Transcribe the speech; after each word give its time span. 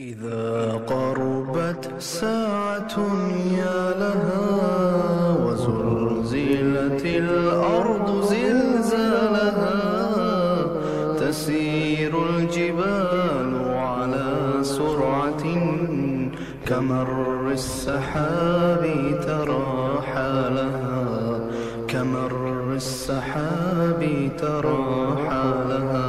إذا 0.00 0.80
قربت 0.88 1.90
ساعة 1.98 2.96
يا 3.58 3.82
لها 4.02 4.46
وزلزلت 5.44 7.04
الأرض 7.04 8.08
زلزالها 8.32 9.80
تسير 11.20 12.12
الجبال 12.30 13.52
على 13.76 14.28
سرعة 14.62 15.44
كمر 16.66 17.50
السحاب 17.52 18.82
ترى 19.26 20.02
حالها 20.12 21.00
كمر 21.88 22.32
السحاب 22.74 24.30
ترى 24.38 25.16
حالها 25.28 26.08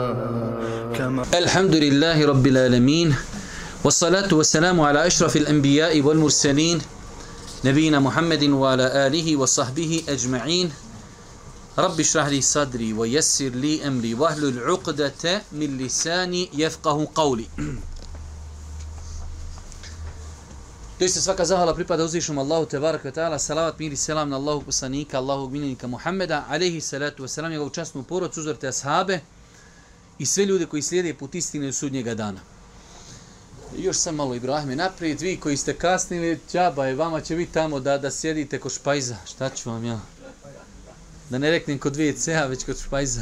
كمر 0.97 1.25
الحمد 1.43 1.75
لله 1.75 2.27
رب 2.27 2.47
العالمين. 2.47 3.15
والصلاة 3.84 4.34
والسلام 4.34 4.80
على 4.80 5.06
أشرف 5.06 5.36
الأنبياء 5.36 6.00
والمرسلين 6.00 6.80
نبينا 7.64 7.98
محمد 8.00 8.44
وعلى 8.44 9.06
آله 9.06 9.36
وصحبه 9.36 10.02
أجمعين 10.08 10.72
رب 11.78 12.00
اشرح 12.00 12.26
لي 12.26 12.40
صدري 12.40 12.92
ويسر 12.92 13.48
لي 13.48 13.86
أمري 13.86 14.14
واهل 14.14 14.44
العقدة 14.44 15.42
من 15.52 15.78
لساني 15.78 16.50
يفقه 16.54 17.08
قولي 17.14 17.46
Doista 21.00 21.20
svaka 21.20 21.44
zahvala 21.44 21.74
pripada 21.76 22.04
uzvišom 22.04 22.38
Allahu 22.38 22.64
te 22.66 22.78
baraka 22.80 23.12
ta'ala, 23.12 23.38
salavat, 23.38 23.78
mir 23.78 23.92
i 23.92 23.96
selam 23.96 24.30
na 24.30 24.36
Allahu 24.36 24.64
poslanika, 24.64 25.18
Allahu 25.18 25.50
miljenika 25.50 25.86
Muhammeda, 25.86 26.46
alaihi 26.48 26.80
salatu 26.80 27.22
wasalam, 27.22 27.50
njegovu 27.50 27.70
častnu 27.70 28.02
porod, 28.02 28.32
uzorte 28.38 28.68
ashabe 28.68 29.20
i 30.18 30.26
sve 30.26 30.44
ljude 30.44 30.66
koji 30.66 30.82
slijede 30.82 31.14
put 31.14 31.34
istine 31.34 31.68
u 31.68 31.72
sudnjega 31.72 32.14
dana. 32.14 32.40
Još 33.77 33.97
sam 33.97 34.15
malo 34.15 34.35
Ibrahime 34.35 34.75
naprijed, 34.75 35.21
vi 35.21 35.37
koji 35.37 35.57
ste 35.57 35.73
kasnili, 35.73 36.39
džaba 36.51 36.85
je, 36.85 36.95
vama 36.95 37.21
će 37.21 37.35
biti 37.35 37.53
tamo 37.53 37.79
da 37.79 37.97
da 37.97 38.11
sjedite 38.11 38.59
kod 38.59 38.71
špajza. 38.71 39.15
Šta 39.25 39.49
ću 39.49 39.69
vam 39.69 39.85
ja? 39.85 39.99
Da 41.29 41.37
ne 41.37 41.51
reknem 41.51 41.79
kod 41.79 41.95
WC-a, 41.95 42.45
već 42.45 42.65
kod 42.65 42.79
špajza. 42.79 43.21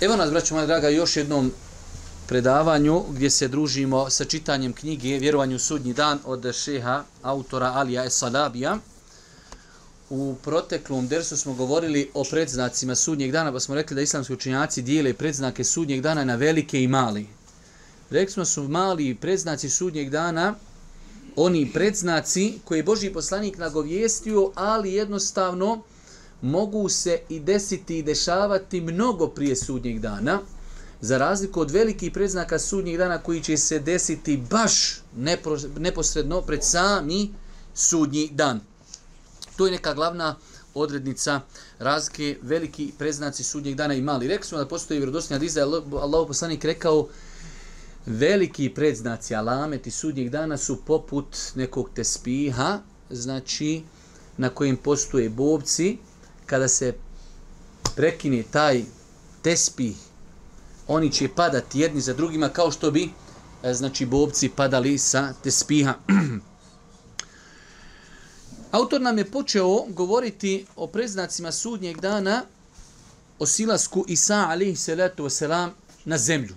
Evo 0.00 0.16
nas, 0.16 0.30
braćo 0.30 0.54
moja 0.54 0.66
draga, 0.66 0.88
još 0.88 1.16
jednom 1.16 1.52
predavanju 2.26 3.04
gdje 3.10 3.30
se 3.30 3.48
družimo 3.48 4.10
sa 4.10 4.24
čitanjem 4.24 4.72
knjige 4.72 5.18
Vjerovanju 5.18 5.58
sudnji 5.58 5.92
dan 5.92 6.18
od 6.24 6.54
šeha 6.54 7.04
autora 7.22 7.66
Alija 7.66 8.04
Esalabija. 8.04 8.78
U 10.16 10.34
proteklom 10.42 11.08
dersu 11.08 11.36
smo 11.36 11.54
govorili 11.54 12.10
o 12.14 12.24
predznacima 12.30 12.94
sudnjeg 12.94 13.32
dana, 13.32 13.52
pa 13.52 13.60
smo 13.60 13.74
rekli 13.74 13.94
da 13.94 14.02
islamski 14.02 14.32
učenjaci 14.32 14.82
dijele 14.82 15.14
predznake 15.14 15.64
sudnjeg 15.64 16.00
dana 16.00 16.24
na 16.24 16.34
velike 16.34 16.82
i 16.82 16.88
mali. 16.88 17.26
Rekli 18.10 18.32
smo 18.32 18.44
su 18.44 18.68
mali 18.68 19.14
predznaci 19.14 19.70
sudnjeg 19.70 20.10
dana, 20.10 20.54
oni 21.36 21.70
predznaci 21.72 22.52
koje 22.64 22.78
je 22.78 22.82
Boži 22.82 23.10
poslanik 23.10 23.58
nagovijestio, 23.58 24.52
ali 24.54 24.92
jednostavno 24.92 25.82
mogu 26.42 26.88
se 26.88 27.20
i 27.28 27.40
desiti 27.40 27.98
i 27.98 28.02
dešavati 28.02 28.80
mnogo 28.80 29.28
prije 29.28 29.56
sudnjeg 29.56 29.98
dana, 30.00 30.40
za 31.00 31.18
razliku 31.18 31.60
od 31.60 31.70
velikih 31.70 32.12
predznaka 32.12 32.58
sudnjeg 32.58 32.96
dana 32.98 33.18
koji 33.18 33.42
će 33.42 33.56
se 33.56 33.78
desiti 33.78 34.36
baš 34.50 35.02
neposredno 35.78 36.40
pred 36.42 36.64
sami 36.64 37.30
sudnji 37.74 38.28
dan. 38.32 38.60
To 39.56 39.66
je 39.66 39.72
neka 39.72 39.94
glavna 39.94 40.36
odrednica 40.74 41.40
razlike 41.78 42.38
veliki 42.42 42.92
preznaci 42.98 43.44
sudnjeg 43.44 43.74
dana 43.74 43.94
i 43.94 44.02
mali. 44.02 44.28
Rekli 44.28 44.46
smo 44.46 44.58
da 44.58 44.68
postoji 44.68 44.98
vjerodostojna 44.98 45.38
diza, 45.38 45.62
Allah 45.92 46.26
poslanik 46.26 46.64
rekao 46.64 47.08
veliki 48.06 48.68
predznaci 48.74 49.34
alameti 49.34 49.90
sudnjeg 49.90 50.30
dana 50.30 50.56
su 50.56 50.80
poput 50.84 51.36
nekog 51.54 51.90
tespiha, 51.94 52.78
znači 53.10 53.82
na 54.36 54.48
kojim 54.48 54.76
postoje 54.76 55.28
bobci, 55.30 55.98
kada 56.46 56.68
se 56.68 56.94
prekine 57.96 58.42
taj 58.50 58.82
tespih, 59.42 59.96
oni 60.88 61.12
će 61.12 61.28
padati 61.28 61.80
jedni 61.80 62.00
za 62.00 62.14
drugima 62.14 62.48
kao 62.48 62.70
što 62.70 62.90
bi 62.90 63.10
e, 63.62 63.74
znači 63.74 64.06
bobci 64.06 64.48
padali 64.48 64.98
sa 64.98 65.32
tespiha. 65.42 65.94
Autor 68.74 69.00
nam 69.00 69.18
je 69.18 69.30
počeo 69.30 69.84
govoriti 69.88 70.66
o 70.76 70.86
preznacima 70.86 71.52
sudnjeg 71.52 72.00
dana 72.00 72.42
o 73.38 73.46
silasku 73.46 74.04
Isa 74.08 74.46
alihi 74.48 74.76
salatu 74.76 75.24
wasalam 75.24 75.70
na 76.04 76.18
zemlju. 76.18 76.54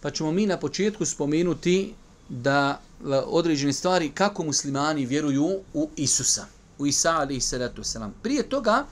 Pa 0.00 0.10
ćemo 0.10 0.32
mi 0.32 0.46
na 0.46 0.56
početku 0.56 1.04
spomenuti 1.04 1.94
da 2.28 2.80
određene 3.26 3.72
stvari 3.72 4.10
kako 4.14 4.44
muslimani 4.44 5.06
vjeruju 5.06 5.60
u 5.74 5.90
Isusa, 5.96 6.46
u 6.78 6.86
Isa 6.86 7.10
alihi 7.10 7.40
salatu 7.40 7.82
wasalam. 7.82 8.10
Prije 8.22 8.48
toga 8.48 8.86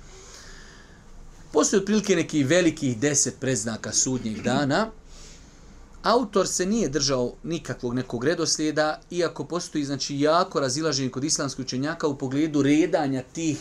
postoje 1.53 1.81
otprilike 1.81 2.17
neki 2.17 2.45
velikih 2.45 2.99
deset 2.99 3.41
preznaka 3.41 3.93
sudnjeg 3.93 4.43
dana, 4.43 4.91
Autor 6.05 6.49
se 6.49 6.67
nije 6.67 6.89
držao 6.89 7.33
nikakvog 7.43 7.95
nekog 7.95 8.25
redoslijeda, 8.25 9.01
iako 9.11 9.45
postoji 9.45 9.85
znači 9.85 10.21
jako 10.21 10.61
razilaženje 10.61 11.11
kod 11.11 11.25
islamskih 11.25 11.65
učenjaka 11.65 12.07
u 12.07 12.19
pogledu 12.19 12.63
redanja 12.63 13.23
tih 13.33 13.59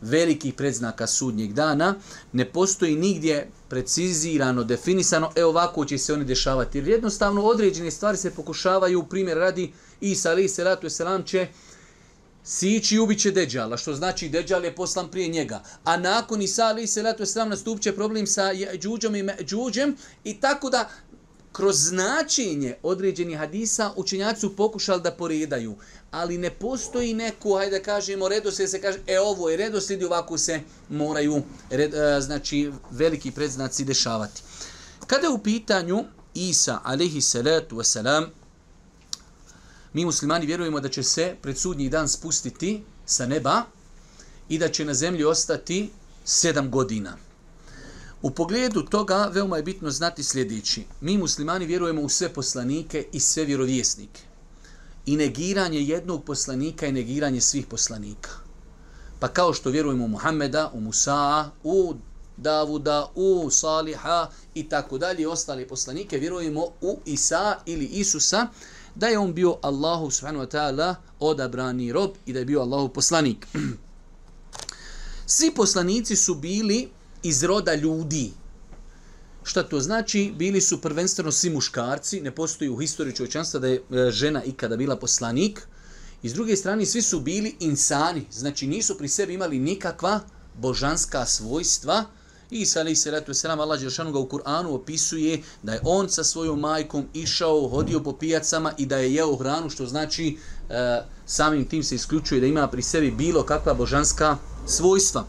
velikih 0.00 0.54
predznaka 0.54 1.06
sudnjeg 1.06 1.52
dana, 1.52 1.94
ne 2.32 2.44
postoji 2.52 2.96
nigdje 2.96 3.50
precizirano, 3.68 4.64
definisano, 4.64 5.30
e 5.36 5.44
ovako 5.44 5.84
će 5.84 5.98
se 5.98 6.12
oni 6.12 6.24
dešavati. 6.24 6.78
Jer 6.78 6.88
jednostavno 6.88 7.42
određene 7.42 7.90
stvari 7.90 8.16
se 8.16 8.30
pokušavaju, 8.30 9.02
primjer 9.02 9.38
radi 9.38 9.72
Isa 10.00 10.30
alaih 10.30 10.50
salatu 10.50 10.90
selam 10.90 11.22
će 11.22 11.48
sići 12.44 12.94
i 12.94 12.98
ubiće 12.98 13.30
Deđala, 13.30 13.76
što 13.76 13.94
znači 13.94 14.28
Deđal 14.28 14.64
je 14.64 14.74
poslan 14.74 15.10
prije 15.10 15.28
njega. 15.28 15.62
A 15.84 15.96
nakon 15.96 16.42
Isa 16.42 16.64
alaih 16.64 16.90
se 16.90 17.04
selam 17.24 17.48
nastup 17.48 17.80
će 17.80 17.92
problem 17.92 18.26
sa 18.26 18.50
Đuđom 18.82 19.16
i 19.16 19.24
Đuđem 19.44 19.96
i 20.24 20.40
tako 20.40 20.70
da 20.70 20.88
kroz 21.52 21.76
značenje 21.76 22.76
određenih 22.82 23.38
hadisa 23.38 23.92
učenjaci 23.96 24.40
su 24.40 24.56
pokušali 24.56 25.02
da 25.02 25.12
poredaju, 25.12 25.76
ali 26.10 26.38
ne 26.38 26.50
postoji 26.50 27.14
neko, 27.14 27.56
hajde 27.56 27.78
da 27.78 27.84
kažemo, 27.84 28.28
redoslijed 28.28 28.70
se 28.70 28.80
kaže, 28.80 28.98
e 29.06 29.20
ovo 29.20 29.50
je 29.50 29.56
redoslijed 29.56 30.02
i 30.02 30.04
ovako 30.04 30.38
se 30.38 30.60
moraju 30.88 31.42
red, 31.70 31.94
e, 31.94 32.20
znači, 32.20 32.72
veliki 32.90 33.30
predznaci 33.30 33.84
dešavati. 33.84 34.42
Kada 35.06 35.26
je 35.26 35.32
u 35.32 35.38
pitanju 35.38 36.04
Isa, 36.34 36.80
alaihi 36.84 37.20
salatu 37.20 37.76
wasalam, 37.76 38.26
mi 39.92 40.04
muslimani 40.04 40.46
vjerujemo 40.46 40.80
da 40.80 40.88
će 40.88 41.02
se 41.02 41.36
pred 41.42 41.58
sudnji 41.58 41.88
dan 41.88 42.08
spustiti 42.08 42.82
sa 43.06 43.26
neba 43.26 43.62
i 44.48 44.58
da 44.58 44.68
će 44.68 44.84
na 44.84 44.94
zemlji 44.94 45.24
ostati 45.24 45.90
sedam 46.24 46.70
godina. 46.70 47.16
U 48.22 48.30
pogledu 48.30 48.82
toga 48.82 49.30
veoma 49.32 49.56
je 49.56 49.62
bitno 49.62 49.90
znati 49.90 50.22
sljedeći. 50.22 50.84
Mi 51.00 51.18
muslimani 51.18 51.66
vjerujemo 51.66 52.02
u 52.02 52.08
sve 52.08 52.28
poslanike 52.28 53.06
i 53.12 53.20
sve 53.20 53.44
vjerovjesnike. 53.44 54.20
I 55.06 55.16
negiranje 55.16 55.80
jednog 55.80 56.24
poslanika 56.24 56.86
je 56.86 56.92
negiranje 56.92 57.40
svih 57.40 57.66
poslanika. 57.66 58.30
Pa 59.20 59.28
kao 59.28 59.52
što 59.52 59.70
vjerujemo 59.70 60.04
u 60.04 60.08
Muhammeda, 60.08 60.70
u 60.74 60.80
Musa, 60.80 61.50
u 61.64 61.94
Davuda, 62.36 63.10
u 63.14 63.50
Saliha 63.50 64.30
i 64.54 64.68
tako 64.68 64.98
dalje, 64.98 65.28
ostale 65.28 65.68
poslanike, 65.68 66.18
vjerujemo 66.18 66.66
u 66.80 66.98
Isa 67.04 67.58
ili 67.66 67.84
Isusa, 67.84 68.46
da 68.94 69.06
je 69.06 69.18
on 69.18 69.34
bio 69.34 69.58
Allahu 69.62 70.10
subhanahu 70.10 70.44
wa 70.44 70.50
ta'ala 70.50 70.94
odabrani 71.20 71.92
rob 71.92 72.10
i 72.26 72.32
da 72.32 72.38
je 72.38 72.44
bio 72.44 72.60
Allahu 72.60 72.88
poslanik. 72.88 73.46
Svi 75.26 75.54
poslanici 75.54 76.16
su 76.16 76.34
bili 76.34 76.90
iz 77.22 77.42
roda 77.42 77.74
ljudi. 77.74 78.32
Šta 79.44 79.62
to 79.62 79.80
znači? 79.80 80.32
Bili 80.38 80.60
su 80.60 80.80
prvenstveno 80.80 81.32
svi 81.32 81.50
muškarci, 81.50 82.20
ne 82.20 82.30
postoji 82.30 82.70
u 82.70 82.76
historiji 82.76 83.16
čovječanstva 83.16 83.60
da 83.60 83.66
je 83.66 83.76
e, 83.76 84.10
žena 84.10 84.44
ikada 84.44 84.76
bila 84.76 84.96
poslanik. 84.96 85.66
I 86.22 86.28
s 86.28 86.34
druge 86.34 86.56
strane, 86.56 86.86
svi 86.86 87.02
su 87.02 87.20
bili 87.20 87.56
insani, 87.60 88.26
znači 88.30 88.66
nisu 88.66 88.98
pri 88.98 89.08
sebi 89.08 89.34
imali 89.34 89.58
nikakva 89.58 90.20
božanska 90.54 91.26
svojstva. 91.26 92.04
I 92.50 92.60
Isa 92.60 92.80
alaih 92.80 92.98
salatu 92.98 93.32
wasalam, 93.32 93.60
Allah 93.60 93.80
Đeršanu 93.80 94.12
ga 94.12 94.18
u 94.18 94.28
Kur'anu 94.28 94.74
opisuje 94.74 95.42
da 95.62 95.72
je 95.72 95.80
on 95.84 96.08
sa 96.08 96.24
svojom 96.24 96.60
majkom 96.60 97.06
išao, 97.14 97.68
hodio 97.68 98.00
po 98.00 98.12
pijacama 98.12 98.72
i 98.78 98.86
da 98.86 98.96
je 98.96 99.14
jeo 99.14 99.36
hranu, 99.36 99.70
što 99.70 99.86
znači 99.86 100.38
e, 100.70 101.02
samim 101.26 101.64
tim 101.68 101.82
se 101.82 101.94
isključuje 101.94 102.40
da 102.40 102.46
ima 102.46 102.68
pri 102.68 102.82
sebi 102.82 103.10
bilo 103.10 103.42
kakva 103.42 103.74
božanska 103.74 104.36
svojstva. 104.66 105.24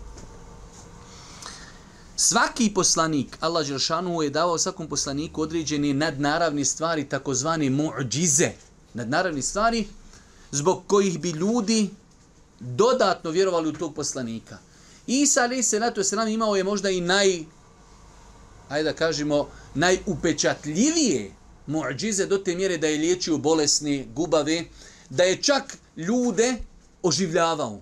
Svaki 2.15 2.69
poslanik, 2.73 3.37
Allah 3.41 3.67
Đeršanu 3.67 4.21
je 4.21 4.29
davao 4.29 4.57
svakom 4.57 4.87
poslaniku 4.87 5.41
određene 5.41 5.93
nadnaravne 5.93 6.65
stvari, 6.65 7.09
takozvane 7.09 7.69
mu'đize, 7.69 8.49
nadnaravne 8.93 9.41
stvari, 9.41 9.87
zbog 10.51 10.83
kojih 10.87 11.19
bi 11.19 11.29
ljudi 11.29 11.89
dodatno 12.59 13.29
vjerovali 13.29 13.69
u 13.69 13.73
tog 13.73 13.95
poslanika. 13.95 14.57
Isa 15.07 15.43
alaih 15.43 15.65
salatu 15.65 16.01
wasalam 16.01 16.33
imao 16.33 16.55
je 16.55 16.63
možda 16.63 16.89
i 16.89 17.01
naj, 17.01 17.45
ajde 18.69 18.83
da 18.83 18.95
kažemo, 18.95 19.49
najupečatljivije 19.73 21.31
muđize 21.67 22.25
do 22.25 22.37
te 22.37 22.55
mjere 22.55 22.77
da 22.77 22.87
je 22.87 22.97
liječio 22.97 23.37
bolesne 23.37 24.05
gubave, 24.15 24.63
da 25.09 25.23
je 25.23 25.41
čak 25.41 25.77
ljude 25.97 26.55
oživljavao. 27.03 27.81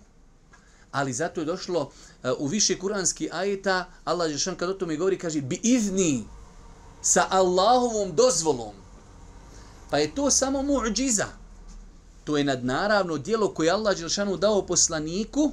Ali 0.91 1.13
zato 1.13 1.41
je 1.41 1.45
došlo 1.45 1.81
uh, 1.81 2.10
Eh, 2.23 2.31
u 2.37 2.47
više 2.47 2.79
kuranski 2.79 3.29
ajeta, 3.31 3.85
Allah 4.03 4.31
Žešan 4.31 4.55
kad 4.55 4.69
o 4.69 4.73
tome 4.73 4.95
govori, 4.95 5.17
kaže, 5.17 5.41
bi 5.41 5.59
izni 5.63 6.23
sa 7.01 7.27
Allahovom 7.29 8.15
dozvolom. 8.15 8.73
Pa 9.89 9.97
je 9.97 10.15
to 10.15 10.31
samo 10.31 10.61
muđiza. 10.61 11.25
To 12.23 12.37
je 12.37 12.43
nadnaravno 12.43 13.17
dijelo 13.17 13.53
koje 13.53 13.69
Allah 13.69 13.97
Žešanu 13.97 14.37
dao 14.37 14.65
poslaniku, 14.65 15.51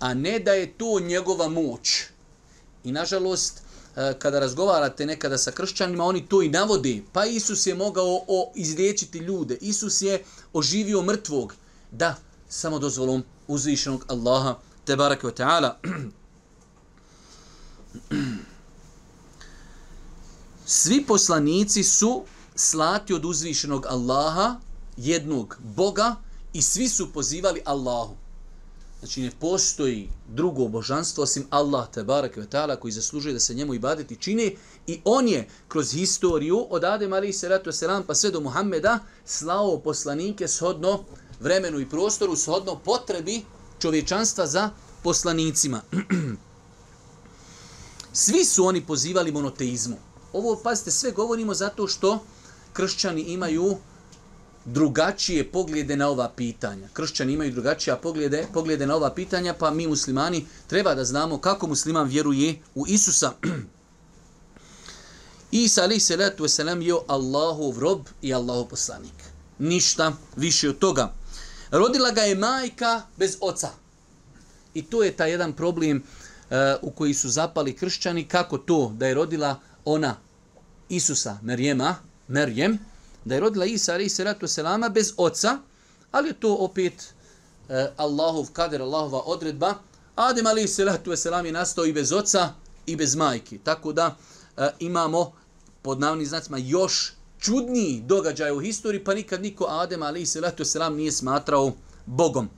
a 0.00 0.14
ne 0.14 0.38
da 0.38 0.52
je 0.52 0.72
to 0.72 1.00
njegova 1.00 1.48
moć. 1.48 2.02
I 2.84 2.92
nažalost, 2.92 3.62
eh, 3.96 4.14
kada 4.18 4.40
razgovarate 4.40 5.06
nekada 5.06 5.38
sa 5.38 5.50
kršćanima, 5.50 6.04
oni 6.04 6.26
to 6.26 6.42
i 6.42 6.48
navode. 6.48 7.02
Pa 7.12 7.26
Isus 7.26 7.66
je 7.66 7.74
mogao 7.74 8.24
o, 8.26 8.52
izliječiti 8.54 9.18
ljude. 9.18 9.58
Isus 9.60 10.02
je 10.02 10.24
oživio 10.52 11.02
mrtvog. 11.02 11.54
Da, 11.90 12.16
samo 12.48 12.78
dozvolom 12.78 13.24
uzvišenog 13.46 14.04
Allaha, 14.08 14.58
te 14.84 14.96
barake 14.96 15.26
wa 15.26 15.32
ta'ala. 15.32 15.78
Svi 20.66 21.04
poslanici 21.06 21.84
su 21.84 22.24
slati 22.54 23.14
od 23.14 23.24
uzvišenog 23.24 23.86
Allaha, 23.86 24.56
jednog 24.96 25.58
Boga, 25.76 26.16
i 26.52 26.62
svi 26.62 26.88
su 26.88 27.12
pozivali 27.12 27.62
Allahu. 27.64 28.16
Znači 28.98 29.22
ne 29.22 29.30
postoji 29.40 30.10
drugo 30.28 30.68
božanstvo 30.68 31.22
osim 31.22 31.46
Allah 31.50 31.88
te 31.90 32.04
barek 32.04 32.36
ve 32.36 32.46
taala 32.46 32.76
koji 32.76 32.92
zaslužuje 32.92 33.32
da 33.32 33.40
se 33.40 33.54
njemu 33.54 33.74
ibadeti 33.74 34.16
čini 34.16 34.56
i 34.86 35.00
on 35.04 35.28
je 35.28 35.48
kroz 35.68 35.92
historiju 35.92 36.66
od 36.70 36.84
Adem 36.84 37.12
ali 37.12 37.32
se 37.32 37.48
ratu 37.48 37.72
selam 37.72 38.02
pa 38.06 38.14
sve 38.14 38.30
do 38.30 38.40
Muhameda 38.40 38.98
slao 39.24 39.78
poslanike 39.78 40.48
shodno 40.48 41.04
vremenu 41.40 41.80
i 41.80 41.88
prostoru 41.88 42.36
shodno 42.36 42.78
potrebi 42.84 43.42
čovječanstva 43.82 44.46
za 44.46 44.70
poslanicima. 45.02 45.82
Svi 48.22 48.44
su 48.44 48.66
oni 48.66 48.86
pozivali 48.86 49.32
monoteizmu. 49.32 49.96
Ovo, 50.32 50.60
pazite, 50.64 50.90
sve 50.90 51.10
govorimo 51.10 51.54
zato 51.54 51.88
što 51.88 52.24
kršćani 52.72 53.22
imaju 53.22 53.76
drugačije 54.64 55.50
poglede 55.52 55.96
na 55.96 56.08
ova 56.08 56.28
pitanja. 56.36 56.88
Kršćani 56.92 57.32
imaju 57.32 57.52
drugačije 57.52 57.96
poglede, 58.02 58.46
poglede 58.52 58.86
na 58.86 58.96
ova 58.96 59.14
pitanja, 59.14 59.54
pa 59.54 59.70
mi 59.70 59.86
muslimani 59.86 60.46
treba 60.66 60.94
da 60.94 61.04
znamo 61.04 61.38
kako 61.38 61.66
musliman 61.66 62.08
vjeruje 62.08 62.60
u 62.74 62.86
Isusa. 62.86 63.32
Isa 65.50 65.82
alaih 65.82 66.04
salatu 66.04 66.44
wasalam 66.44 66.80
je 66.80 66.94
Allahov 67.06 67.78
rob 67.78 68.00
i 68.22 68.34
Allahov 68.34 68.68
poslanik. 68.68 69.14
Ništa 69.58 70.12
više 70.36 70.68
od 70.68 70.78
toga. 70.78 71.21
Rodila 71.72 72.10
ga 72.10 72.20
je 72.20 72.34
majka 72.34 73.02
bez 73.16 73.36
oca. 73.40 73.70
I 74.74 74.82
to 74.82 75.02
je 75.02 75.16
ta 75.16 75.26
jedan 75.26 75.52
problem 75.52 75.96
uh, 75.96 76.56
u 76.82 76.90
koji 76.90 77.14
su 77.14 77.28
zapali 77.28 77.76
kršćani. 77.76 78.28
Kako 78.28 78.58
to 78.58 78.92
da 78.96 79.06
je 79.06 79.14
rodila 79.14 79.60
ona 79.84 80.16
Isusa, 80.88 81.38
Merjema, 81.42 81.96
Merjem, 82.28 82.78
da 83.24 83.34
je 83.34 83.40
rodila 83.40 83.64
Isa 83.64 83.92
ali 83.92 84.08
se 84.08 84.24
ratu 84.24 84.48
selama 84.48 84.88
bez 84.88 85.12
oca, 85.16 85.58
ali 86.10 86.28
je 86.28 86.40
to 86.40 86.54
opet 86.54 86.92
uh, 86.92 87.74
Allahov 87.96 88.52
kader, 88.52 88.82
Allahova 88.82 89.20
odredba. 89.20 89.74
Adem 90.16 90.46
ali 90.46 90.68
se 90.68 90.84
ratu 90.84 91.16
selam 91.16 91.46
je 91.46 91.52
nastao 91.52 91.86
i 91.86 91.92
bez 91.92 92.12
oca 92.12 92.52
i 92.86 92.96
bez 92.96 93.16
majke. 93.16 93.58
Tako 93.64 93.92
da 93.92 94.06
uh, 94.06 94.64
imamo 94.78 95.32
pod 95.82 96.00
navnim 96.00 96.26
znacima 96.26 96.58
još 96.58 97.12
čudniji 97.42 98.02
događaj 98.06 98.52
u 98.52 98.60
historiji, 98.60 99.04
pa 99.04 99.14
nikad 99.14 99.42
niko 99.42 99.66
Adem 99.68 100.02
ali 100.02 100.22
i 100.22 100.26
salatu 100.26 100.64
selam 100.64 100.96
nije 100.96 101.12
smatrao 101.12 101.72
Bogom. 102.06 102.48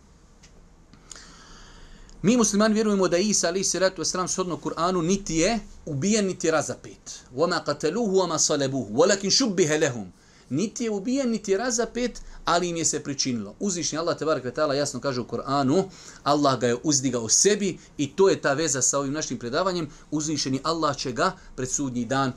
Mi 2.22 2.36
muslimani 2.36 2.74
vjerujemo 2.74 3.08
da 3.08 3.16
Isa 3.16 3.48
ali 3.48 3.60
i 3.60 3.64
salatu 3.64 4.04
selam 4.04 4.28
sodno 4.28 4.56
Kur'anu 4.56 5.02
niti 5.02 5.36
je 5.36 5.58
ubijen 5.86 6.26
niti 6.26 6.46
je 6.46 6.50
razapet. 6.50 7.20
Wa 7.34 7.48
ma 7.48 7.64
qataluhu 7.66 8.12
wa 8.12 8.28
ma 8.28 8.38
salabuhu, 8.38 8.94
walakin 8.94 9.30
shubbiha 9.30 9.76
lahum. 9.78 10.12
Niti 10.50 10.84
je 10.84 10.90
ubijen 10.90 11.30
niti 11.30 11.52
je 11.52 11.58
razapet, 11.58 12.20
ali 12.44 12.68
im 12.68 12.76
je 12.76 12.84
se 12.84 13.02
pričinilo. 13.02 13.54
Uzišnji 13.60 13.98
Allah 13.98 14.18
te 14.18 14.24
barek 14.24 14.44
vetala 14.44 14.74
jasno 14.74 15.00
kaže 15.00 15.20
u 15.20 15.24
Kur'anu, 15.24 15.84
Allah 16.22 16.60
ga 16.60 16.66
je 16.66 16.76
uzdigao 16.82 17.28
sebi 17.28 17.78
i 17.96 18.16
to 18.16 18.28
je 18.28 18.40
ta 18.40 18.52
veza 18.52 18.82
sa 18.82 18.98
ovim 18.98 19.12
našim 19.12 19.38
predavanjem, 19.38 19.88
uzišeni 20.10 20.60
Allah 20.62 20.96
će 20.96 21.12
ga 21.12 21.32
pred 21.56 21.70
sudnji 21.70 22.04
dan 22.04 22.32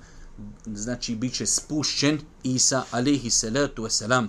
znači 0.65 1.15
bit 1.15 1.33
će 1.33 1.45
spušćen 1.45 2.19
Isa 2.43 2.83
alaihi 2.91 3.29
salatu 3.29 3.83
wasalam. 3.83 4.27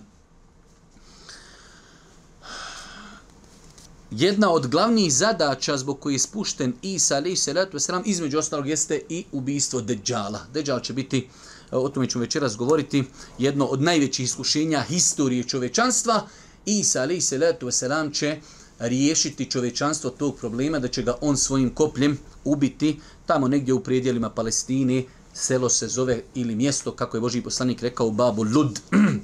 jedna 4.10 4.50
od 4.50 4.66
glavnih 4.66 5.12
zadaća 5.14 5.76
zbog 5.76 6.00
koje 6.00 6.14
je 6.14 6.19
spušten 6.19 6.72
Isa 6.82 7.16
alaihi 7.16 7.37
salatu 7.37 7.76
wasalam, 7.76 8.02
između 8.05 8.38
ostalog 8.38 8.69
jeste 8.69 9.00
i 9.08 9.25
ubistvo 9.32 9.81
Dejjala. 9.81 10.46
Dejjal 10.52 10.81
će 10.81 10.93
biti, 10.93 11.28
o 11.70 11.88
tome 11.88 12.08
ću 12.08 12.19
večeras 12.19 12.56
govoriti, 12.56 13.05
jedno 13.38 13.64
od 13.64 13.82
najvećih 13.82 14.25
iskušenja 14.25 14.81
historije 14.81 15.44
čovečanstva. 15.44 16.26
Isa 16.66 17.02
alaih 17.02 17.25
salatu 17.25 17.66
wasalam 17.66 18.14
će 18.14 18.40
riješiti 18.78 19.50
čovečanstvo 19.50 20.10
tog 20.10 20.37
problema, 20.37 20.78
da 20.78 20.88
će 20.88 21.02
ga 21.02 21.14
on 21.20 21.37
svojim 21.37 21.75
kopljem 21.75 22.19
ubiti 22.44 23.00
tamo 23.26 23.49
negdje 23.49 23.75
u 23.75 23.82
predjelima 23.82 24.31
Palestine, 24.31 25.05
selo 25.38 25.69
se 25.69 25.88
zove 25.88 26.23
ili 26.35 26.55
mjesto, 26.55 26.93
kako 26.93 27.17
je 27.17 27.20
Boži 27.20 27.43
poslanik 27.43 27.82
rekao, 27.82 28.11
Babu 28.11 28.43
Lud. 28.43 28.81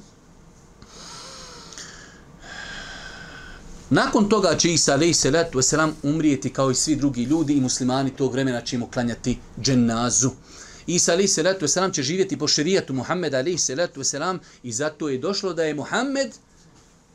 Nakon 3.90 4.28
toga 4.28 4.56
će 4.56 4.72
Isa 4.72 4.92
alaih 4.92 5.16
salatu 5.16 5.58
wasalam 5.58 5.92
umrijeti 6.02 6.52
kao 6.52 6.70
i 6.70 6.74
svi 6.74 6.96
drugi 6.96 7.22
ljudi 7.22 7.54
i 7.54 7.60
muslimani 7.60 8.16
tog 8.16 8.32
vremena 8.32 8.60
će 8.60 8.76
im 8.76 8.90
klanjati 8.90 9.38
dženazu. 9.60 10.30
Isa 10.86 11.12
alaih 11.12 11.30
salatu 11.30 11.66
wasalam 11.66 11.94
će 11.94 12.02
živjeti 12.02 12.38
po 12.38 12.48
šerijatu 12.48 12.94
Muhammeda 12.94 13.38
alaih 13.38 13.60
salatu 13.60 14.00
wasalam 14.00 14.38
i 14.62 14.72
zato 14.72 15.08
je 15.08 15.18
došlo 15.18 15.52
da 15.52 15.64
je 15.64 15.74
Muhammed 15.74 16.32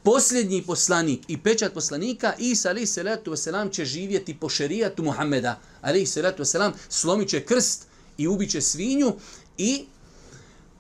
posljednji 0.04 0.64
poslanik 0.64 1.20
i 1.28 1.38
pečat 1.38 1.74
poslanika 1.74 2.34
Isa 2.38 2.70
alaih 2.70 2.90
salatu 2.90 3.32
wasalam 3.32 3.72
će 3.72 3.86
živjeti 3.86 4.40
po 4.40 4.50
šerijatu 4.50 5.04
Muhammeda 5.04 5.60
alaih 5.82 6.10
salatu 6.10 6.44
wasalam 6.44 6.72
slomit 6.90 7.30
će 7.30 7.46
krst 7.46 7.89
i 8.20 8.28
ubiće 8.28 8.62
svinju 8.62 9.14
i 9.58 9.86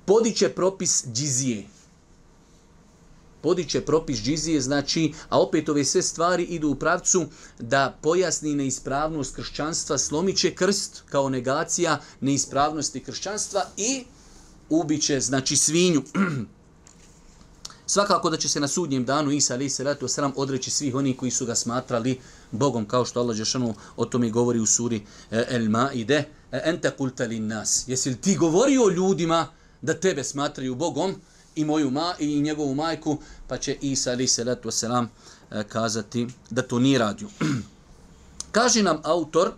podiće 0.05 0.49
propis 0.49 1.05
džizije 1.13 1.79
podiće 3.41 3.81
propis 3.81 4.19
džizije, 4.19 4.61
znači, 4.61 5.13
a 5.29 5.41
opet 5.41 5.69
ove 5.69 5.85
sve 5.85 6.01
stvari 6.01 6.43
idu 6.43 6.69
u 6.69 6.75
pravcu 6.75 7.25
da 7.59 7.97
pojasni 8.01 8.55
neispravnost 8.55 9.35
kršćanstva, 9.35 9.97
slomiće 9.97 10.55
krst 10.55 11.03
kao 11.09 11.29
negacija 11.29 11.99
neispravnosti 12.21 13.03
kršćanstva 13.03 13.65
i 13.77 14.03
ubiće, 14.69 15.19
znači, 15.19 15.57
svinju. 15.57 16.03
Svakako 17.85 18.29
da 18.29 18.37
će 18.37 18.49
se 18.49 18.59
na 18.59 18.67
sudnjem 18.67 19.05
danu 19.05 19.31
Isa 19.31 19.53
alaih 19.53 19.73
salatu 19.73 20.07
wasalam 20.07 20.31
odreći 20.35 20.71
svih 20.71 20.95
oni 20.95 21.17
koji 21.17 21.31
su 21.31 21.45
ga 21.45 21.55
smatrali 21.55 22.19
Bogom, 22.51 22.85
kao 22.85 23.05
što 23.05 23.19
Allah 23.19 23.37
Žešanu 23.37 23.73
o 23.97 24.05
tome 24.05 24.29
govori 24.29 24.59
u 24.59 24.65
suri 24.65 25.01
eh, 25.31 25.45
El 25.49 25.69
Maide. 25.69 26.25
E, 26.51 26.61
ente 26.63 26.91
kulta 26.91 27.23
lin 27.25 27.47
nas. 27.47 27.83
Jesi 27.87 28.09
li 28.09 28.21
ti 28.21 28.35
govorio 28.35 28.89
ljudima 28.89 29.47
da 29.81 29.93
tebe 29.93 30.23
smatraju 30.23 30.75
Bogom? 30.75 31.15
i 31.55 31.65
moju 31.65 31.91
ma 31.91 32.15
i 32.19 32.41
njegovu 32.41 32.75
majku, 32.75 33.17
pa 33.47 33.57
će 33.57 33.77
Isa 33.81 34.11
ali 34.11 34.27
se 34.27 34.43
letu 34.43 34.71
selam 34.71 35.09
e, 35.51 35.63
kazati 35.63 36.27
da 36.49 36.61
to 36.61 36.79
nije 36.79 36.99
radio. 36.99 37.27
Kaže 38.51 38.83
nam 38.83 39.01
autor 39.03 39.51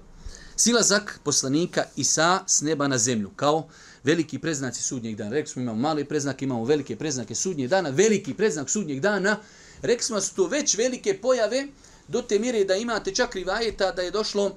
silazak 0.55 1.19
poslanika 1.23 1.83
Isa 1.95 2.43
s 2.47 2.61
neba 2.61 2.87
na 2.87 2.97
zemlju 2.97 3.29
kao 3.35 3.67
veliki 4.03 4.39
preznaci 4.39 4.83
sudnjeg 4.83 5.15
dana. 5.15 5.29
Rekli 5.29 5.51
smo 5.51 5.61
imamo 5.61 5.79
mali 5.79 6.05
preznake, 6.05 6.45
imamo 6.45 6.65
velike 6.65 6.95
preznake 6.95 7.35
sudnjeg 7.35 7.69
dana, 7.69 7.89
veliki 7.89 8.33
preznak 8.33 8.69
sudnjeg 8.69 8.99
dana. 8.99 9.37
Rekli 9.81 10.03
smo 10.03 10.21
su 10.21 10.35
to 10.35 10.47
već 10.47 10.77
velike 10.77 11.21
pojave 11.21 11.67
do 12.07 12.21
te 12.21 12.39
mjere 12.39 12.63
da 12.63 12.75
imate 12.75 13.15
čak 13.15 13.35
rivajeta 13.35 13.91
da 13.91 14.01
je 14.01 14.11
došlo 14.11 14.55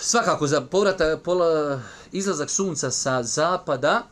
svakako 0.00 0.46
za 0.46 0.60
povrata 0.60 1.18
pola, 1.24 1.80
izlazak 2.12 2.50
sunca 2.50 2.90
sa 2.90 3.22
zapada, 3.22 4.06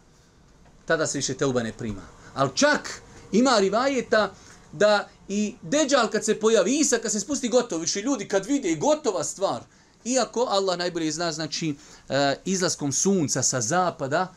tada 0.87 1.06
se 1.06 1.18
više 1.18 1.35
teuba 1.35 1.62
ne 1.62 1.73
prima. 1.73 2.02
Ali 2.35 2.50
čak 2.54 3.02
ima 3.33 3.59
rivajeta 3.59 4.33
da 4.73 5.09
i 5.28 5.54
deđal 5.62 6.11
kad 6.11 6.25
se 6.25 6.40
pojavi, 6.40 6.78
Isa 6.78 6.99
kad 6.99 7.12
se 7.12 7.21
spusti 7.21 7.49
gotovo, 7.49 7.80
više 7.80 8.00
ljudi 8.00 8.28
kad 8.28 8.47
vide 8.47 8.71
i 8.71 8.76
gotova 8.76 9.25
stvar, 9.25 9.62
iako 10.04 10.47
Allah 10.50 10.78
najbolje 10.78 11.12
zna, 11.12 11.33
znači 11.33 11.75
eh, 12.09 12.37
izlaskom 12.45 12.92
sunca 12.92 13.42
sa 13.42 13.61
zapada, 13.61 14.35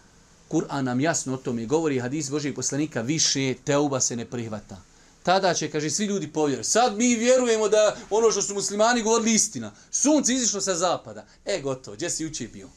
Kur'an 0.50 0.81
nam 0.81 1.00
jasno 1.00 1.34
o 1.34 1.38
tome 1.38 1.65
govori, 1.65 2.00
hadis 2.00 2.29
Božih 2.29 2.53
poslanika, 2.53 3.01
više 3.01 3.53
teuba 3.63 4.00
se 4.00 4.15
ne 4.15 4.25
prihvata. 4.25 4.77
Tada 5.24 5.54
će, 5.54 5.72
kaže, 5.72 5.90
svi 5.90 6.06
ljudi 6.06 6.28
povjeru. 6.28 6.64
Sad 6.64 6.98
mi 6.98 7.16
vjerujemo 7.16 7.70
da 7.70 7.96
ono 8.10 8.32
što 8.32 8.42
su 8.42 8.54
muslimani 8.54 9.02
govorili 9.02 9.34
istina. 9.34 9.72
Sunce 9.92 10.34
izišlo 10.34 10.62
sa 10.62 10.76
zapada. 10.76 11.26
E, 11.46 11.62
gotovo, 11.62 11.96
gdje 11.96 12.10
si 12.10 12.24
juče 12.24 12.48
bio? 12.48 12.70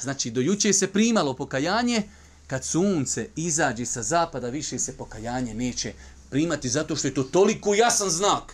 Znači, 0.00 0.30
do 0.30 0.40
juče 0.40 0.72
se 0.72 0.86
primalo 0.86 1.34
pokajanje, 1.34 2.02
kad 2.46 2.64
sunce 2.64 3.28
izađe 3.36 3.86
sa 3.86 4.02
zapada, 4.02 4.48
više 4.48 4.78
se 4.78 4.96
pokajanje 4.96 5.54
neće 5.54 5.92
primati, 6.30 6.68
zato 6.68 6.96
što 6.96 7.08
je 7.08 7.14
to 7.14 7.22
toliko 7.22 7.74
jasan 7.74 8.10
znak. 8.10 8.52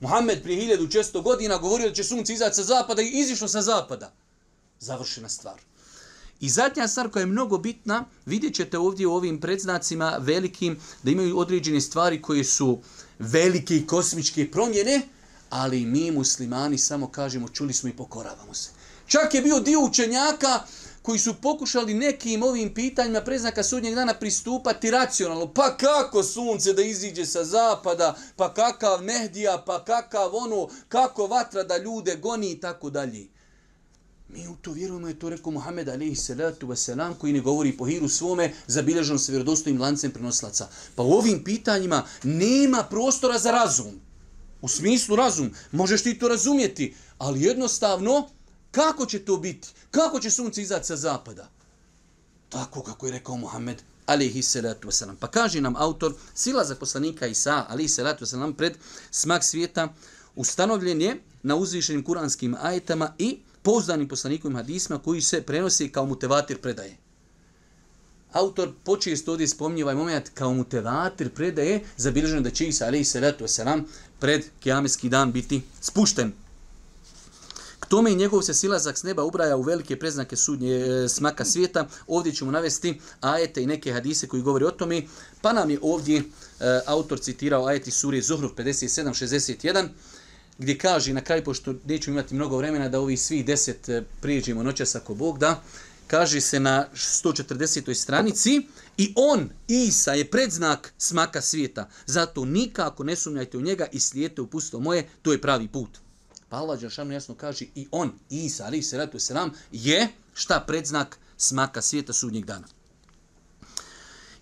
Muhammed 0.00 0.42
prije 0.42 0.78
1600 0.78 1.22
godina 1.22 1.58
govorio 1.58 1.88
da 1.88 1.94
će 1.94 2.04
sunce 2.04 2.32
izaći 2.32 2.56
sa 2.56 2.62
zapada 2.62 3.02
i 3.02 3.10
izišlo 3.10 3.48
sa 3.48 3.62
zapada. 3.62 4.12
Završena 4.80 5.28
stvar. 5.28 5.67
I 6.40 6.48
zadnja 6.48 6.88
stvar 6.88 7.10
koja 7.10 7.20
je 7.20 7.26
mnogo 7.26 7.58
bitna, 7.58 8.04
vidjet 8.26 8.54
ćete 8.54 8.78
ovdje 8.78 9.06
u 9.06 9.14
ovim 9.14 9.40
predznacima 9.40 10.16
velikim, 10.20 10.78
da 11.02 11.10
imaju 11.10 11.38
određene 11.38 11.80
stvari 11.80 12.22
koje 12.22 12.44
su 12.44 12.78
velike 13.18 13.76
i 13.76 13.86
kosmičke 13.86 14.50
promjene, 14.50 15.08
ali 15.50 15.86
mi 15.86 16.10
muslimani 16.10 16.78
samo 16.78 17.08
kažemo, 17.08 17.48
čuli 17.48 17.72
smo 17.72 17.88
i 17.88 17.96
pokoravamo 17.96 18.54
se. 18.54 18.70
Čak 19.06 19.34
je 19.34 19.42
bio 19.42 19.60
dio 19.60 19.80
učenjaka 19.80 20.62
koji 21.02 21.18
su 21.18 21.34
pokušali 21.34 21.94
nekim 21.94 22.42
ovim 22.42 22.74
pitanjima 22.74 23.20
preznaka 23.20 23.62
sudnjeg 23.62 23.94
dana 23.94 24.14
pristupati 24.14 24.90
racionalno. 24.90 25.52
Pa 25.54 25.76
kako 25.76 26.22
sunce 26.22 26.72
da 26.72 26.82
iziđe 26.82 27.26
sa 27.26 27.44
zapada, 27.44 28.16
pa 28.36 28.54
kakav 28.54 29.02
Mehdija, 29.02 29.62
pa 29.66 29.84
kakav 29.84 30.34
ono, 30.34 30.68
kako 30.88 31.26
vatra 31.26 31.62
da 31.62 31.78
ljude 31.78 32.16
goni 32.16 32.50
i 32.50 32.60
tako 32.60 32.90
dalje. 32.90 33.26
Mi 34.28 34.48
u 34.48 34.56
to 34.62 34.72
vjerujemo, 34.72 35.08
je 35.08 35.18
to 35.18 35.28
rekao 35.28 35.52
Muhammed 35.52 35.88
alaihi 35.88 36.14
salatu 36.14 36.66
wasalam, 36.66 37.14
koji 37.14 37.32
ne 37.32 37.40
govori 37.40 37.76
po 37.76 37.86
hiru 37.86 38.08
svome, 38.08 38.54
zabilježeno 38.66 39.18
sa 39.18 39.32
vjerodostojnim 39.32 39.82
lancem 39.82 40.10
prenoslaca. 40.10 40.68
Pa 40.94 41.02
u 41.02 41.12
ovim 41.12 41.44
pitanjima 41.44 42.04
nema 42.22 42.84
prostora 42.90 43.38
za 43.38 43.50
razum. 43.50 44.00
U 44.60 44.68
smislu 44.68 45.16
razum. 45.16 45.50
Možeš 45.72 46.02
ti 46.02 46.18
to 46.18 46.28
razumjeti, 46.28 46.94
ali 47.18 47.42
jednostavno, 47.42 48.28
kako 48.70 49.06
će 49.06 49.18
to 49.18 49.36
biti? 49.36 49.68
Kako 49.90 50.20
će 50.20 50.30
sunce 50.30 50.62
izaći 50.62 50.86
sa 50.86 50.96
zapada? 50.96 51.48
Tako 52.48 52.82
kako 52.82 53.06
je 53.06 53.12
rekao 53.12 53.36
Muhammed 53.36 53.82
alaihi 54.06 54.42
salatu 54.42 54.88
wasalam. 54.88 55.16
Pa 55.20 55.26
kaže 55.30 55.60
nam 55.60 55.76
autor, 55.76 56.14
sila 56.34 56.64
za 56.64 56.74
poslanika 56.74 57.26
Isa 57.26 57.66
alaihi 57.68 57.88
salatu 57.88 58.24
wasalam 58.24 58.54
pred 58.54 58.76
smak 59.10 59.44
svijeta 59.44 59.94
ustanovljen 60.36 61.00
je 61.00 61.20
na 61.42 61.56
uzvišenim 61.56 62.04
kuranskim 62.04 62.56
ajetama 62.60 63.14
i 63.18 63.38
pouzdanim 63.62 64.08
poslanikovim 64.08 64.56
hadisma 64.56 64.98
koji 64.98 65.20
se 65.20 65.42
prenosi 65.42 65.92
kao 65.92 66.06
mutevatir 66.06 66.58
predaje. 66.60 66.96
Autor 68.32 68.72
počesto 68.84 69.30
ovdje 69.30 69.48
spominje 69.48 69.84
ovaj 69.84 69.94
moment 69.94 70.28
kao 70.34 70.54
mutevatir 70.54 71.30
predaje 71.30 71.80
zabilježeno 71.96 72.40
da 72.40 72.50
će 72.50 72.66
Isa 72.68 72.86
alaihi 72.86 73.04
salatu 73.04 73.44
wasalam 73.44 73.82
pred 74.18 74.44
kiameski 74.60 75.08
dan 75.08 75.32
biti 75.32 75.62
spušten. 75.80 76.32
K 77.80 77.86
tome 77.88 78.12
i 78.12 78.16
njegov 78.16 78.42
se 78.42 78.54
silazak 78.54 78.98
s 78.98 79.02
neba 79.02 79.24
ubraja 79.24 79.56
u 79.56 79.62
velike 79.62 79.98
preznake 79.98 80.36
sudnje 80.36 80.74
e, 80.74 81.08
smaka 81.08 81.44
svijeta. 81.44 81.88
Ovdje 82.06 82.32
ćemo 82.32 82.50
navesti 82.50 83.00
ajete 83.20 83.62
i 83.62 83.66
neke 83.66 83.92
hadise 83.92 84.28
koji 84.28 84.42
govori 84.42 84.64
o 84.64 84.70
tome. 84.70 85.02
Pa 85.40 85.52
nam 85.52 85.70
je 85.70 85.78
ovdje 85.82 86.18
e, 86.18 86.24
autor 86.86 87.20
citirao 87.20 87.66
ajeti 87.66 87.90
suri 87.90 88.22
Zuhruf 88.22 88.52
57-61 88.52 89.88
gdje 90.58 90.78
kaže 90.78 91.12
na 91.12 91.20
kraju, 91.20 91.44
pošto 91.44 91.74
nećemo 91.86 92.18
imati 92.18 92.34
mnogo 92.34 92.56
vremena 92.56 92.88
da 92.88 93.00
ovi 93.00 93.16
svi 93.16 93.42
deset 93.42 93.88
eh, 93.88 94.02
prijeđemo 94.20 94.62
noćas 94.62 94.94
ako 94.94 95.14
Bog 95.14 95.38
da, 95.38 95.62
kaže 96.06 96.40
se 96.40 96.60
na 96.60 96.86
140. 96.94 97.94
stranici 97.94 98.62
i 98.96 99.12
on, 99.16 99.50
Isa, 99.68 100.12
je 100.12 100.30
predznak 100.30 100.92
smaka 100.98 101.40
svijeta. 101.40 101.88
Zato 102.06 102.44
nikako 102.44 103.04
ne 103.04 103.16
sumnjajte 103.16 103.58
u 103.58 103.60
njega 103.60 103.86
i 103.92 104.00
slijete 104.00 104.40
u 104.40 104.46
pusto 104.46 104.80
moje, 104.80 105.08
to 105.22 105.32
je 105.32 105.40
pravi 105.40 105.68
put. 105.68 105.98
Pa 106.48 106.56
Allah 106.56 106.80
Đeršanu 106.80 107.12
jasno 107.12 107.34
kaže 107.34 107.64
i 107.74 107.86
on, 107.90 108.12
Isa, 108.30 108.64
ali 108.64 108.82
se 108.82 108.96
ratu 108.96 109.18
se 109.18 109.34
nam, 109.34 109.50
je 109.72 110.08
šta 110.34 110.64
predznak 110.66 111.18
smaka 111.36 111.82
svijeta 111.82 112.12
sudnjeg 112.12 112.44
dana. 112.44 112.66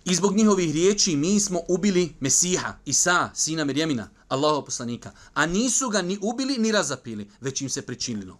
I 0.05 0.15
zbog 0.15 0.35
njihovih 0.35 0.73
riječi 0.73 1.15
mi 1.15 1.39
smo 1.39 1.59
ubili 1.67 2.13
Mesiha, 2.19 2.73
Isa, 2.85 3.29
sina 3.35 3.65
Mirjemina, 3.65 4.09
Allahov 4.27 4.65
poslanika. 4.65 5.11
A 5.33 5.45
nisu 5.45 5.89
ga 5.89 6.01
ni 6.01 6.17
ubili, 6.21 6.57
ni 6.57 6.71
razapili, 6.71 7.29
već 7.41 7.61
im 7.61 7.69
se 7.69 7.81
pričinilo. 7.81 8.39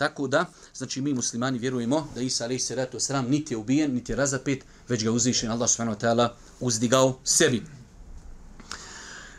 Tako 0.00 0.28
da, 0.28 0.46
znači 0.74 1.00
mi 1.00 1.14
muslimani 1.14 1.58
vjerujemo 1.58 2.08
da 2.14 2.20
Isa 2.20 2.44
alaih 2.44 2.64
salatu 2.64 3.00
sram 3.00 3.26
niti 3.28 3.54
je 3.54 3.58
ubijen, 3.58 3.94
niti 3.94 4.12
je 4.12 4.16
razapet, 4.16 4.64
već 4.88 5.04
ga 5.04 5.10
uzvišen 5.10 5.50
Allah 5.50 5.70
subhanahu 5.70 5.98
wa 5.98 6.06
ta'ala 6.06 6.28
uzdigao 6.60 7.18
sebi. 7.24 7.62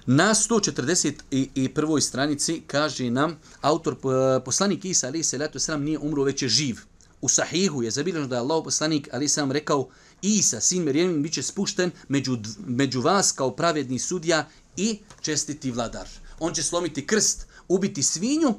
Na 0.06 0.34
141. 0.34 2.02
stranici 2.02 2.62
kaže 2.68 3.10
nam 3.10 3.40
autor 3.62 3.94
eh, 3.94 4.44
poslanik 4.46 4.86
Isa 4.86 5.08
alaih 5.08 5.26
salatu 5.26 5.60
sram 5.60 5.84
nije 5.84 6.00
umro, 6.00 6.24
već 6.24 6.42
je 6.42 6.50
živ. 6.50 6.80
U 7.22 7.30
sahihu 7.30 7.84
je 7.84 7.92
zabilježeno 7.92 8.28
da 8.28 8.36
je 8.36 8.40
Allah 8.40 8.62
poslanik 8.64 9.10
alaih 9.14 9.32
sam 9.32 9.52
rekao 9.52 9.90
Isa, 10.22 10.62
sin 10.62 10.84
Merijemin, 10.84 11.24
bit 11.24 11.34
će 11.34 11.44
spušten 11.44 11.92
među, 12.08 12.38
među 12.68 13.02
vas 13.02 13.32
kao 13.32 13.56
pravedni 13.56 14.00
sudija 14.00 14.48
i 14.78 15.00
čestiti 15.22 15.72
vladar. 15.72 16.08
On 16.40 16.54
će 16.54 16.64
slomiti 16.64 17.08
krst, 17.08 17.48
ubiti 17.68 18.04
svinju 18.04 18.50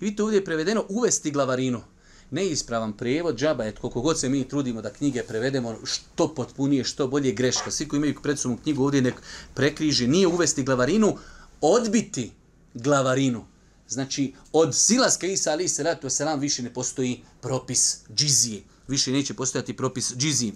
i 0.00 0.04
vidite 0.04 0.22
ovdje 0.22 0.36
je 0.36 0.44
prevedeno 0.44 0.84
uvesti 0.88 1.30
glavarinu. 1.30 1.82
Neispravan 2.30 2.92
prijevod, 2.92 3.38
džaba 3.38 3.64
je 3.64 3.74
koliko 3.74 4.00
god 4.00 4.20
se 4.20 4.28
mi 4.28 4.48
trudimo 4.48 4.82
da 4.82 4.92
knjige 4.92 5.22
prevedemo 5.22 5.76
što 5.84 6.34
potpunije, 6.34 6.84
što 6.84 7.08
bolje 7.08 7.32
greška. 7.32 7.70
Svi 7.70 7.88
koji 7.88 7.98
imaju 7.98 8.22
pred 8.22 8.38
sobom 8.38 8.58
knjigu 8.58 8.84
ovdje 8.84 9.02
nek 9.02 9.14
prekriži, 9.54 10.06
nije 10.06 10.26
uvesti 10.26 10.62
glavarinu, 10.62 11.16
odbiti 11.60 12.32
glavarinu. 12.74 13.44
Znači, 13.88 14.34
od 14.52 14.74
silaska 14.74 15.26
Isa 15.26 15.50
ali 15.50 15.68
se 15.68 15.84
wasalam 15.84 16.40
više 16.40 16.62
ne 16.62 16.74
postoji 16.74 17.22
propis 17.40 17.98
džizije. 18.14 18.62
Više 18.88 19.12
neće 19.12 19.34
postojati 19.34 19.76
propis 19.76 20.12
džizije. 20.16 20.52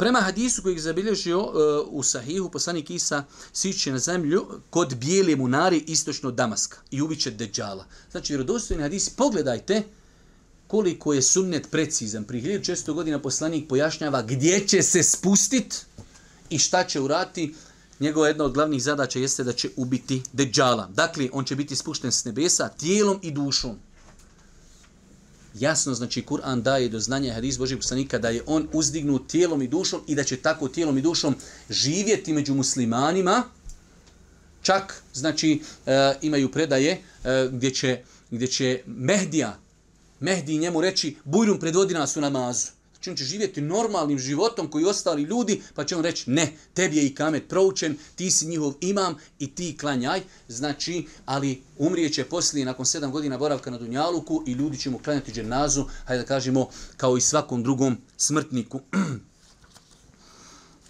Prema 0.00 0.20
hadisu 0.20 0.62
koji 0.62 0.74
je 0.74 0.80
zabilježio 0.80 1.40
uh, 1.40 1.52
u 1.90 2.02
Sahihu, 2.02 2.50
poslanik 2.50 2.90
Isa 2.90 3.24
siće 3.52 3.92
na 3.92 3.98
zemlju 3.98 4.46
kod 4.70 4.94
bijele 4.94 5.36
munari 5.36 5.84
istočno 5.86 6.30
Damaska 6.30 6.78
i 6.90 7.02
ubiće 7.02 7.30
Deđala. 7.30 7.84
Znači, 8.10 8.32
vjerodostojni 8.32 8.82
hadisi, 8.82 9.10
pogledajte 9.16 9.82
koliko 10.66 11.12
je 11.12 11.22
sunnet 11.22 11.70
precizan. 11.70 12.24
Pri 12.24 12.42
1600 12.42 12.92
godina 12.92 13.18
poslanik 13.18 13.68
pojašnjava 13.68 14.22
gdje 14.22 14.68
će 14.68 14.82
se 14.82 15.02
spustit 15.02 15.86
i 16.50 16.58
šta 16.58 16.84
će 16.84 17.00
urati. 17.00 17.54
Njegova 18.00 18.28
jedna 18.28 18.44
od 18.44 18.52
glavnih 18.52 18.82
zadaća 18.82 19.18
jeste 19.18 19.44
da 19.44 19.52
će 19.52 19.68
ubiti 19.76 20.22
Deđala. 20.32 20.88
Dakle, 20.94 21.28
on 21.32 21.44
će 21.44 21.56
biti 21.56 21.76
spušten 21.76 22.12
s 22.12 22.24
nebesa 22.24 22.68
tijelom 22.68 23.18
i 23.22 23.30
dušom 23.30 23.76
jasno 25.54 25.94
znači 25.94 26.22
Kur'an 26.22 26.62
daje 26.62 26.88
do 26.88 27.00
znanja 27.00 27.34
hadis 27.34 27.58
Božih 27.58 27.76
poslanika 27.76 28.18
da 28.18 28.28
je 28.28 28.42
on 28.46 28.68
uzdignut 28.72 29.30
tijelom 29.30 29.62
i 29.62 29.68
dušom 29.68 30.00
i 30.06 30.14
da 30.14 30.24
će 30.24 30.36
tako 30.36 30.68
tijelom 30.68 30.98
i 30.98 31.02
dušom 31.02 31.34
živjeti 31.70 32.32
među 32.32 32.54
muslimanima. 32.54 33.42
Čak 34.62 35.02
znači 35.14 35.62
e, 35.86 36.14
imaju 36.22 36.52
predaje 36.52 36.92
e, 37.24 37.48
gdje 37.52 37.74
će 37.74 38.02
gdje 38.30 38.46
će 38.46 38.82
Mehdija 38.86 39.58
Mehdi 40.20 40.58
njemu 40.58 40.80
reći 40.80 41.16
bujrum 41.24 41.60
predvodi 41.60 41.94
nas 41.94 42.16
u 42.16 42.20
namazu. 42.20 42.66
Znači 43.00 43.10
on 43.10 43.16
će 43.16 43.24
živjeti 43.24 43.60
normalnim 43.60 44.18
životom 44.18 44.70
koji 44.70 44.84
ostali 44.84 45.22
ljudi, 45.22 45.62
pa 45.74 45.84
će 45.84 45.96
on 45.96 46.02
reći, 46.02 46.30
ne, 46.30 46.52
tebi 46.74 46.96
je 46.96 47.06
i 47.06 47.14
kamet 47.14 47.48
proučen, 47.48 47.96
ti 48.14 48.30
si 48.30 48.46
njihov 48.46 48.74
imam 48.80 49.14
i 49.38 49.54
ti 49.54 49.76
klanjaj. 49.80 50.22
Znači, 50.48 51.06
ali 51.26 51.62
umrijeće 51.78 52.24
poslije, 52.24 52.66
nakon 52.66 52.86
sedam 52.86 53.12
godina 53.12 53.38
boravka 53.38 53.70
na 53.70 53.78
Dunjaluku 53.78 54.44
i 54.46 54.52
ljudi 54.52 54.78
će 54.78 54.90
mu 54.90 54.98
klanjati 54.98 55.32
dženazu, 55.32 55.84
hajde 56.04 56.22
da 56.22 56.28
kažemo, 56.28 56.68
kao 56.96 57.16
i 57.16 57.20
svakom 57.20 57.62
drugom 57.62 57.96
smrtniku. 58.16 58.80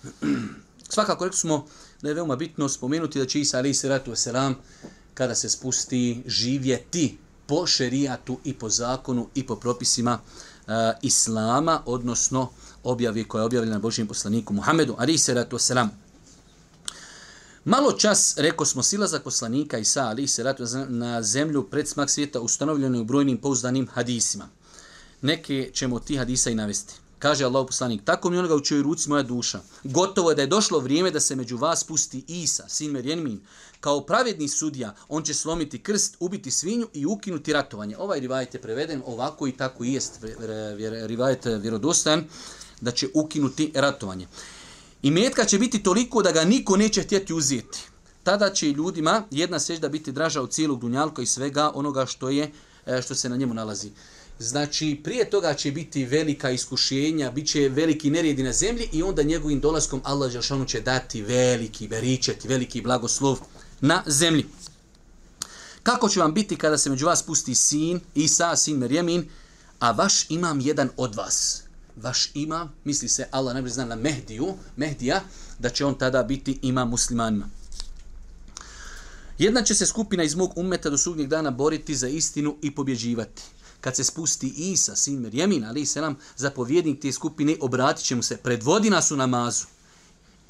Svakako 0.94 1.24
rekli 1.24 1.38
smo 1.38 1.66
da 2.02 2.08
je 2.08 2.14
veoma 2.14 2.36
bitno 2.36 2.68
spomenuti 2.68 3.18
da 3.18 3.26
će 3.26 3.40
Isa 3.40 3.58
alaih 3.58 3.78
salatu 3.78 4.10
wasalam 4.10 4.54
kada 5.14 5.34
se 5.34 5.48
spusti 5.48 6.22
živjeti 6.26 7.18
po 7.46 7.66
šerijatu 7.66 8.38
i 8.44 8.54
po 8.54 8.68
zakonu 8.68 9.28
i 9.34 9.46
po 9.46 9.56
propisima 9.56 10.20
uh, 10.70 10.98
islama, 11.02 11.82
odnosno 11.86 12.50
objavi 12.82 13.24
koja 13.24 13.40
je 13.40 13.46
objavljena 13.46 13.78
Božijem 13.78 14.08
poslaniku 14.08 14.54
Muhammedu, 14.54 14.94
ali 14.98 15.18
se 15.18 15.34
ratu 15.34 15.58
selam. 15.58 15.90
Malo 17.64 17.92
čas, 17.92 18.34
reko 18.36 18.64
smo, 18.64 18.82
silazak 18.82 19.22
poslanika 19.22 19.78
Isa, 19.78 20.02
ali 20.02 20.28
se 20.28 20.42
ratu 20.42 20.64
na 20.88 21.22
zemlju 21.22 21.62
pred 21.70 21.88
smak 21.88 22.10
svijeta 22.10 22.40
ustanovljeno 22.40 23.00
u 23.00 23.04
brojnim 23.04 23.38
pouzdanim 23.38 23.88
hadisima. 23.88 24.48
Neke 25.22 25.70
ćemo 25.74 25.98
ti 25.98 26.16
hadisa 26.16 26.50
i 26.50 26.54
navesti. 26.54 26.94
Kaže 27.18 27.44
Allah 27.44 27.66
poslanik, 27.66 28.04
tako 28.04 28.30
mi 28.30 28.38
onoga 28.38 28.54
u 28.54 28.60
čoj 28.60 28.82
ruci 28.82 29.08
moja 29.08 29.22
duša. 29.22 29.60
Gotovo 29.84 30.30
je 30.30 30.36
da 30.36 30.42
je 30.42 30.46
došlo 30.46 30.78
vrijeme 30.78 31.10
da 31.10 31.20
se 31.20 31.36
među 31.36 31.56
vas 31.56 31.84
pusti 31.84 32.24
Isa, 32.28 32.68
sin 32.68 32.90
Merjenmin. 32.90 33.40
Kao 33.80 34.00
pravedni 34.00 34.48
sudija, 34.48 34.94
on 35.08 35.22
će 35.22 35.34
slomiti 35.34 35.82
krst, 35.82 36.16
ubiti 36.20 36.50
svinju 36.50 36.88
i 36.94 37.06
ukinuti 37.06 37.52
ratovanje. 37.52 37.96
Ovaj 37.98 38.20
rivajet 38.20 38.54
je 38.54 38.62
preveden 38.62 39.02
ovako 39.06 39.46
i 39.46 39.52
tako 39.52 39.84
i 39.84 39.92
jest 39.92 40.18
rivajet 41.06 41.46
vjerodostan, 41.60 42.24
da 42.80 42.90
će 42.90 43.08
ukinuti 43.14 43.72
ratovanje. 43.74 44.26
I 45.02 45.10
metka 45.10 45.44
će 45.44 45.58
biti 45.58 45.82
toliko 45.82 46.22
da 46.22 46.32
ga 46.32 46.44
niko 46.44 46.76
neće 46.76 47.02
htjeti 47.02 47.34
uzeti. 47.34 47.78
Tada 48.22 48.50
će 48.50 48.66
ljudima 48.66 49.22
jedna 49.30 49.58
sežda 49.58 49.88
biti 49.88 50.12
draža 50.12 50.42
od 50.42 50.50
cijelog 50.50 50.80
dunjalka 50.80 51.22
i 51.22 51.26
svega 51.26 51.72
onoga 51.74 52.06
što 52.06 52.28
je 52.30 52.50
e, 52.86 53.02
što 53.02 53.14
se 53.14 53.28
na 53.28 53.36
njemu 53.36 53.54
nalazi. 53.54 53.90
Znači, 54.38 55.00
prije 55.04 55.30
toga 55.30 55.54
će 55.54 55.72
biti 55.72 56.04
velika 56.04 56.50
iskušenja, 56.50 57.30
bit 57.30 57.48
će 57.48 57.68
veliki 57.68 58.10
neredi 58.10 58.42
na 58.42 58.52
zemlji 58.52 58.88
i 58.92 59.02
onda 59.02 59.22
njegovim 59.22 59.60
dolaskom 59.60 60.00
Allah 60.04 60.30
Žešanu 60.30 60.64
će 60.64 60.80
dati 60.80 61.22
veliki 61.22 61.88
beričet, 61.88 62.44
veliki 62.44 62.80
blagoslov 62.80 63.38
na 63.80 64.02
zemlji. 64.06 64.46
Kako 65.82 66.08
će 66.08 66.20
vam 66.20 66.34
biti 66.34 66.56
kada 66.56 66.78
se 66.78 66.90
među 66.90 67.06
vas 67.06 67.22
pusti 67.22 67.54
sin, 67.54 68.00
Isa, 68.14 68.56
sin 68.56 68.76
Merjemin, 68.76 69.28
a 69.78 69.90
vaš 69.90 70.30
imam 70.30 70.60
jedan 70.60 70.90
od 70.96 71.14
vas? 71.14 71.62
Vaš 71.96 72.30
imam, 72.34 72.72
misli 72.84 73.08
se 73.08 73.28
Allah 73.30 73.54
najbolje 73.54 73.72
zna 73.72 73.84
na 73.84 73.96
Mehdiju, 73.96 74.54
Mehdija, 74.76 75.22
da 75.58 75.68
će 75.68 75.84
on 75.84 75.98
tada 75.98 76.22
biti 76.22 76.58
imam 76.62 76.88
muslimanima. 76.88 77.48
Jedna 79.38 79.62
će 79.62 79.74
se 79.74 79.86
skupina 79.86 80.22
iz 80.22 80.34
mog 80.34 80.52
umeta 80.56 80.90
do 80.90 80.98
sudnjeg 80.98 81.28
dana 81.28 81.50
boriti 81.50 81.96
za 81.96 82.08
istinu 82.08 82.56
i 82.62 82.74
pobjeđivati. 82.74 83.42
Kad 83.80 83.96
se 83.96 84.04
spusti 84.04 84.48
Isa, 84.56 84.96
sin 84.96 85.20
Merjemin, 85.20 85.64
ali 85.64 85.86
se 85.86 86.00
nam 86.00 86.16
zapovjednik 86.36 87.00
te 87.00 87.12
skupine, 87.12 87.56
obratit 87.60 88.04
će 88.04 88.14
mu 88.14 88.22
se, 88.22 88.36
predvodi 88.36 88.90
nas 88.90 89.10
u 89.10 89.16
namazu. 89.16 89.64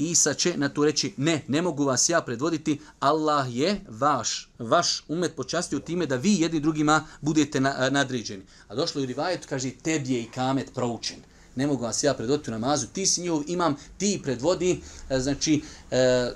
Isa 0.00 0.35
će 0.35 0.57
na 0.57 0.69
to 0.69 0.85
reći, 0.85 1.12
ne, 1.16 1.42
ne 1.49 1.62
mogu 1.62 1.85
vas 1.85 2.09
ja 2.09 2.21
predvoditi, 2.21 2.80
Allah 3.00 3.57
je 3.57 3.80
vaš, 3.88 4.49
vaš 4.59 5.04
umet 5.09 5.37
počastio 5.37 5.78
time 5.78 6.07
da 6.07 6.16
vi 6.16 6.40
jedni 6.40 6.61
drugima 6.61 7.07
budete 7.21 7.61
na, 7.61 7.90
nadređeni. 7.90 8.42
A 8.69 8.75
došlo 8.75 9.00
je 9.00 9.04
u 9.04 9.07
rivajetu, 9.07 9.47
kaže, 9.49 9.71
tebi 9.71 10.12
je 10.12 10.23
i 10.23 10.30
kamet 10.30 10.71
proučen. 10.75 11.16
Ne 11.57 11.66
mogu 11.66 11.83
vas 11.83 12.02
ja 12.02 12.14
predvoditi 12.14 12.50
u 12.50 12.52
namazu, 12.52 12.87
ti 12.87 13.07
si 13.07 13.21
njihov 13.21 13.42
imam, 13.47 13.76
ti 13.99 14.21
predvodi, 14.23 14.80
e, 15.09 15.21
znači, 15.21 15.62
e, 15.90 16.30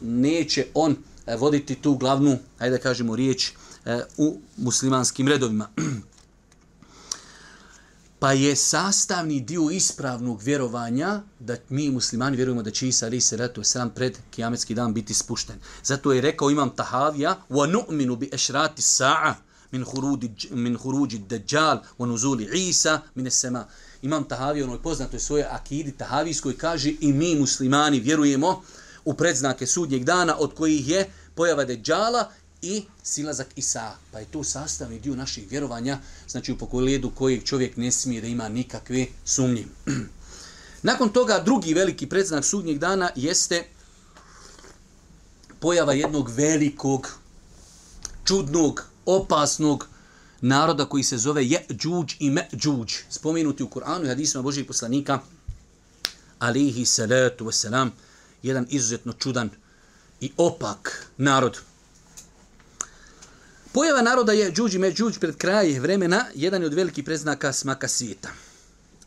neće 0.00 0.66
on 0.74 0.96
e, 1.26 1.36
voditi 1.36 1.74
tu 1.74 1.96
glavnu, 1.96 2.38
ajde 2.58 2.76
da 2.76 2.82
kažemo, 2.82 3.16
riječ 3.16 3.52
u 4.16 4.38
muslimanskim 4.56 5.28
redovima. 5.28 5.68
pa 8.22 8.32
je 8.32 8.56
sastavni 8.56 9.40
dio 9.40 9.70
ispravnog 9.70 10.42
vjerovanja 10.42 11.20
da 11.38 11.56
mi 11.68 11.90
muslimani 11.90 12.36
vjerujemo 12.36 12.62
da 12.62 12.70
će 12.70 12.88
Isa 12.88 13.06
ali 13.06 13.20
se 13.20 13.36
ratu 13.36 13.62
pred 13.94 14.18
kijametski 14.30 14.74
dan 14.74 14.94
biti 14.94 15.14
spušten. 15.14 15.56
Zato 15.84 16.12
je 16.12 16.20
rekao 16.20 16.50
imam 16.50 16.70
Tahavija 16.76 17.36
wa 17.50 17.72
nu'minu 17.72 18.16
bi 18.16 18.30
ashrati 18.34 18.82
sa'a 18.82 19.34
min 19.70 19.84
khurudi 19.84 20.30
min 20.50 20.78
khuruji 20.78 21.18
dajjal 21.18 21.78
wa 21.98 22.06
nuzuli 22.06 22.68
Isa 22.68 23.00
min 23.14 23.26
as-sama. 23.26 23.64
Imam 24.02 24.24
Tahavija 24.24 24.64
onoj 24.64 24.82
poznatoj 24.82 25.20
svoje 25.20 25.44
akidi 25.50 25.92
Tahavijskoj 25.92 26.56
kaže 26.56 26.92
i 27.00 27.12
mi 27.12 27.34
muslimani 27.34 28.00
vjerujemo 28.00 28.62
u 29.04 29.14
predznake 29.14 29.66
sudnjeg 29.66 30.04
dana 30.04 30.36
od 30.38 30.54
kojih 30.54 30.88
je 30.88 31.10
pojava 31.34 31.64
Dejjala 31.64 32.30
i 32.62 32.82
silazak 33.02 33.46
Isa. 33.56 33.96
Pa 34.12 34.18
je 34.18 34.26
to 34.26 34.44
sastavni 34.44 35.00
dio 35.00 35.16
naših 35.16 35.50
vjerovanja, 35.50 35.98
znači 36.28 36.52
u 36.52 36.58
pogledu 36.58 37.10
kojeg 37.10 37.44
čovjek 37.44 37.76
ne 37.76 37.92
smije 37.92 38.20
da 38.20 38.26
ima 38.26 38.48
nikakve 38.48 39.06
sumnje. 39.24 39.66
Nakon 40.82 41.08
toga 41.08 41.42
drugi 41.44 41.74
veliki 41.74 42.06
predznak 42.06 42.44
sudnjeg 42.44 42.78
dana 42.78 43.10
jeste 43.16 43.64
pojava 45.60 45.92
jednog 45.92 46.30
velikog, 46.30 47.10
čudnog, 48.24 48.84
opasnog 49.06 49.88
naroda 50.40 50.84
koji 50.84 51.04
se 51.04 51.18
zove 51.18 51.44
Jeđuđ 51.44 52.14
i 52.18 52.30
Međuđ. 52.30 52.94
Spomenuti 53.10 53.62
u 53.62 53.68
Kur'anu 53.68 54.04
i 54.04 54.08
hadisima 54.08 54.42
Božih 54.42 54.66
poslanika, 54.66 55.20
alihi 56.38 56.86
salatu 56.86 57.44
wasalam, 57.44 57.90
jedan 58.42 58.66
izuzetno 58.70 59.12
čudan 59.12 59.50
i 60.20 60.32
opak 60.36 61.06
narod. 61.16 61.58
Pojava 63.72 64.02
naroda 64.02 64.32
je 64.32 64.52
džuđi 64.52 64.78
me 64.78 64.92
džuđ 64.92 65.18
pred 65.18 65.36
kraj 65.36 65.78
vremena, 65.80 66.24
jedan 66.34 66.62
je 66.62 66.66
od 66.66 66.74
velikih 66.74 67.04
preznaka 67.04 67.52
smaka 67.52 67.88
svijeta. 67.88 68.28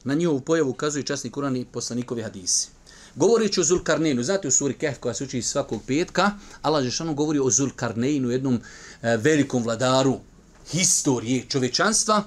Na 0.03 0.13
njihovu 0.13 0.39
pojavu 0.41 0.69
ukazuje 0.69 1.05
časni 1.05 1.31
Kur'an 1.31 1.57
i 1.57 1.65
poslanikovi 1.65 2.22
hadisi. 2.22 2.67
Govorići 3.15 3.62
o 3.62 3.63
Zulkarneinu, 3.63 4.23
znate 4.23 4.47
u 4.47 4.51
suri 4.51 4.73
Kehf 4.73 4.99
koja 4.99 5.13
se 5.13 5.23
uči 5.23 5.41
svakog 5.41 5.82
petka, 5.88 6.32
Allah 6.62 6.84
Žešanu 6.84 7.13
govori 7.13 7.39
o 7.39 7.49
Zulkarneinu, 7.49 8.30
jednom 8.30 8.60
e, 9.01 9.17
velikom 9.17 9.63
vladaru 9.63 10.19
historije 10.71 11.45
čovečanstva, 11.49 12.23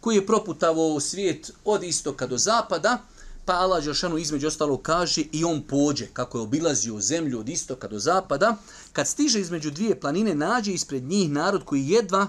koji 0.00 0.16
je 0.16 0.26
proputavao 0.26 1.00
svijet 1.00 1.50
od 1.64 1.84
istoka 1.84 2.26
do 2.26 2.38
zapada, 2.38 2.98
pa 3.46 3.52
Allah 3.52 3.84
Đelšanu 3.84 4.18
između 4.18 4.46
ostalo 4.46 4.76
kaže 4.76 5.22
i 5.32 5.44
on 5.44 5.62
pođe, 5.62 6.06
kako 6.12 6.38
je 6.38 6.42
obilazio 6.42 7.00
zemlju 7.00 7.40
od 7.40 7.48
istoka 7.48 7.88
do 7.88 7.98
zapada, 7.98 8.56
kad 8.92 9.08
stiže 9.08 9.40
između 9.40 9.70
dvije 9.70 10.00
planine, 10.00 10.34
nađe 10.34 10.72
ispred 10.72 11.02
njih 11.02 11.30
narod 11.30 11.64
koji 11.64 11.88
jedva, 11.88 12.26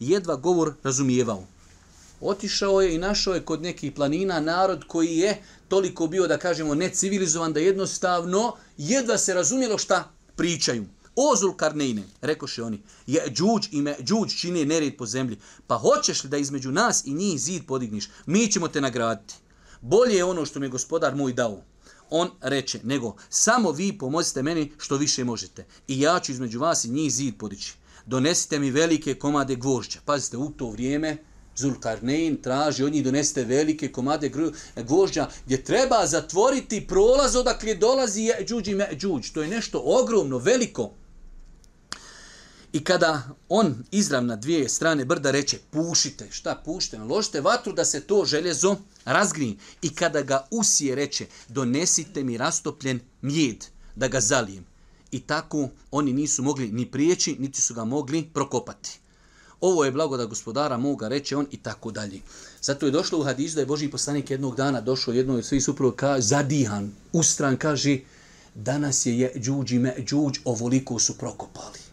jedva 0.00 0.36
govor 0.36 0.74
razumijevao. 0.82 1.44
Otišao 2.20 2.80
je 2.80 2.94
i 2.94 2.98
našao 2.98 3.34
je 3.34 3.44
kod 3.44 3.62
nekih 3.62 3.92
planina 3.92 4.40
narod 4.40 4.84
koji 4.86 5.16
je 5.16 5.42
toliko 5.68 6.06
bio, 6.06 6.26
da 6.26 6.38
kažemo, 6.38 6.74
necivilizovan, 6.74 7.52
da 7.52 7.60
jednostavno 7.60 8.52
jedva 8.78 9.18
se 9.18 9.34
razumjelo 9.34 9.78
šta 9.78 10.10
pričaju. 10.36 10.84
O 11.16 11.36
Zulkarnejne, 11.36 12.02
rekoše 12.20 12.62
oni, 12.62 12.82
je 13.06 13.24
džuđ 13.28 13.68
i 13.72 13.82
me 13.82 13.96
džuđ 14.02 14.34
čini 14.40 14.64
nered 14.64 14.96
po 14.96 15.06
zemlji. 15.06 15.38
Pa 15.66 15.78
hoćeš 15.78 16.24
li 16.24 16.30
da 16.30 16.36
između 16.36 16.72
nas 16.72 17.04
i 17.06 17.14
njih 17.14 17.40
zid 17.40 17.66
podigniš? 17.66 18.08
Mi 18.26 18.52
ćemo 18.52 18.68
te 18.68 18.80
nagraditi 18.80 19.34
bolje 19.80 20.16
je 20.16 20.24
ono 20.24 20.46
što 20.46 20.60
mi 20.60 20.66
je 20.66 20.70
gospodar 20.70 21.14
moj 21.14 21.32
dao. 21.32 21.62
On 22.10 22.30
reče, 22.40 22.80
nego 22.82 23.16
samo 23.28 23.72
vi 23.72 23.98
pomozite 23.98 24.42
meni 24.42 24.72
što 24.78 24.96
više 24.96 25.24
možete. 25.24 25.66
I 25.88 26.00
ja 26.00 26.20
ću 26.20 26.32
između 26.32 26.58
vas 26.58 26.84
i 26.84 26.90
njih 26.90 27.12
zid 27.12 27.34
podići. 27.38 27.74
Donesite 28.06 28.58
mi 28.58 28.70
velike 28.70 29.14
komade 29.14 29.54
gvožđa. 29.54 30.00
Pazite, 30.04 30.36
u 30.36 30.50
to 30.50 30.70
vrijeme 30.70 31.16
Zulkarnein 31.56 32.42
traži 32.42 32.84
od 32.84 32.92
njih 32.92 33.04
donesite 33.04 33.44
velike 33.44 33.92
komade 33.92 34.30
gvožđa 34.76 35.28
gdje 35.46 35.64
treba 35.64 36.06
zatvoriti 36.06 36.86
prolaz 36.86 37.36
odakle 37.36 37.74
dolazi 37.74 38.30
džuđ 38.44 38.68
i. 38.68 39.32
To 39.32 39.42
je 39.42 39.48
nešto 39.48 39.82
ogromno, 39.84 40.38
veliko. 40.38 40.94
I 42.78 42.84
kada 42.84 43.22
on 43.48 43.74
izrav 43.90 44.24
na 44.24 44.36
dvije 44.36 44.68
strane 44.68 45.04
brda 45.04 45.30
reče, 45.30 45.58
pušite, 45.70 46.26
šta 46.30 46.62
pušite, 46.64 46.98
ložite 46.98 47.40
vatru 47.40 47.72
da 47.72 47.84
se 47.84 48.00
to 48.00 48.24
željezo 48.24 48.76
razgrije. 49.04 49.56
I 49.82 49.90
kada 49.94 50.22
ga 50.22 50.46
usije 50.50 50.94
reče, 50.94 51.26
donesite 51.48 52.24
mi 52.24 52.36
rastopljen 52.36 53.00
mjed 53.22 53.64
da 53.96 54.08
ga 54.08 54.20
zalijem. 54.20 54.64
I 55.10 55.20
tako 55.20 55.68
oni 55.90 56.12
nisu 56.12 56.42
mogli 56.42 56.68
ni 56.72 56.86
prijeći, 56.86 57.36
niti 57.38 57.62
su 57.62 57.74
ga 57.74 57.84
mogli 57.84 58.30
prokopati. 58.34 58.98
Ovo 59.60 59.84
je 59.84 59.92
blagoda 59.92 60.26
gospodara 60.26 60.76
moga, 60.76 61.08
reče 61.08 61.36
on 61.36 61.46
i 61.50 61.56
tako 61.56 61.90
dalje. 61.90 62.20
Zato 62.62 62.86
je 62.86 62.92
došlo 62.92 63.18
u 63.18 63.24
hadisu 63.24 63.54
da 63.54 63.60
je 63.60 63.66
Boži 63.66 63.90
poslanik 63.90 64.30
jednog 64.30 64.56
dana 64.56 64.80
došao 64.80 65.14
jednoj 65.14 65.38
od 65.38 65.44
svih 65.44 65.64
suprova 65.64 65.96
ka 65.96 66.20
zadihan, 66.20 66.92
ustran, 67.12 67.56
kaže, 67.56 67.98
danas 68.54 69.06
je 69.06 69.18
je 69.18 69.32
džuđi 69.40 69.78
me 69.78 69.94
džuđ, 69.98 70.38
ovoliko 70.44 70.98
su 70.98 71.18
prokopali 71.18 71.87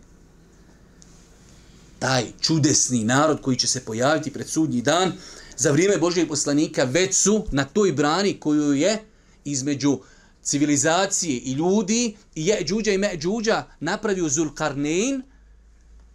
taj 2.06 2.26
čudesni 2.42 3.04
narod 3.04 3.42
koji 3.42 3.58
će 3.58 3.68
se 3.68 3.86
pojaviti 3.86 4.34
pred 4.34 4.50
sudnji 4.50 4.82
dan, 4.82 5.14
za 5.58 5.72
vrijeme 5.72 5.98
Božijeg 5.98 6.28
poslanika 6.28 6.84
već 6.84 7.16
su 7.16 7.46
na 7.52 7.66
toj 7.66 7.92
brani 7.92 8.40
koju 8.40 8.74
je 8.74 9.04
između 9.46 10.00
civilizacije 10.44 11.38
i 11.38 11.52
ljudi 11.52 12.16
i 12.36 12.46
je 12.48 12.64
džuđa 12.66 12.92
i 12.92 12.98
Međuđa 12.98 13.64
napravio 13.80 14.30
Zulkarnein, 14.30 15.24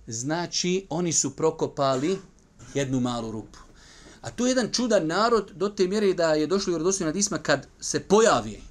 znači 0.06 0.86
oni 0.90 1.12
su 1.12 1.36
prokopali 1.36 2.18
jednu 2.74 3.00
malu 3.00 3.30
rupu. 3.30 3.58
A 4.20 4.30
to 4.30 4.46
je 4.46 4.50
jedan 4.50 4.72
čudan 4.72 5.06
narod 5.06 5.50
do 5.54 5.68
te 5.68 5.86
mjere 5.86 6.14
da 6.14 6.34
je 6.34 6.46
došlo 6.46 6.70
u 6.70 6.74
Vjerodostojna 6.74 7.12
Disma 7.12 7.38
kad 7.38 7.66
se 7.80 8.00
pojavi. 8.00 8.62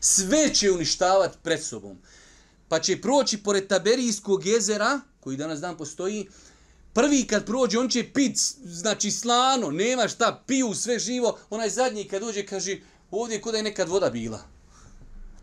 Sve 0.00 0.54
će 0.54 0.70
uništavati 0.70 1.38
pred 1.42 1.62
sobom. 1.62 1.98
Pa 2.70 2.78
će 2.80 3.00
proći 3.00 3.38
pored 3.42 3.66
Taberijskog 3.66 4.46
jezera, 4.46 5.00
koji 5.20 5.36
danas 5.36 5.60
dan 5.60 5.76
postoji, 5.76 6.28
prvi 6.92 7.26
kad 7.26 7.46
prođe, 7.46 7.78
on 7.78 7.88
će 7.88 8.04
pit, 8.14 8.38
znači 8.64 9.10
slano, 9.10 9.70
nema 9.70 10.08
šta, 10.08 10.44
piju 10.46 10.74
sve 10.74 10.98
živo, 10.98 11.38
onaj 11.50 11.70
zadnji 11.70 12.04
kad 12.04 12.22
dođe 12.22 12.46
kaže, 12.46 12.76
ovdje 13.10 13.36
je 13.36 13.40
kod 13.40 13.54
je 13.54 13.62
nekad 13.62 13.88
voda 13.88 14.10
bila. 14.10 14.42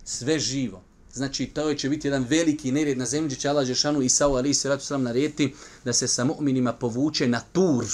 Sve 0.05 0.39
živo. 0.39 0.83
Znači, 1.13 1.45
to 1.45 1.73
će 1.73 1.89
biti 1.89 2.07
jedan 2.07 2.25
veliki 2.29 2.71
nered 2.71 2.97
na 2.97 3.05
zemlji, 3.05 3.35
će 3.35 3.49
Allah 3.49 3.65
Žešanu 3.65 4.01
i 4.01 4.09
Sao 4.09 4.35
Ali 4.35 4.53
se 4.53 4.69
ratu 4.69 4.85
sam 4.85 5.03
nareti 5.03 5.53
da 5.85 5.93
se 5.93 6.07
sa 6.07 6.25
mu'minima 6.25 6.73
povuče 6.79 7.27
na 7.27 7.41
tur. 7.51 7.85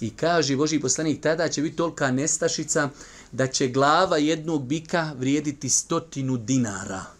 I 0.00 0.10
kaže 0.10 0.56
Boži 0.56 0.80
poslanik, 0.80 1.22
tada 1.22 1.48
će 1.48 1.62
biti 1.62 1.76
tolika 1.76 2.10
nestašica 2.10 2.90
da 3.32 3.46
će 3.46 3.68
glava 3.68 4.18
jednog 4.18 4.66
bika 4.66 5.12
vrijediti 5.18 5.68
stotinu 5.68 6.36
dinara 6.36 7.17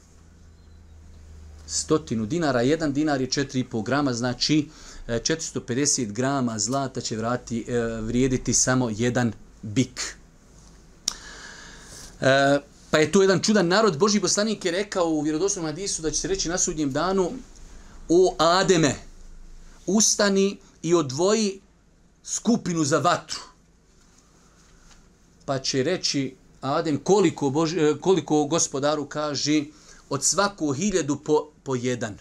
stotinu 1.68 2.26
dinara, 2.26 2.62
jedan 2.62 2.92
dinar 2.92 3.20
je 3.20 3.28
4,5 3.28 3.84
grama, 3.84 4.12
znači 4.12 4.68
e, 5.08 5.18
450 5.18 6.12
grama 6.12 6.58
zlata 6.58 7.00
će 7.00 7.16
vrati, 7.16 7.64
e, 7.68 7.80
vrijediti 8.00 8.54
samo 8.54 8.90
jedan 8.90 9.32
bik. 9.62 10.16
E, 12.20 12.58
pa 12.90 12.98
je 12.98 13.12
to 13.12 13.22
jedan 13.22 13.40
čudan 13.40 13.68
narod. 13.68 13.98
Boži 13.98 14.20
poslanik 14.20 14.64
je 14.64 14.72
rekao 14.72 15.04
u 15.04 15.20
vjerodostojnom 15.20 15.70
hadisu 15.70 16.02
da 16.02 16.10
će 16.10 16.20
se 16.20 16.28
reći 16.28 16.48
na 16.48 16.58
sudnjem 16.58 16.92
danu 16.92 17.32
o 18.08 18.34
Ademe, 18.38 18.94
ustani 19.86 20.58
i 20.82 20.94
odvoji 20.94 21.60
skupinu 22.24 22.84
za 22.84 22.98
vatru. 22.98 23.40
Pa 25.44 25.58
će 25.58 25.82
reći 25.82 26.36
Adem 26.60 26.98
koliko, 26.98 27.50
Boži, 27.50 27.78
e, 27.80 27.94
koliko 28.00 28.44
gospodaru 28.44 29.06
kaže 29.06 29.64
od 30.10 30.24
svako 30.24 30.72
hiljadu 30.72 31.16
po, 31.16 31.50
po 31.62 31.74
jedan. 31.74 32.18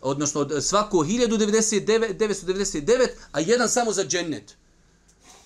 Odnosno 0.00 0.40
od 0.40 0.64
svako 0.64 1.02
hiljadu 1.02 1.36
99, 1.36 2.16
999, 2.18 3.08
a 3.32 3.40
jedan 3.40 3.68
samo 3.68 3.92
za 3.92 4.04
džennet. 4.04 4.54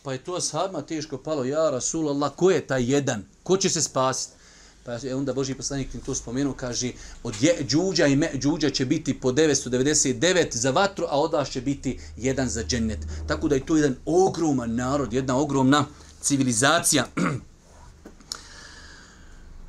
Pa 0.03 0.13
je 0.13 0.25
to 0.25 0.41
sahabima 0.41 0.83
teško 0.83 1.19
palo. 1.19 1.45
Ja, 1.45 1.71
Rasulallah, 1.71 2.33
ko 2.37 2.51
je 2.51 2.67
taj 2.67 2.93
jedan? 2.93 3.25
Ko 3.43 3.57
će 3.57 3.71
se 3.71 3.83
spasiti? 3.83 4.39
Pa 4.85 4.93
je 4.93 5.15
onda 5.15 5.33
Boži 5.33 5.55
poslanik 5.55 5.95
im 5.95 6.01
to 6.01 6.15
spomenuo, 6.15 6.55
kaže, 6.55 6.93
od 7.23 7.43
je, 7.43 7.57
džuđa 7.69 8.07
i 8.07 8.17
me, 8.17 8.31
džuđa 8.35 8.71
će 8.71 8.87
biti 8.87 9.21
po 9.21 9.33
999 9.33 10.57
za 10.57 10.71
vatru, 10.71 11.07
a 11.09 11.21
od 11.21 11.49
će 11.51 11.61
biti 11.61 11.99
jedan 12.17 12.49
za 12.49 12.65
džennet. 12.65 12.99
Tako 13.27 13.49
da 13.49 13.55
je 13.55 13.67
to 13.67 13.77
jedan 13.77 13.97
ogroman 14.07 14.75
narod, 14.75 15.13
jedna 15.13 15.37
ogromna 15.37 15.85
civilizacija. 16.21 17.07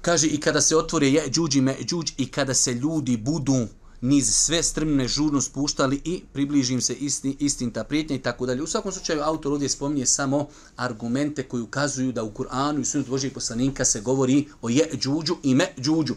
kaže, 0.10 0.28
i 0.28 0.40
kada 0.40 0.62
se 0.62 0.78
otvore 0.78 1.08
je 1.08 1.30
džuđi 1.30 1.62
me 1.62 1.76
džuđ, 1.86 2.12
i 2.18 2.26
kada 2.32 2.54
se 2.54 2.74
ljudi 2.74 3.18
budu 3.18 3.68
niz 4.02 4.30
sve 4.34 4.64
strmne 4.64 5.08
žurno 5.08 5.42
spuštali 5.42 6.02
i 6.06 6.22
približim 6.34 6.82
se 6.82 6.94
isti, 6.94 7.36
istinta 7.40 7.84
prijetnja 7.84 8.16
i 8.16 8.22
tako 8.22 8.46
dalje. 8.46 8.64
U 8.64 8.68
svakom 8.68 8.92
slučaju 8.92 9.22
autor 9.22 9.52
ovdje 9.52 9.70
spominje 9.70 10.06
samo 10.06 10.48
argumente 10.76 11.44
koji 11.44 11.62
ukazuju 11.64 12.12
da 12.12 12.24
u 12.24 12.32
Kur'anu 12.32 12.82
i 12.82 12.86
sunet 12.86 13.08
Božih 13.08 13.34
poslanika 13.34 13.86
se 13.86 14.02
govori 14.02 14.48
o 14.62 14.70
je 14.70 14.90
džuđu 14.98 15.38
i 15.44 15.56
me 15.56 15.68
džuđu. 15.78 16.16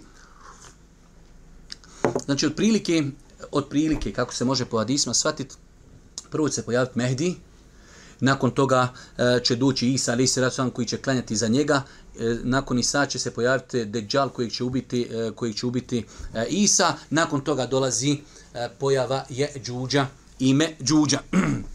Znači, 2.24 2.46
od 2.46 2.54
prilike, 2.54 3.04
od 3.50 3.68
prilike 3.68 4.12
kako 4.12 4.34
se 4.34 4.44
može 4.44 4.64
po 4.64 4.78
hadisma 4.78 5.14
shvatiti, 5.14 5.54
prvo 6.30 6.48
će 6.48 6.54
se 6.54 6.62
pojaviti 6.62 6.98
Mehdi, 6.98 7.34
nakon 8.20 8.50
toga 8.50 8.88
e, 9.18 9.40
će 9.44 9.56
doći 9.56 9.88
Isa, 9.90 10.12
ali 10.12 10.26
se 10.26 10.50
koji 10.74 10.86
će 10.86 10.96
klanjati 10.96 11.36
za 11.36 11.48
njega, 11.48 11.82
E, 12.18 12.36
nakon 12.42 12.78
Isa 12.78 13.06
će 13.06 13.18
se 13.18 13.30
pojaviti 13.30 13.84
Dejjal 13.84 14.28
koji 14.28 14.50
će 14.50 14.64
ubiti, 14.64 15.02
e, 15.02 15.30
koji 15.34 15.54
će 15.54 15.66
ubiti 15.66 16.04
e, 16.34 16.46
Isa, 16.48 16.94
nakon 17.10 17.40
toga 17.40 17.66
dolazi 17.66 18.18
e, 18.54 18.68
pojava 18.78 19.24
je 19.28 19.52
Džuđa, 19.64 20.06
ime 20.38 20.76
Džuđa. 20.82 21.18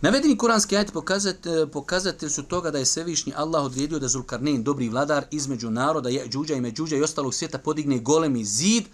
Navedeni 0.00 0.38
kuranski 0.38 0.76
ajet 0.76 0.92
pokazatelj, 0.92 1.66
pokazatelj 1.66 2.28
su 2.28 2.42
toga 2.42 2.70
da 2.70 2.78
je 2.78 2.86
Svevišnji 2.86 3.32
Allah 3.36 3.64
odredio 3.64 3.98
da 3.98 4.08
Zulkarnein, 4.08 4.62
dobri 4.62 4.88
vladar, 4.88 5.24
između 5.30 5.70
naroda 5.70 6.08
je 6.08 6.28
Džuđa 6.28 6.54
i 6.54 6.60
Međuđa 6.60 6.96
i 6.96 7.02
ostalog 7.02 7.34
svijeta 7.34 7.58
podigne 7.58 7.98
golemi 7.98 8.44
zid 8.44 8.84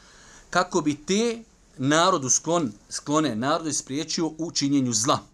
kako 0.51 0.81
bi 0.81 0.95
te 0.95 1.43
narodu 1.79 2.31
sklon, 2.31 2.73
sklone 2.89 3.37
narodu 3.37 3.69
ispriječio 3.69 4.27
u 4.39 4.51
činjenju 4.51 4.93
zla. 4.93 5.34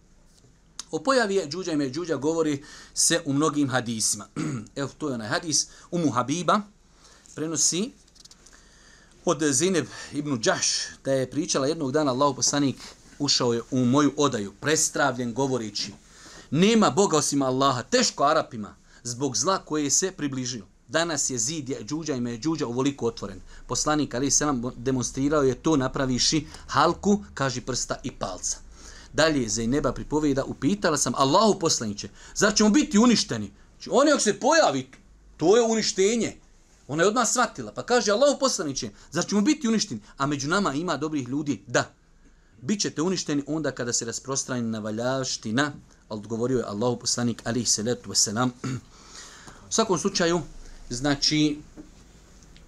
O 0.90 0.98
pojavi 0.98 1.35
je 1.35 1.48
džuđa 1.48 1.72
i 1.72 1.76
međuđa 1.76 2.16
govori 2.16 2.64
se 2.94 3.22
u 3.24 3.33
mnogim 3.33 3.68
hadisima. 3.68 4.26
Evo, 4.76 4.90
to 4.98 5.09
je 5.09 5.14
onaj 5.14 5.29
hadis 5.29 5.66
Umu 5.90 6.11
Habiba 6.11 6.61
prenosi 7.35 7.90
od 9.24 9.42
Zineb 9.42 9.87
ibn 10.12 10.40
Đaš 10.40 10.68
da 11.05 11.12
je 11.12 11.31
pričala 11.31 11.66
jednog 11.66 11.92
dana 11.92 12.11
Allahu 12.11 12.35
poslanik 12.35 12.76
ušao 13.18 13.53
je 13.53 13.62
u 13.70 13.85
moju 13.85 14.12
odaju, 14.16 14.53
prestravljen 14.61 15.35
govoreći 15.35 15.92
nema 16.50 16.90
Boga 16.90 17.16
osim 17.16 17.42
Allaha, 17.42 17.83
teško 17.83 18.24
Arapima, 18.24 18.74
zbog 19.03 19.37
zla 19.37 19.59
koje 19.59 19.90
se 19.90 20.12
približio. 20.12 20.64
Danas 20.88 21.31
je 21.31 21.38
zid 21.38 21.68
je 21.68 21.85
džuđa 21.85 22.14
i 22.14 22.20
međuđa 22.20 22.66
uvoliko 22.66 23.07
otvoren. 23.07 23.40
Poslanik 23.66 24.14
Ali 24.14 24.31
Selam 24.31 24.62
demonstrirao 24.76 25.42
je 25.42 25.55
to 25.55 25.76
napraviši 25.76 26.46
halku, 26.66 27.24
kaži 27.35 27.61
prsta 27.61 27.96
i 28.03 28.11
palca. 28.11 28.59
Dalje 29.12 29.48
Zajneba 29.48 29.92
pripoveda, 29.92 30.44
upitala 30.44 30.96
sam 30.96 31.14
Allahu 31.16 31.58
poslaniće, 31.58 32.08
zar 32.34 32.54
ćemo 32.54 32.70
biti 32.70 32.98
uništeni? 32.98 33.50
Znači, 33.72 33.90
oni 33.92 34.10
ako 34.10 34.20
se 34.20 34.40
pojavi, 34.40 34.90
to 35.36 35.56
je 35.56 35.62
uništenje. 35.62 36.36
Ona 36.88 37.02
je 37.02 37.08
od 37.08 37.14
nas 37.14 37.30
shvatila. 37.30 37.72
Pa 37.72 37.82
kaže 37.82 38.12
Allahu 38.12 38.38
poslaniće, 38.38 38.90
zar 39.10 39.26
ćemo 39.26 39.40
biti 39.40 39.68
uništeni? 39.68 40.00
A 40.16 40.26
među 40.26 40.48
nama 40.48 40.74
ima 40.74 40.96
dobrih 40.96 41.28
ljudi? 41.28 41.62
Da. 41.66 41.90
Bićete 42.62 43.02
uništeni 43.02 43.42
onda 43.46 43.70
kada 43.70 43.92
se 43.92 44.04
rasprostrani 44.04 44.62
na 44.62 44.78
valjaština. 44.78 45.72
Odgovorio 46.08 46.58
je 46.58 46.64
Allahu 46.64 46.98
poslanik 46.98 47.42
alihi 47.44 47.66
salatu 47.66 48.10
wasalam. 48.10 48.50
U 49.68 49.72
svakom 49.72 49.98
slučaju, 49.98 50.40
znači, 50.90 51.58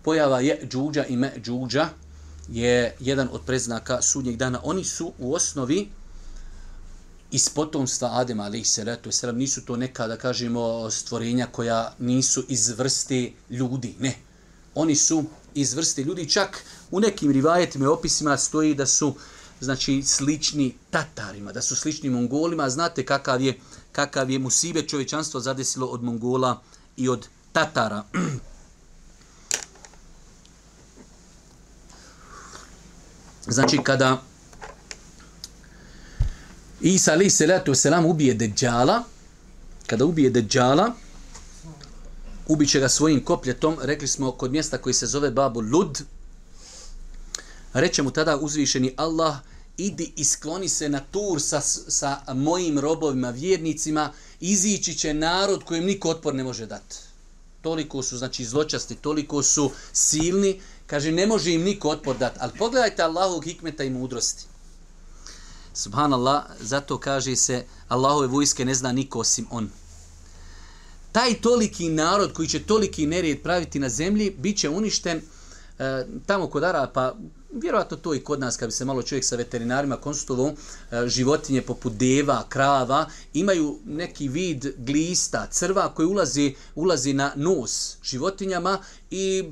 pojava 0.03 0.41
je 0.41 0.69
džuđa 0.71 1.05
i 1.05 1.17
me 1.17 1.33
džuđa 1.43 1.89
je 2.49 2.97
jedan 3.01 3.29
od 3.33 3.41
preznaka 3.47 4.03
sudnjeg 4.03 4.37
dana. 4.37 4.61
Oni 4.65 4.85
su 4.85 5.13
u 5.19 5.35
osnovi 5.35 5.89
iz 7.33 7.49
potomstva 7.49 8.11
Adema, 8.13 8.45
ali 8.45 8.65
se 8.65 8.85
reto, 8.85 9.11
nisu 9.33 9.65
to 9.65 9.77
neka, 9.77 10.07
da 10.07 10.17
kažemo, 10.17 10.91
stvorenja 10.91 11.47
koja 11.47 11.95
nisu 11.99 12.45
iz 12.49 12.69
vrste 12.69 13.33
ljudi, 13.51 13.95
ne. 14.01 14.15
Oni 14.75 14.97
su 14.97 15.25
iz 15.55 15.75
vrste 15.75 16.05
ljudi, 16.05 16.29
čak 16.29 16.65
u 16.91 17.01
nekim 17.01 17.31
rivajetima 17.31 17.85
i 17.85 17.89
opisima 17.89 18.37
stoji 18.37 18.75
da 18.75 18.87
su 18.87 19.15
znači 19.61 20.03
slični 20.03 20.75
Tatarima, 20.91 21.53
da 21.53 21.63
su 21.63 21.77
slični 21.77 22.11
Mongolima, 22.11 22.71
znate 22.71 23.07
kakav 23.07 23.41
je, 23.41 23.59
kakav 23.93 24.31
je 24.31 24.39
musibe 24.39 24.83
čovječanstvo 24.83 25.41
zadesilo 25.41 25.87
od 25.87 26.03
Mongola 26.03 26.63
i 26.97 27.09
od 27.09 27.29
Tatara. 27.53 28.05
znači 33.55 33.79
kada 33.85 34.23
Isa 36.83 37.13
alaih 37.13 37.33
salatu 37.33 37.71
wasalam 37.73 38.07
ubije 38.07 38.35
Dejjala, 38.35 39.05
kada 39.87 40.05
ubije 40.05 40.31
Dejjala, 40.31 40.95
ubiće 42.47 42.81
ga 42.81 42.89
svojim 42.89 43.25
kopljetom, 43.25 43.77
rekli 43.83 44.09
smo 44.09 44.33
kod 44.33 44.53
mjesta 44.53 44.79
koji 44.79 44.95
se 44.95 45.07
zove 45.07 45.31
Babu 45.31 45.61
Lud, 45.61 46.03
reče 47.73 48.03
mu 48.03 48.11
tada 48.11 48.37
uzvišeni 48.37 48.95
Allah, 48.97 49.37
idi 49.77 50.13
i 50.17 50.25
skloni 50.25 50.69
se 50.69 50.89
na 50.89 51.01
tur 51.01 51.41
sa, 51.43 51.61
sa 51.61 52.21
mojim 52.35 52.79
robovima, 52.79 53.31
vjernicima, 53.31 54.13
izići 54.41 54.95
će 54.95 55.15
narod 55.15 55.65
kojem 55.65 55.85
niko 55.85 56.11
otpor 56.11 56.35
ne 56.35 56.45
može 56.45 56.67
dati. 56.67 56.97
Toliko 57.61 58.03
su, 58.03 58.19
znači, 58.19 58.45
zločasti, 58.45 58.95
toliko 58.95 59.43
su 59.43 59.71
silni, 59.93 60.61
kaže, 60.87 61.13
ne 61.13 61.27
može 61.27 61.53
im 61.53 61.63
niko 61.63 61.89
otpor 61.89 62.19
dati. 62.19 62.39
Ali 62.41 62.53
pogledajte 62.59 63.03
Allahog 63.03 63.45
hikmeta 63.45 63.85
i 63.85 63.91
mudrosti. 63.91 64.52
Subhanallah, 65.75 66.45
zato 66.61 66.99
kaže 66.99 67.37
se 67.37 67.65
Allahove 67.89 68.27
vojske 68.27 68.65
ne 68.65 68.75
zna 68.75 68.93
niko 68.93 69.19
osim 69.19 69.47
on. 69.51 69.71
Taj 71.13 71.35
toliki 71.35 71.89
narod 71.89 72.33
koji 72.33 72.49
će 72.49 72.63
toliki 72.63 73.07
nerijed 73.07 73.43
praviti 73.43 73.79
na 73.79 73.89
zemlji, 73.89 74.31
bit 74.39 74.59
će 74.59 74.69
uništen 74.69 75.23
e, 75.83 76.07
tamo 76.27 76.47
kod 76.47 76.65
Arapa, 76.65 77.15
vjerovatno 77.53 77.97
to 77.97 78.15
i 78.15 78.21
kod 78.21 78.41
nas, 78.41 78.57
kad 78.57 78.69
bi 78.69 78.73
se 78.73 78.85
malo 78.85 79.03
čovjek 79.03 79.25
sa 79.25 79.37
veterinarima 79.37 79.97
konsultovao, 79.97 80.53
e, 80.91 81.09
životinje 81.09 81.63
poput 81.63 81.93
deva, 81.93 82.45
krava, 82.49 83.07
imaju 83.35 83.79
neki 83.85 84.29
vid 84.29 84.67
glista, 84.77 85.47
crva 85.51 85.95
koji 85.95 86.07
ulazi, 86.07 86.55
ulazi 86.75 87.13
na 87.13 87.33
nos 87.37 87.97
životinjama 88.03 88.79
i 89.11 89.45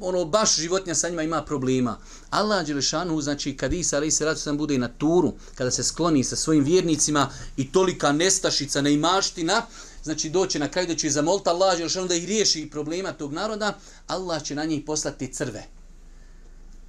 ono 0.00 0.24
baš 0.24 0.56
životinja 0.56 0.94
sa 0.94 1.08
njima 1.08 1.22
ima 1.22 1.42
problema. 1.42 1.98
Allah 2.30 2.66
Đelešanu, 2.66 3.20
znači 3.20 3.56
kad 3.56 3.72
Isa 3.72 3.96
ali 3.96 4.10
se 4.10 4.24
radu 4.24 4.40
sam 4.40 4.58
bude 4.58 4.78
na 4.78 4.88
turu, 4.88 5.32
kada 5.54 5.70
se 5.70 5.82
skloni 5.82 6.24
sa 6.24 6.36
svojim 6.36 6.64
vjernicima 6.64 7.30
i 7.56 7.72
tolika 7.72 8.12
nestašica, 8.12 8.80
neimaština, 8.80 9.62
znači 10.02 10.30
doće 10.30 10.58
na 10.58 10.68
kraju 10.68 10.88
da 10.88 10.94
će 10.94 11.10
zamoliti 11.10 11.48
Allah 11.48 11.76
Đelešanu 11.76 12.08
da 12.08 12.14
ih 12.14 12.26
riješi 12.26 12.70
problema 12.70 13.12
tog 13.12 13.32
naroda, 13.32 13.78
Allah 14.06 14.42
će 14.42 14.54
na 14.54 14.64
njih 14.64 14.82
poslati 14.86 15.32
crve 15.32 15.73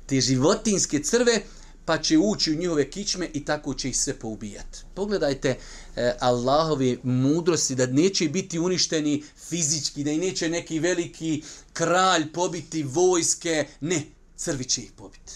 te 0.05 0.21
životinske 0.21 1.03
crve, 1.03 1.41
pa 1.85 1.97
će 1.97 2.17
ući 2.17 2.51
u 2.51 2.55
njihove 2.55 2.89
kičme 2.89 3.29
i 3.33 3.45
tako 3.45 3.73
će 3.73 3.89
ih 3.89 3.97
sve 3.97 4.13
poubijati. 4.13 4.79
Pogledajte 4.93 5.57
e, 5.95 6.13
Allahove 6.19 6.97
mudrosti 7.03 7.75
da 7.75 7.85
neće 7.85 8.29
biti 8.29 8.59
uništeni 8.59 9.23
fizički, 9.49 10.03
da 10.03 10.11
i 10.11 10.17
neće 10.17 10.49
neki 10.49 10.79
veliki 10.79 11.43
kralj 11.73 12.31
pobiti 12.33 12.83
vojske. 12.83 13.67
Ne, 13.81 14.03
crvi 14.37 14.63
će 14.65 14.81
ih 14.81 14.91
pobiti. 14.91 15.33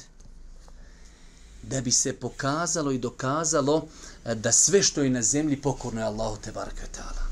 Da 1.63 1.81
bi 1.81 1.91
se 1.91 2.13
pokazalo 2.13 2.91
i 2.91 2.97
dokazalo 2.97 3.87
e, 4.25 4.35
da 4.35 4.51
sve 4.51 4.83
što 4.83 5.03
je 5.03 5.09
na 5.09 5.21
zemlji 5.21 5.61
pokorno 5.61 6.01
je 6.01 6.05
Allahu 6.05 6.37
te 6.43 6.51
barakatala. 6.51 7.29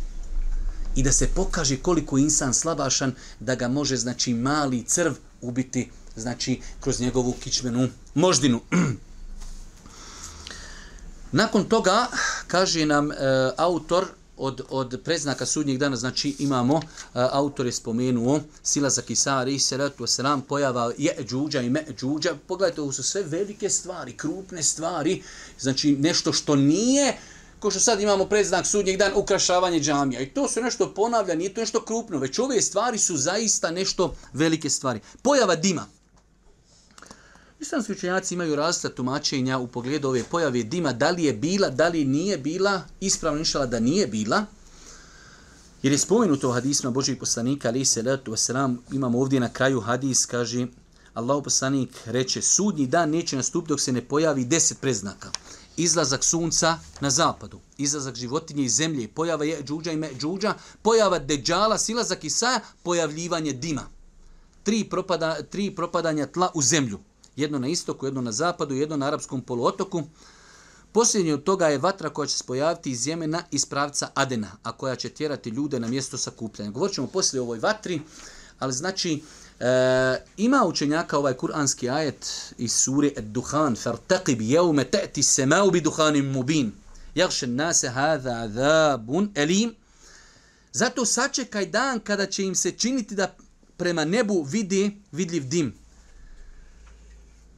I 0.95 1.03
da 1.03 1.11
se 1.11 1.27
pokaže 1.27 1.77
koliko 1.77 2.17
insan 2.17 2.53
slabašan 2.53 3.15
da 3.39 3.55
ga 3.55 3.67
može, 3.67 3.97
znači, 3.97 4.33
mali 4.33 4.83
crv 4.83 5.13
ubiti 5.41 5.89
znači 6.17 6.61
kroz 6.79 6.99
njegovu 6.99 7.31
kičmenu 7.43 7.89
moždinu. 8.13 8.61
Nakon 11.31 11.63
toga, 11.63 12.07
kaže 12.47 12.85
nam 12.85 13.11
e, 13.11 13.15
autor 13.57 14.05
od, 14.37 14.61
od 14.69 15.01
preznaka 15.03 15.45
sudnjeg 15.45 15.77
dana, 15.77 15.95
znači 15.95 16.35
imamo, 16.39 16.77
e, 16.77 16.81
autor 17.13 17.65
je 17.65 17.71
spomenuo, 17.71 18.39
sila 18.63 18.89
za 18.89 19.01
kisari, 19.01 19.55
i 19.55 19.59
salatu 19.59 20.03
wasalam, 20.03 20.41
pojava 20.41 20.91
je 20.97 21.15
džuđa 21.29 21.61
i 21.61 21.69
me 21.69 21.85
džuđa. 21.99 22.35
Pogledajte, 22.47 22.81
ovo 22.81 22.91
su 22.91 23.03
sve 23.03 23.23
velike 23.23 23.69
stvari, 23.69 24.17
krupne 24.17 24.63
stvari, 24.63 25.23
znači 25.59 25.95
nešto 25.95 26.33
što 26.33 26.55
nije 26.55 27.17
Ko 27.59 27.71
što 27.71 27.79
sad 27.79 28.01
imamo 28.01 28.25
predznak 28.25 28.65
sudnjeg 28.67 28.97
dan, 28.97 29.11
ukrašavanje 29.15 29.79
džamija. 29.79 30.21
I 30.21 30.29
to 30.29 30.47
se 30.47 30.61
nešto 30.61 30.93
ponavlja, 30.93 31.35
nije 31.35 31.53
to 31.53 31.61
nešto 31.61 31.85
krupno, 31.85 32.19
već 32.19 32.39
ove 32.39 32.61
stvari 32.61 32.97
su 32.97 33.17
zaista 33.17 33.71
nešto 33.71 34.15
velike 34.33 34.69
stvari. 34.69 34.99
Pojava 35.21 35.55
dima. 35.55 35.85
Islamski 37.59 37.91
učenjaci 37.91 38.33
imaju 38.33 38.55
različita 38.55 38.95
tumačenja 38.95 39.57
u 39.57 39.67
pogledu 39.67 40.07
ove 40.07 40.23
pojave 40.23 40.63
dima, 40.63 40.93
da 40.93 41.09
li 41.09 41.23
je 41.23 41.33
bila, 41.33 41.69
da 41.69 41.87
li 41.87 42.05
nije 42.05 42.37
bila, 42.37 42.81
ispravno 42.99 43.39
inšala 43.39 43.65
da 43.65 43.79
nije 43.79 44.07
bila. 44.07 44.45
Jer 45.83 45.93
je 45.93 45.97
spomenuto 45.97 46.49
u 46.49 46.51
hadisma 46.51 46.91
Božih 46.91 47.17
poslanika, 47.17 47.67
ali 47.67 47.85
se 47.85 48.01
letu 48.01 48.31
wasalam, 48.31 48.75
imamo 48.91 49.19
ovdje 49.19 49.39
na 49.39 49.49
kraju 49.53 49.79
hadis, 49.81 50.25
kaže, 50.25 50.67
Allah 51.13 51.43
poslanik 51.43 51.89
reče, 52.05 52.41
sudnji 52.41 52.87
dan 52.87 53.09
neće 53.09 53.35
nastupiti 53.35 53.69
dok 53.69 53.81
se 53.81 53.91
ne 53.91 54.01
pojavi 54.01 54.45
deset 54.45 54.81
preznaka. 54.81 55.31
Izlazak 55.77 56.23
sunca 56.23 56.79
na 57.01 57.09
zapadu, 57.09 57.59
izlazak 57.77 58.15
životinje 58.15 58.63
iz 58.63 58.75
zemlje, 58.75 59.07
pojava 59.07 59.45
je 59.45 59.63
džuđa 59.63 59.91
i 59.91 59.97
me 59.97 60.09
džuđa, 60.19 60.53
pojava 60.81 61.19
deđala, 61.19 61.77
silazak 61.77 62.23
Isaja, 62.23 62.59
pojavljivanje 62.83 63.53
dima. 63.53 63.83
Tri, 64.63 64.83
propada, 64.89 65.41
tri 65.41 65.75
propadanja 65.75 66.27
tla 66.27 66.51
u 66.53 66.61
zemlju 66.61 66.99
Jedno 67.36 67.58
na 67.58 67.68
istoku, 67.68 68.06
jedno 68.06 68.20
na 68.20 68.32
zapadu, 68.32 68.74
jedno 68.74 68.96
na 68.96 69.06
arapskom 69.06 69.40
poluotoku. 69.40 70.02
Posljednje 70.92 71.34
od 71.34 71.44
toga 71.44 71.68
je 71.68 71.78
vatra 71.78 72.10
koja 72.10 72.26
će 72.26 72.36
se 72.36 72.44
pojaviti 72.44 72.90
iz 72.90 73.06
Jemena 73.06 73.42
iz 73.50 73.66
pravca 73.66 74.08
Adena, 74.14 74.50
a 74.62 74.72
koja 74.72 74.96
će 74.96 75.08
tjerati 75.08 75.50
ljude 75.50 75.80
na 75.80 75.88
mjesto 75.88 76.18
sakupljanja. 76.18 76.70
Govorit 76.70 76.94
ćemo 76.94 77.06
poslije 77.06 77.40
o 77.40 77.44
ovoj 77.44 77.58
vatri, 77.58 78.00
ali 78.58 78.72
znači 78.72 79.22
e, 79.60 79.64
ima 80.36 80.64
učenjaka 80.66 81.18
ovaj 81.18 81.34
kuranski 81.34 81.90
ajet 81.90 82.54
iz 82.58 82.72
suri 82.72 83.14
Ad-Duhan, 83.16 83.76
فَرْتَقِبْ 83.76 84.40
يَوْمَ 84.40 84.84
تَأْتِ 84.84 85.18
سَمَاُ 85.20 85.70
بِدُحَانٍ 85.70 86.32
مُبِينٍ 86.32 86.70
يَغْشَ 87.16 87.44
النَّاسَ 87.44 87.84
هَذَا 87.84 88.32
عَذَابٌ 88.42 89.28
أَلِيمٌ 89.36 89.72
Zato 90.72 91.04
sačekaj 91.04 91.66
dan 91.66 92.00
kada 92.00 92.26
će 92.26 92.44
im 92.44 92.54
se 92.54 92.70
činiti 92.70 93.14
da 93.14 93.34
prema 93.76 94.04
nebu 94.04 94.42
vidi 94.42 94.96
vidljiv 95.12 95.44
dim 95.48 95.74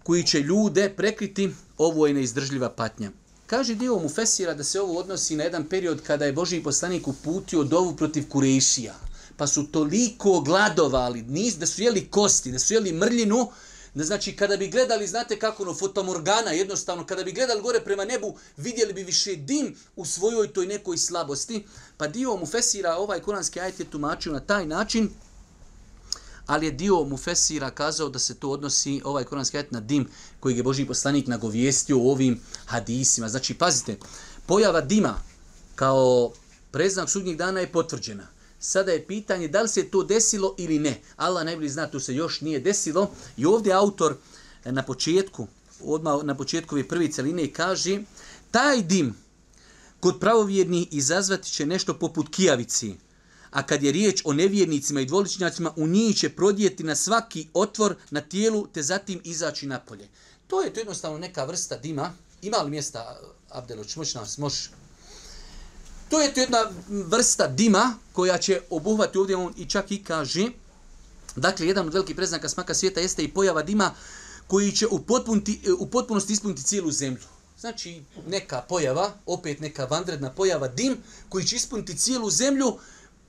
koji 0.03 0.23
će 0.23 0.39
ljude 0.39 0.89
prekriti, 0.89 1.49
ovo 1.77 2.07
je 2.07 2.13
neizdržljiva 2.13 2.69
patnja. 2.69 3.12
Kaže 3.47 3.75
dio 3.75 3.99
mu 3.99 4.09
Fesira 4.09 4.53
da 4.53 4.63
se 4.63 4.81
ovo 4.81 4.99
odnosi 4.99 5.35
na 5.35 5.43
jedan 5.43 5.65
period 5.69 6.01
kada 6.03 6.25
je 6.25 6.33
Boži 6.33 6.63
poslanik 6.63 7.07
uputio 7.07 7.63
dovu 7.63 7.95
protiv 7.95 8.29
Kurešija. 8.29 8.95
Pa 9.38 9.47
su 9.47 9.67
toliko 9.67 10.41
gladovali, 10.41 11.21
niz, 11.21 11.57
da 11.57 11.65
su 11.65 11.81
jeli 11.81 12.07
kosti, 12.07 12.51
da 12.51 12.59
su 12.59 12.73
jeli 12.73 12.93
mrljinu, 12.93 13.47
da 13.93 14.03
znači 14.03 14.35
kada 14.35 14.57
bi 14.57 14.67
gledali, 14.67 15.07
znate 15.07 15.39
kako 15.39 15.63
ono, 15.63 15.73
fotomorgana 15.73 16.51
jednostavno, 16.51 17.05
kada 17.05 17.23
bi 17.23 17.31
gledali 17.31 17.62
gore 17.62 17.79
prema 17.79 18.05
nebu, 18.05 18.35
vidjeli 18.57 18.93
bi 18.93 19.03
više 19.03 19.35
dim 19.35 19.75
u 19.95 20.05
svojoj 20.05 20.53
toj 20.53 20.65
nekoj 20.65 20.97
slabosti. 20.97 21.65
Pa 21.97 22.07
dio 22.07 22.35
mu 22.35 22.45
Fesira 22.45 22.95
ovaj 22.95 23.19
kuranski 23.19 23.59
ajet 23.59 23.79
je 23.79 23.85
tumačio 23.85 24.33
na 24.33 24.39
taj 24.39 24.65
način, 24.65 25.09
ali 26.49 26.65
je 26.65 26.71
dio 26.71 27.03
Mufesira 27.03 27.69
kazao 27.69 28.09
da 28.09 28.19
se 28.19 28.35
to 28.35 28.49
odnosi, 28.49 29.01
ovaj 29.03 29.23
koranski 29.23 29.57
ajet, 29.57 29.71
na 29.71 29.79
dim 29.79 30.07
koji 30.39 30.57
je 30.57 30.63
Boži 30.63 30.85
poslanik 30.85 31.27
nagovijestio 31.27 31.97
u 31.97 32.09
ovim 32.12 32.39
hadisima. 32.65 33.29
Znači, 33.29 33.53
pazite, 33.53 33.97
pojava 34.45 34.81
dima 34.81 35.21
kao 35.75 36.31
preznak 36.71 37.09
sudnjeg 37.09 37.38
dana 37.38 37.59
je 37.59 37.71
potvrđena. 37.71 38.27
Sada 38.59 38.91
je 38.91 39.07
pitanje 39.07 39.47
da 39.47 39.62
li 39.62 39.69
se 39.69 39.89
to 39.89 40.03
desilo 40.03 40.55
ili 40.57 40.79
ne. 40.79 41.01
Allah 41.15 41.45
najbolji 41.45 41.69
zna, 41.69 41.88
to 41.88 41.99
se 41.99 42.15
još 42.15 42.41
nije 42.41 42.59
desilo. 42.59 43.12
I 43.38 43.45
ovdje 43.45 43.73
autor 43.73 44.15
eh, 44.65 44.71
na 44.71 44.83
početku, 44.83 45.47
odmah 45.83 46.23
na 46.23 46.38
početku 46.38 46.75
ove 46.75 46.88
prvi 46.88 47.12
celine 47.12 47.53
kaže 47.53 48.01
taj 48.51 48.81
dim 48.81 49.15
kod 49.99 50.19
pravovjernih 50.19 50.88
izazvati 50.91 51.51
će 51.51 51.65
nešto 51.65 51.93
poput 51.93 52.35
kijavici, 52.35 52.95
a 53.51 53.65
kad 53.65 53.83
je 53.83 53.91
riječ 53.91 54.21
o 54.25 54.33
nevjernicima 54.33 55.01
i 55.01 55.05
dvoličnjacima, 55.05 55.73
u 55.75 55.88
njih 55.88 56.17
će 56.17 56.29
prodijeti 56.29 56.83
na 56.83 56.95
svaki 56.95 57.47
otvor 57.53 57.95
na 58.12 58.21
tijelu, 58.21 58.67
te 58.67 58.83
zatim 58.83 59.21
izaći 59.23 59.67
napolje. 59.67 60.07
To 60.47 60.62
je 60.62 60.73
to 60.73 60.79
jednostavno 60.79 61.17
neka 61.17 61.45
vrsta 61.45 61.77
dima. 61.77 62.13
Ima 62.41 62.57
li 62.57 62.69
mjesta, 62.69 63.19
Abdeloć, 63.49 63.95
moći 63.95 64.17
nas, 64.17 64.38
možeš? 64.38 64.69
To 66.09 66.21
je 66.21 66.33
to 66.33 66.39
jedna 66.39 66.71
vrsta 66.89 67.47
dima 67.47 67.95
koja 68.13 68.38
će 68.38 68.62
obuhvati 68.69 69.17
ovdje, 69.17 69.35
on 69.35 69.53
i 69.57 69.65
čak 69.65 69.91
i 69.91 70.03
kaže, 70.03 70.47
dakle, 71.35 71.67
jedan 71.67 71.88
od 71.88 71.93
velikih 71.93 72.15
preznaka 72.15 72.49
smaka 72.49 72.73
svijeta 72.73 72.99
jeste 72.99 73.23
i 73.23 73.33
pojava 73.33 73.63
dima 73.63 73.93
koji 74.47 74.71
će 74.71 74.88
u, 74.88 74.99
potpunti, 74.99 75.62
e, 75.65 75.71
u 75.71 75.88
potpunosti 75.88 76.33
ispuniti 76.33 76.63
cijelu 76.63 76.91
zemlju. 76.91 77.23
Znači, 77.59 78.03
neka 78.27 78.62
pojava, 78.69 79.13
opet 79.25 79.59
neka 79.59 79.85
vanredna 79.85 80.31
pojava, 80.31 80.67
dim, 80.67 80.97
koji 81.29 81.45
će 81.45 81.55
ispuniti 81.55 81.97
cijelu 81.97 82.29
zemlju, 82.29 82.77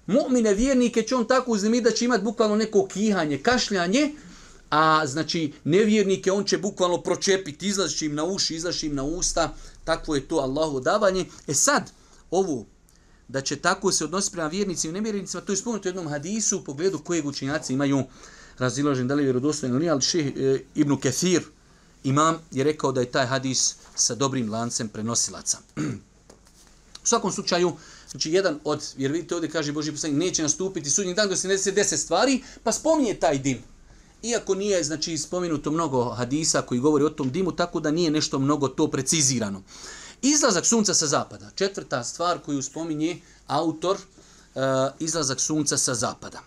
mu'mine 0.07 0.55
vjernike 0.55 1.03
će 1.03 1.17
on 1.17 1.27
tako 1.27 1.53
uzemi 1.53 1.81
da 1.81 1.91
će 1.91 2.05
imati 2.05 2.25
bukvalno 2.25 2.57
neko 2.57 2.87
kihanje, 2.87 3.39
kašljanje, 3.39 4.13
a 4.71 5.07
znači 5.07 5.53
nevjernike 5.65 6.33
on 6.33 6.45
će 6.45 6.59
bukvalno 6.59 7.03
pročepiti, 7.03 7.67
izlazi 7.67 8.07
im 8.07 8.15
na 8.15 8.25
uši, 8.25 8.55
izlazi 8.55 8.87
im 8.87 8.95
na 8.95 9.03
usta, 9.03 9.55
takvo 9.85 10.15
je 10.15 10.29
to 10.29 10.37
Allahu 10.37 10.81
davanje. 10.81 11.25
E 11.47 11.55
sad, 11.55 11.91
ovu, 12.31 12.67
da 13.29 13.41
će 13.41 13.57
tako 13.57 13.93
se 13.93 14.05
odnositi 14.05 14.33
prema 14.33 14.49
vjernicima 14.49 14.91
i 14.91 15.01
nevjernicima, 15.01 15.41
to 15.41 15.53
je 15.53 15.57
spomenuto 15.57 15.89
u 15.89 15.91
jednom 15.91 16.09
hadisu 16.09 16.59
u 16.59 16.65
pogledu 16.65 16.99
kojeg 16.99 17.27
učinjaci 17.27 17.73
imaju 17.73 18.05
razilažen, 18.59 19.09
da 19.09 19.15
li 19.15 19.23
je 19.23 19.25
vjerodostojan 19.25 19.75
ili 19.75 19.91
ali 19.91 20.03
ših 20.03 20.27
e, 20.37 20.59
Ibnu 20.75 20.99
Kethir, 21.01 21.43
imam, 22.05 22.39
je 22.51 22.65
rekao 22.65 22.93
da 22.93 23.01
je 23.01 23.11
taj 23.11 23.27
hadis 23.27 23.75
sa 23.95 24.15
dobrim 24.15 24.51
lancem 24.51 24.89
prenosilaca. 24.89 25.59
u 27.05 27.07
svakom 27.07 27.33
slučaju, 27.33 27.73
Znači, 28.11 28.33
jedan 28.33 28.61
od, 28.65 28.85
jer 28.97 29.13
vidite 29.13 29.35
ovdje 29.35 29.51
kaže 29.51 29.73
Boži 29.73 29.93
poslanik, 29.93 30.19
neće 30.19 30.43
nastupiti 30.43 30.91
sudnji 30.91 31.15
dan, 31.15 31.29
da 31.29 31.37
se 31.37 31.49
ne 31.49 31.55
desi 31.55 31.73
deset 31.73 32.01
stvari, 32.01 32.43
pa 32.63 32.73
spominje 32.73 33.15
taj 33.15 33.39
dim. 33.39 33.63
Iako 34.23 34.55
nije, 34.55 34.85
znači, 34.85 35.19
spomenuto 35.19 35.71
mnogo 35.71 36.05
hadisa 36.05 36.63
koji 36.63 36.81
govori 36.81 37.05
o 37.05 37.11
tom 37.11 37.31
dimu, 37.31 37.53
tako 37.53 37.81
da 37.81 37.91
nije 37.91 38.11
nešto 38.11 38.39
mnogo 38.39 38.69
to 38.69 38.91
precizirano. 38.91 39.63
Izlazak 40.23 40.67
sunca 40.67 40.95
sa 40.95 41.07
zapada. 41.07 41.51
Četvrta 41.55 42.05
stvar 42.05 42.39
koju 42.39 42.63
spominje 42.63 43.21
autor, 43.47 43.97
uh, 43.97 44.63
izlazak 44.99 45.41
sunca 45.41 45.79
sa 45.79 45.95
zapada. 45.95 46.41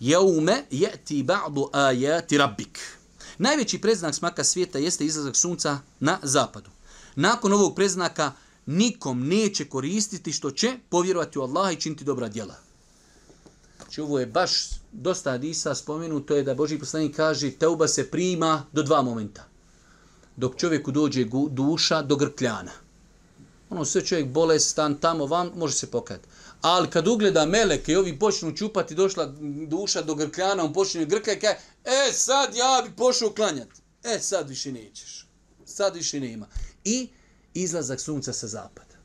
Jeume 0.00 0.64
je 0.70 0.96
ti 1.04 1.22
ba'du 1.22 1.68
ajati 1.72 2.38
rabbik. 2.38 2.80
Najveći 3.38 3.78
preznak 3.78 4.14
smaka 4.14 4.44
svijeta 4.44 4.78
jeste 4.78 5.06
izlazak 5.06 5.36
sunca 5.36 5.78
na 6.00 6.18
zapadu. 6.22 6.70
Nakon 7.16 7.52
ovog 7.52 7.74
preznaka, 7.74 8.32
nikom 8.68 9.28
neće 9.28 9.64
koristiti 9.64 10.32
što 10.32 10.50
će 10.50 10.72
povjerovati 10.88 11.38
u 11.38 11.42
Allaha 11.42 11.72
i 11.72 11.76
činiti 11.76 12.04
dobra 12.04 12.28
djela. 12.28 12.54
Znači 13.76 14.00
ovo 14.00 14.18
je 14.20 14.26
baš 14.26 14.52
dosta 14.92 15.30
hadisa 15.30 15.74
spomenuto 15.74 16.36
je 16.36 16.42
da 16.42 16.54
Boži 16.54 16.78
poslanik 16.78 17.16
kaže 17.16 17.50
teuba 17.50 17.88
se 17.88 18.10
prima 18.10 18.66
do 18.72 18.82
dva 18.82 19.02
momenta. 19.02 19.44
Dok 20.36 20.56
čovjeku 20.56 20.90
dođe 20.90 21.24
duša 21.50 22.02
do 22.02 22.16
grkljana. 22.16 22.72
Ono 23.70 23.84
sve 23.84 24.04
čovjek 24.06 24.28
bolestan 24.28 24.98
tamo 25.00 25.26
vam 25.26 25.50
može 25.56 25.74
se 25.74 25.90
pokajati. 25.90 26.28
Ali 26.60 26.90
kad 26.90 27.08
ugleda 27.08 27.46
meleke 27.46 27.92
i 27.92 27.96
ovi 27.96 28.18
počnu 28.18 28.56
čupati 28.56 28.94
došla 28.94 29.34
duša 29.66 30.02
do 30.02 30.14
grkljana, 30.14 30.64
on 30.64 30.72
počne 30.72 31.04
grkljati, 31.04 31.40
kaže, 31.40 31.58
e 31.84 32.12
sad 32.12 32.56
ja 32.56 32.82
bi 32.86 32.96
pošao 32.96 33.30
klanjati. 33.30 33.80
E 34.04 34.18
sad 34.18 34.48
više 34.48 34.72
nećeš. 34.72 35.26
Sad 35.64 35.96
više 35.96 36.20
nema. 36.20 36.46
I 36.84 37.08
izlazak 37.54 38.00
sunca 38.00 38.32
sa 38.32 38.46
zapada. 38.46 38.98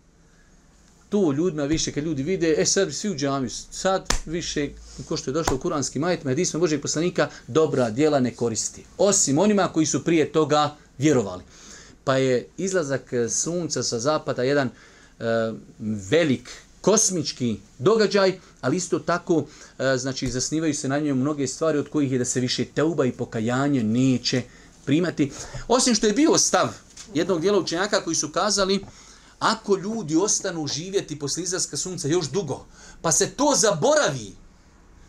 To 1.09 1.31
ljudima 1.31 1.63
više, 1.63 1.91
kad 1.91 2.03
ljudi 2.03 2.23
vide, 2.23 2.55
e 2.57 2.65
sad 2.65 2.93
svi 2.93 3.09
u 3.09 3.15
džamiju, 3.15 3.49
sad 3.71 4.05
više, 4.25 4.69
ko 5.07 5.17
što 5.17 5.29
je 5.29 5.33
došlo 5.33 5.55
u 5.55 5.59
kuranski 5.59 5.99
majet, 5.99 6.23
medismo 6.23 6.59
Božeg 6.59 6.81
poslanika, 6.81 7.29
dobra 7.47 7.89
djela 7.89 8.19
ne 8.19 8.35
koristi. 8.35 8.85
Osim 8.97 9.37
onima 9.37 9.67
koji 9.73 9.85
su 9.85 10.03
prije 10.03 10.31
toga 10.31 10.75
vjerovali. 10.97 11.43
Pa 12.03 12.17
je 12.17 12.47
izlazak 12.57 13.13
e, 13.13 13.29
sunca 13.29 13.83
sa 13.83 13.99
zapada 13.99 14.43
jedan 14.43 14.67
e, 14.67 15.23
velik 16.09 16.49
kosmički 16.81 17.57
događaj, 17.79 18.39
ali 18.61 18.77
isto 18.77 18.99
tako, 18.99 19.45
e, 19.79 19.97
znači, 19.97 20.31
zasnivaju 20.31 20.73
se 20.73 20.87
na 20.87 20.99
njoj 20.99 21.13
mnoge 21.13 21.47
stvari 21.47 21.77
od 21.77 21.89
kojih 21.89 22.11
je 22.11 22.17
da 22.17 22.25
se 22.25 22.39
više 22.39 22.65
teuba 22.65 23.05
i 23.05 23.11
pokajanje 23.11 23.83
neće 23.83 24.41
primati. 24.85 25.31
Osim 25.67 25.95
što 25.95 26.07
je 26.07 26.13
bio 26.13 26.37
stav 26.37 26.67
jednog 27.13 27.41
dijela 27.41 27.59
učenjaka 27.59 28.03
koji 28.03 28.15
su 28.15 28.31
kazali 28.31 28.85
ako 29.39 29.75
ljudi 29.75 30.15
ostanu 30.15 30.67
živjeti 30.67 31.19
posle 31.19 31.43
izlaska 31.43 31.77
sunca 31.77 32.07
još 32.07 32.29
dugo, 32.29 32.65
pa 33.01 33.11
se 33.11 33.29
to 33.29 33.53
zaboravi, 33.55 34.35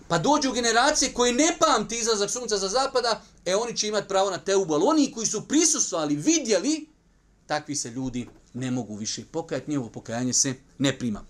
pa 0.09 0.19
dođu 0.19 0.53
generacije 0.53 1.13
koje 1.13 1.33
ne 1.33 1.57
pamti 1.61 1.97
izlazak 1.97 2.31
sunca 2.31 2.59
za 2.59 2.69
zapada, 2.69 3.23
e 3.45 3.57
oni 3.57 3.77
će 3.77 3.89
imati 3.89 4.09
pravo 4.09 4.31
na 4.31 4.39
teubu, 4.39 4.75
ali 4.75 4.85
oni 4.87 5.13
koji 5.13 5.27
su 5.27 5.49
prisustvali, 5.49 6.17
vidjeli, 6.17 6.87
takvi 7.47 7.77
se 7.77 7.91
ljudi 7.91 8.29
ne 8.55 8.71
mogu 8.71 8.97
više 8.97 9.25
pokajati, 9.25 9.71
njihovo 9.71 9.89
pokajanje 9.89 10.33
se 10.33 10.55
ne 10.79 10.99
prima. 10.99 11.25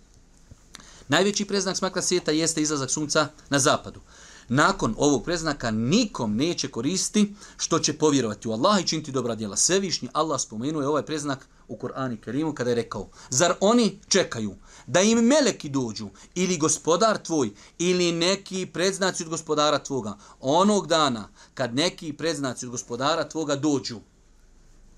Najveći 1.08 1.44
preznak 1.44 1.76
smakla 1.76 2.02
svijeta 2.02 2.30
jeste 2.30 2.62
izlazak 2.62 2.90
sunca 2.90 3.28
na 3.50 3.58
zapadu 3.58 4.00
nakon 4.48 4.94
ovog 4.98 5.24
preznaka 5.24 5.70
nikom 5.70 6.36
neće 6.36 6.68
koristi 6.68 7.34
što 7.56 7.78
će 7.78 7.92
povjerovati 7.92 8.48
u 8.48 8.52
Allaha 8.52 8.80
i 8.80 8.86
činiti 8.86 9.12
dobra 9.12 9.34
djela. 9.34 9.56
Svevišnji 9.56 10.08
Allah 10.12 10.40
spomenuje 10.40 10.88
ovaj 10.88 11.02
preznak 11.02 11.48
u 11.68 11.76
Kur'ani 11.76 12.16
Kerimu 12.16 12.54
kada 12.54 12.70
je 12.70 12.76
rekao 12.76 13.08
Zar 13.30 13.54
oni 13.60 13.98
čekaju 14.08 14.54
da 14.86 15.00
im 15.00 15.18
meleki 15.18 15.68
dođu 15.68 16.08
ili 16.34 16.58
gospodar 16.58 17.18
tvoj 17.18 17.50
ili 17.78 18.12
neki 18.12 18.66
predznaci 18.66 19.22
od 19.22 19.28
gospodara 19.28 19.78
tvoga 19.78 20.16
onog 20.40 20.86
dana 20.86 21.28
kad 21.54 21.74
neki 21.74 22.12
predznaci 22.12 22.66
od 22.66 22.70
gospodara 22.70 23.28
tvoga 23.28 23.56
dođu 23.56 24.00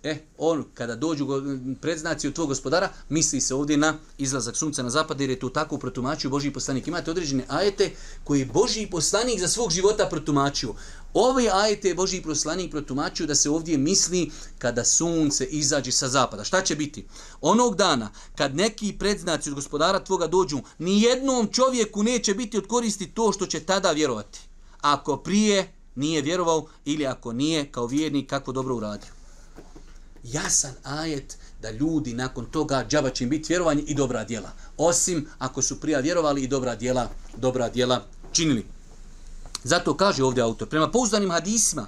E, 0.03 0.17
on, 0.39 0.65
kada 0.75 0.97
dođu 0.97 1.27
predznaci 1.81 2.29
od 2.29 2.35
tvog 2.35 2.49
gospodara, 2.49 2.89
misli 3.09 3.41
se 3.41 3.55
ovdje 3.55 3.77
na 3.77 3.99
izlazak 4.19 4.57
sunca 4.57 4.83
na 4.83 4.91
zapad, 4.91 5.21
jer 5.21 5.31
je 5.31 5.39
to 5.39 5.49
tako 5.49 5.79
protumačio 5.79 6.31
Božji 6.31 6.53
poslanik. 6.53 6.87
Imate 6.87 7.11
određene 7.11 7.45
ajete 7.49 7.91
koje 8.25 8.39
je 8.39 8.47
Božji 8.47 8.91
poslanik 8.91 9.41
za 9.41 9.49
svog 9.49 9.71
života 9.71 10.07
protumačio. 10.07 10.75
Ove 11.15 11.49
ajete 11.53 11.89
je 11.89 11.95
Božji 11.95 12.23
poslanik 12.23 12.71
protumačio 12.71 13.27
da 13.27 13.35
se 13.35 13.51
ovdje 13.51 13.79
misli 13.79 14.31
kada 14.59 14.85
sunce 14.85 15.45
izađe 15.45 15.93
sa 15.93 16.09
zapada. 16.09 16.45
Šta 16.45 16.63
će 16.63 16.77
biti? 16.77 17.07
Onog 17.41 17.77
dana, 17.77 18.11
kad 18.35 18.57
neki 18.57 18.93
predznaci 18.99 19.51
od 19.51 19.55
gospodara 19.55 20.05
tvoga 20.05 20.27
dođu, 20.27 20.59
ni 20.79 21.03
jednom 21.03 21.49
čovjeku 21.53 22.03
neće 22.03 22.35
biti 22.35 22.59
odkoristi 22.59 23.11
to 23.11 23.33
što 23.33 23.47
će 23.47 23.61
tada 23.61 23.93
vjerovati. 23.93 24.41
Ako 24.81 25.17
prije 25.17 25.73
nije 25.95 26.23
vjerovao 26.23 26.67
ili 26.85 27.07
ako 27.07 27.33
nije 27.33 27.73
kao 27.73 27.87
vjernik 27.87 28.31
kako 28.31 28.53
dobro 28.53 28.77
uradio 28.77 29.16
jasan 30.33 30.75
ajet 30.83 31.39
da 31.62 31.71
ljudi 31.71 32.15
nakon 32.15 32.47
toga 32.47 32.85
džaba 32.89 33.11
će 33.11 33.25
im 33.25 33.31
biti 33.31 33.53
vjerovanje 33.53 33.83
i 33.83 33.95
dobra 33.95 34.25
djela. 34.25 34.51
Osim 34.77 35.29
ako 35.39 35.62
su 35.62 35.81
prija 35.81 36.01
vjerovali 36.01 36.43
i 36.43 36.49
dobra 36.49 36.77
djela, 36.77 37.11
dobra 37.37 37.69
djela 37.69 38.05
činili. 38.33 38.67
Zato 39.65 39.97
kaže 39.97 40.25
ovdje 40.25 40.43
autor, 40.43 40.69
prema 40.69 40.91
pouzdanim 40.91 41.31
hadisima, 41.31 41.87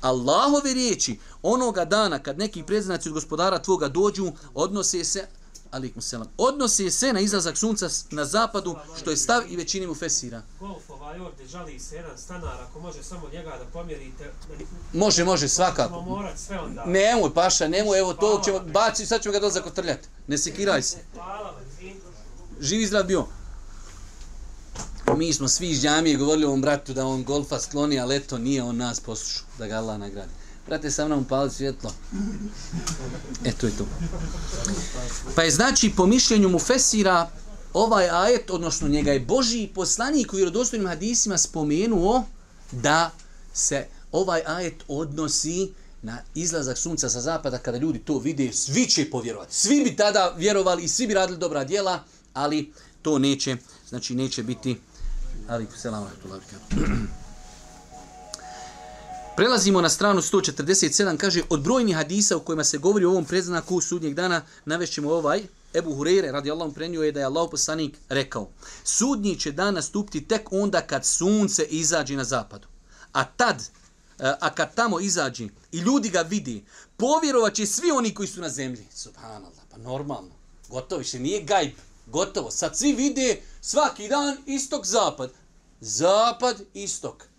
Allahove 0.00 0.74
riječi 0.74 1.18
onoga 1.42 1.84
dana 1.84 2.18
kad 2.18 2.38
neki 2.38 2.62
predznaci 2.62 3.08
od 3.08 3.14
gospodara 3.14 3.58
tvoga 3.58 3.88
dođu, 3.88 4.32
odnose 4.54 5.04
se 5.04 5.26
alikum 5.70 6.02
selam. 6.02 6.28
Odnosi 6.38 6.90
se 6.90 7.12
na 7.12 7.20
izlazak 7.20 7.56
sunca 7.56 7.88
na 8.10 8.24
zapadu, 8.24 8.76
što 9.00 9.10
je 9.10 9.16
stav 9.16 9.42
i 9.48 9.56
većini 9.56 9.86
mu 9.86 9.94
fesira. 9.94 10.42
Golf 10.60 10.90
ovaj 10.90 11.20
ovdje 11.20 11.46
žali 11.46 11.78
se 11.78 11.96
jedan 11.96 12.18
stanar, 12.18 12.62
ako 12.62 12.80
može 12.80 13.02
samo 13.02 13.28
njega 13.32 13.50
da 13.50 13.64
pomjerite. 13.72 14.32
Može, 14.92 15.24
može, 15.24 15.48
svakako. 15.48 16.00
morat 16.00 16.38
sve 16.38 16.60
onda. 16.60 16.84
Nemoj, 16.84 17.34
paša, 17.34 17.68
nemoj, 17.68 17.98
evo 17.98 18.14
to 18.14 18.40
ćemo, 18.44 18.60
baci, 18.60 19.06
sad 19.06 19.22
ćemo 19.22 19.32
ga 19.32 19.40
doza 19.40 19.60
kotrljati. 19.60 20.08
Ne 20.26 20.38
sekiraj 20.38 20.82
se. 20.82 20.96
Živi 22.60 22.86
zdrav 22.86 23.04
bio. 23.04 23.26
Mi 25.16 25.32
smo 25.32 25.48
svi 25.48 25.70
iz 25.70 25.82
džamije 25.82 26.16
govorili 26.16 26.46
ovom 26.46 26.62
bratu 26.62 26.92
da 26.94 27.06
on 27.06 27.24
golfa 27.24 27.58
skloni, 27.58 28.00
ali 28.00 28.16
eto 28.16 28.38
nije 28.38 28.62
on 28.62 28.76
nas 28.76 29.00
poslušao, 29.00 29.46
da 29.58 29.66
ga 29.66 29.74
Allah 29.74 29.98
nagradi. 29.98 30.39
Brate, 30.70 30.90
sa 30.90 31.06
mnom 31.06 31.24
pali 31.24 31.50
svjetlo. 31.50 31.94
Eto 33.44 33.66
je 33.66 33.72
to. 33.78 33.86
Pa 35.34 35.42
je 35.42 35.50
znači, 35.50 35.92
po 35.96 36.06
mišljenju 36.06 36.48
mu 36.48 36.58
Fesira, 36.58 37.30
ovaj 37.72 38.10
ajet, 38.10 38.50
odnosno 38.50 38.88
njega 38.88 39.12
je 39.12 39.20
Boži 39.20 39.68
poslanik 39.74 40.32
u 40.32 40.36
vjerodostojnim 40.36 40.88
hadisima 40.88 41.38
spomenuo 41.38 42.24
da 42.72 43.10
se 43.52 43.86
ovaj 44.12 44.42
ajet 44.46 44.84
odnosi 44.88 45.72
na 46.02 46.18
izlazak 46.34 46.78
sunca 46.78 47.08
sa 47.08 47.20
zapada, 47.20 47.58
kada 47.58 47.78
ljudi 47.78 47.98
to 47.98 48.18
vide, 48.18 48.52
svi 48.52 48.86
će 48.86 49.10
povjerovati. 49.10 49.54
Svi 49.54 49.84
bi 49.84 49.96
tada 49.96 50.34
vjerovali 50.36 50.84
i 50.84 50.88
svi 50.88 51.06
bi 51.06 51.14
radili 51.14 51.38
dobra 51.38 51.64
djela, 51.64 52.04
ali 52.34 52.72
to 53.02 53.18
neće, 53.18 53.56
znači 53.88 54.14
neće 54.14 54.42
biti... 54.42 54.80
Ali, 55.48 55.66
selam, 55.76 56.10
Prelazimo 59.36 59.80
na 59.80 59.88
stranu 59.88 60.20
147, 60.20 61.16
kaže, 61.16 61.42
od 61.50 61.60
brojnih 61.60 61.96
hadisa 61.96 62.36
u 62.36 62.40
kojima 62.40 62.64
se 62.64 62.78
govori 62.78 63.04
o 63.04 63.10
ovom 63.10 63.24
predznaku 63.24 63.80
sudnjeg 63.80 64.14
dana, 64.14 64.42
navešćemo 64.64 65.12
ovaj, 65.12 65.42
Ebu 65.74 65.94
Hureyre, 65.94 66.32
radi 66.32 66.50
Allahom, 66.50 66.74
prenio 66.74 67.02
je 67.02 67.12
da 67.12 67.20
je 67.20 67.26
Allah 67.26 67.48
poslanik 67.50 67.96
rekao, 68.08 68.48
sudnji 68.84 69.38
će 69.38 69.52
dan 69.52 69.74
nastupiti 69.74 70.28
tek 70.28 70.52
onda 70.52 70.80
kad 70.80 71.06
sunce 71.06 71.64
izađe 71.64 72.16
na 72.16 72.24
zapadu. 72.24 72.68
A 73.12 73.24
tad, 73.24 73.62
e, 74.18 74.34
a 74.40 74.54
kad 74.54 74.74
tamo 74.74 75.00
izađe 75.00 75.48
i 75.72 75.78
ljudi 75.78 76.08
ga 76.08 76.20
vidi, 76.20 76.64
povjerovat 76.96 77.54
će 77.54 77.66
svi 77.66 77.90
oni 77.90 78.14
koji 78.14 78.28
su 78.28 78.40
na 78.40 78.48
zemlji. 78.48 78.86
Subhanallah, 78.94 79.62
pa 79.70 79.76
normalno, 79.76 80.34
gotovo 80.68 80.98
više, 80.98 81.18
nije 81.18 81.42
gajb, 81.42 81.72
gotovo. 82.06 82.50
Sad 82.50 82.78
svi 82.78 82.92
vide 82.92 83.40
svaki 83.60 84.08
dan 84.08 84.36
istok, 84.46 84.86
zapad. 84.86 85.30
Zapad-istok. 85.80 87.29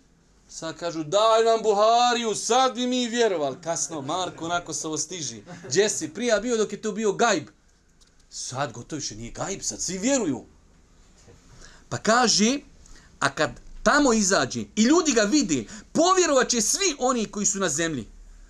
Sad 0.54 0.76
kažu, 0.76 1.04
daj 1.04 1.44
nam 1.44 1.62
Buhariju, 1.62 2.34
sad 2.34 2.74
bi 2.74 2.86
mi 2.86 3.08
vjerovali. 3.08 3.56
Kasno, 3.64 4.00
Marko, 4.00 4.44
onako 4.44 4.72
se 4.72 4.86
ovo 4.86 4.98
stiži. 4.98 5.42
Gdje 5.68 5.88
si 5.88 6.08
prija 6.08 6.40
bio 6.40 6.56
dok 6.56 6.72
je 6.72 6.82
to 6.82 6.92
bio 6.92 7.12
gajb? 7.12 7.46
Sad 8.30 8.72
gotovo 8.72 8.98
više 8.98 9.16
nije 9.16 9.30
gajb, 9.30 9.60
sad 9.62 9.80
svi 9.80 9.98
vjeruju. 9.98 10.44
Pa 11.88 11.98
kaže, 11.98 12.58
a 13.20 13.34
kad 13.34 13.50
tamo 13.82 14.12
izađe 14.12 14.64
i 14.76 14.82
ljudi 14.82 15.12
ga 15.12 15.22
vide, 15.22 15.64
povjerovat 15.92 16.48
će 16.48 16.60
svi 16.60 16.96
oni 16.98 17.26
koji 17.26 17.46
su 17.46 17.58
na 17.58 17.68
zemlji. 17.68 18.06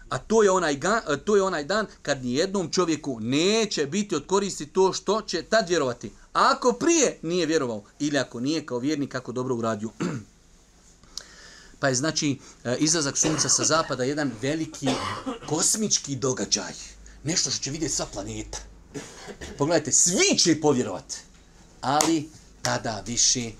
A 0.09 0.19
to 0.19 0.43
je 0.43 0.51
onaj, 0.51 0.77
ga, 0.77 1.03
to 1.25 1.37
je 1.37 1.43
onaj 1.43 1.65
dan 1.65 1.87
kad 2.03 2.25
ni 2.25 2.35
jednom 2.35 2.71
čovjeku 2.71 3.21
neće 3.21 3.87
biti 3.87 4.15
od 4.15 4.27
koristi 4.27 4.67
to 4.67 4.93
što 4.93 5.23
će 5.23 5.43
tad 5.43 5.69
vjerovati. 5.69 6.13
A 6.33 6.53
Ako 6.53 6.73
prije 6.73 7.19
nije 7.23 7.47
vjerovao 7.47 7.85
ili 7.99 8.19
ako 8.19 8.41
nije 8.41 8.67
kao 8.67 8.79
vjernik 8.79 9.13
kako 9.13 9.33
dobro 9.33 9.55
uradio. 9.55 9.91
pa 11.83 11.89
je 11.89 11.95
znači 11.95 12.39
e, 12.65 12.77
izlazak 12.79 13.19
sunca 13.19 13.49
sa 13.49 13.65
zapada 13.65 14.05
jedan 14.05 14.31
veliki 14.43 14.89
kosmički 15.49 16.17
događaj. 16.17 16.73
Nešto 17.25 17.51
što 17.51 17.63
će 17.63 17.71
vidjeti 17.71 17.95
sva 17.95 18.07
planeta. 18.07 18.59
Pogledajte, 19.59 19.93
svi 19.93 20.39
će 20.39 20.61
povjerovati. 20.61 21.17
Ali 21.81 22.29
tada 22.63 23.03
više 23.07 23.51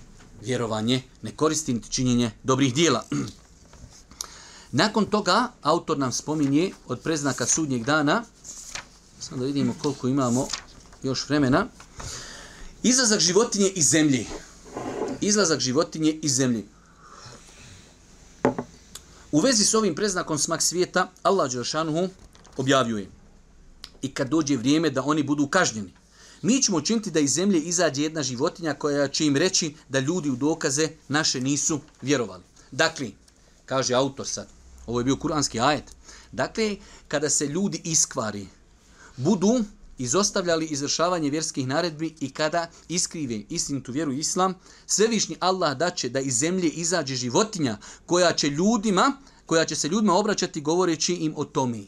vjerovanje 0.41 1.01
ne 1.21 1.31
koristi 1.35 1.73
niti 1.73 1.91
činjenje 1.91 2.31
dobrih 2.43 2.73
dijela. 2.73 3.05
Nakon 4.81 5.05
toga, 5.05 5.51
autor 5.61 5.97
nam 5.97 6.11
spominje 6.11 6.71
od 6.87 6.99
preznaka 6.99 7.45
sudnjeg 7.45 7.83
dana, 7.83 8.23
samo 9.19 9.41
da 9.41 9.45
vidimo 9.45 9.75
koliko 9.81 10.07
imamo 10.07 10.47
još 11.03 11.29
vremena, 11.29 11.67
izlazak 12.83 13.19
životinje 13.19 13.67
iz 13.67 13.89
zemlje. 13.89 14.25
Izlazak 15.21 15.59
životinje 15.59 16.19
iz 16.21 16.35
zemlje. 16.35 16.72
U 19.33 19.39
vezi 19.39 19.65
s 19.65 19.73
ovim 19.73 19.95
preznakom 19.95 20.37
smak 20.37 20.61
svijeta, 20.61 21.11
Allah 21.23 21.51
Đelšanuhu 21.51 22.09
objavljuje. 22.57 23.07
I 24.01 24.13
kad 24.13 24.29
dođe 24.29 24.57
vrijeme 24.57 24.89
da 24.89 25.03
oni 25.03 25.23
budu 25.23 25.47
kažnjeni, 25.47 25.93
mi 26.41 26.61
ćemo 26.61 26.77
učiniti 26.77 27.11
da 27.11 27.19
iz 27.19 27.33
zemlje 27.33 27.59
izađe 27.59 28.03
jedna 28.03 28.23
životinja 28.23 28.73
koja 28.73 29.07
će 29.07 29.25
im 29.25 29.37
reći 29.37 29.75
da 29.89 29.99
ljudi 29.99 30.29
u 30.29 30.35
dokaze 30.35 30.89
naše 31.07 31.41
nisu 31.41 31.79
vjerovali. 32.01 32.43
Dakle, 32.71 33.07
kaže 33.65 33.93
autor 33.93 34.27
sad, 34.27 34.47
ovo 34.87 34.99
je 34.99 35.03
bio 35.03 35.15
kuranski 35.15 35.59
ajet, 35.59 35.95
dakle, 36.31 36.75
kada 37.07 37.29
se 37.29 37.47
ljudi 37.47 37.81
iskvari, 37.83 38.47
budu 39.17 39.63
izostavljali 40.03 40.65
izvršavanje 40.65 41.29
vjerskih 41.29 41.67
naredbi 41.67 42.15
i 42.19 42.29
kada 42.29 42.69
iskrive 42.89 43.41
istinitu 43.49 43.91
vjeru 43.91 44.11
islam, 44.11 44.55
svevišnji 44.85 45.35
Allah 45.39 45.77
daće 45.77 46.09
da 46.09 46.19
iz 46.19 46.37
zemlje 46.37 46.69
izađe 46.69 47.15
životinja 47.15 47.77
koja 48.05 48.33
će 48.33 48.49
ljudima, 48.49 49.17
koja 49.45 49.65
će 49.65 49.75
se 49.75 49.87
ljudima 49.87 50.13
obraćati 50.13 50.61
govoreći 50.61 51.13
im 51.13 51.33
o 51.37 51.45
tome. 51.45 51.83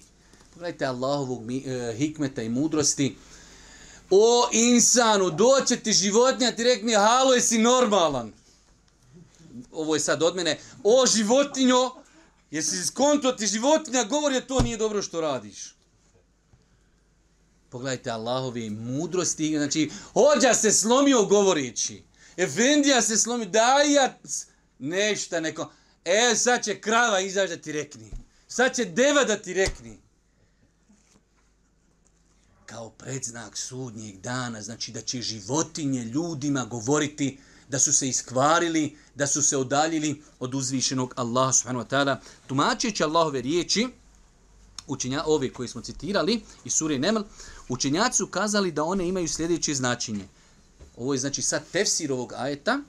Pogledajte 0.53 0.85
Allahovog 0.85 1.43
mi, 1.43 1.57
e, 1.57 1.95
hikmeta 1.97 2.41
i 2.41 2.49
mudrosti. 2.49 3.15
O 4.09 4.49
insanu, 4.51 5.29
doće 5.29 5.77
ti 5.77 5.93
životinja, 5.93 6.51
ti 6.51 6.63
rekni, 6.63 6.93
halo, 6.93 7.33
jesi 7.33 7.57
normalan. 7.57 8.33
Ovo 9.71 9.95
je 9.95 9.99
sad 9.99 10.23
od 10.23 10.35
mene. 10.35 10.59
O 10.83 11.05
životinjo, 11.07 11.91
jesi 12.51 12.85
skonto 12.85 13.31
ti 13.31 13.47
životinja, 13.47 14.03
govori, 14.03 14.41
to 14.47 14.59
nije 14.61 14.77
dobro 14.77 15.01
što 15.01 15.21
radiš. 15.21 15.74
Pogledajte 17.75 18.11
Allahove 18.11 18.69
mudrosti, 18.69 19.57
znači, 19.57 19.91
hođa 20.13 20.53
se 20.53 20.71
slomio 20.71 21.25
govoreći. 21.25 22.03
Efendija 22.37 23.01
se 23.01 23.17
slomio, 23.17 23.49
daj 23.49 23.93
ja 23.93 24.19
nešta 24.79 25.39
neko. 25.39 25.71
E, 26.05 26.35
sad 26.35 26.63
će 26.63 26.81
krava 26.81 27.19
izaći 27.19 27.55
da 27.55 27.61
ti 27.61 27.71
rekni. 27.71 28.11
Sad 28.47 28.75
će 28.75 28.85
deva 28.85 29.23
da 29.23 29.37
ti 29.37 29.53
rekni. 29.53 29.97
Kao 32.65 32.89
predznak 32.89 33.57
sudnjeg 33.57 34.21
dana, 34.21 34.61
znači 34.61 34.91
da 34.91 35.01
će 35.01 35.21
životinje 35.21 36.03
ljudima 36.03 36.65
govoriti 36.65 37.39
da 37.69 37.79
su 37.79 37.93
se 37.93 38.09
iskvarili, 38.09 38.97
da 39.15 39.27
su 39.27 39.41
se 39.41 39.57
odaljili 39.57 40.23
od 40.39 40.55
uzvišenog 40.55 41.13
Allaha 41.17 41.53
subhanahu 41.53 41.85
wa 41.85 41.89
ta'ala. 41.89 42.17
Tumačeći 42.47 43.03
Allahove 43.03 43.41
riječi, 43.41 43.87
učenja 44.87 45.23
ove 45.25 45.53
koje 45.53 45.67
smo 45.67 45.81
citirali 45.81 46.41
iz 46.65 46.73
sure 46.73 46.99
Neml, 46.99 47.21
učenjaci 47.69 48.17
su 48.17 48.27
kazali 48.27 48.71
da 48.71 48.83
one 48.83 49.07
imaju 49.07 49.27
sljedeće 49.27 49.73
značenje. 49.73 50.27
Ovo 50.97 51.13
je 51.13 51.19
znači 51.19 51.41
sad 51.41 51.63
tefsir 51.71 52.11
ovog 52.11 52.33
ajeta. 52.33 52.79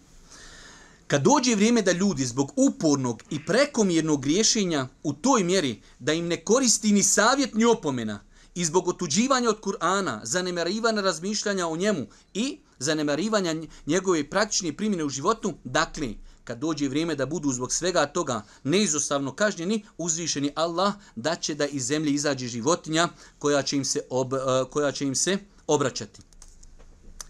Kad 1.06 1.22
dođe 1.22 1.54
vrijeme 1.54 1.82
da 1.82 1.92
ljudi 1.92 2.24
zbog 2.24 2.52
upornog 2.56 3.22
i 3.30 3.44
prekomjernog 3.44 4.22
griješenja 4.22 4.88
u 5.02 5.12
toj 5.12 5.44
mjeri 5.44 5.82
da 5.98 6.12
im 6.12 6.26
ne 6.26 6.44
koristi 6.44 6.92
ni 6.92 7.02
savjet 7.02 7.54
ni 7.54 7.64
opomena 7.64 8.20
i 8.54 8.64
zbog 8.64 8.88
otuđivanja 8.88 9.48
od 9.48 9.60
Kur'ana, 9.60 10.20
zanemarivanja 10.24 11.00
razmišljanja 11.00 11.68
o 11.68 11.76
njemu 11.76 12.06
i 12.34 12.58
zanemarivanja 12.78 13.54
njegove 13.86 14.30
praktične 14.30 14.72
primjene 14.72 15.04
u 15.04 15.08
životu, 15.08 15.54
dakle, 15.64 16.14
kad 16.46 16.58
dođe 16.58 16.88
vrijeme 16.88 17.14
da 17.14 17.26
budu 17.26 17.52
zbog 17.52 17.72
svega 17.72 18.06
toga 18.06 18.42
neizostavno 18.64 19.34
kažnjeni, 19.34 19.84
uzvišeni 19.98 20.52
Allah 20.54 20.94
da 21.16 21.34
će 21.34 21.54
da 21.54 21.66
iz 21.66 21.86
zemlje 21.86 22.12
izađe 22.12 22.48
životinja 22.48 23.08
koja 23.38 23.62
će 23.62 23.76
im 23.76 23.84
se, 23.84 24.00
ob, 24.10 24.34
e, 24.34 24.38
koja 24.70 24.92
će 24.92 25.04
im 25.04 25.14
se 25.14 25.38
obraćati. 25.66 26.22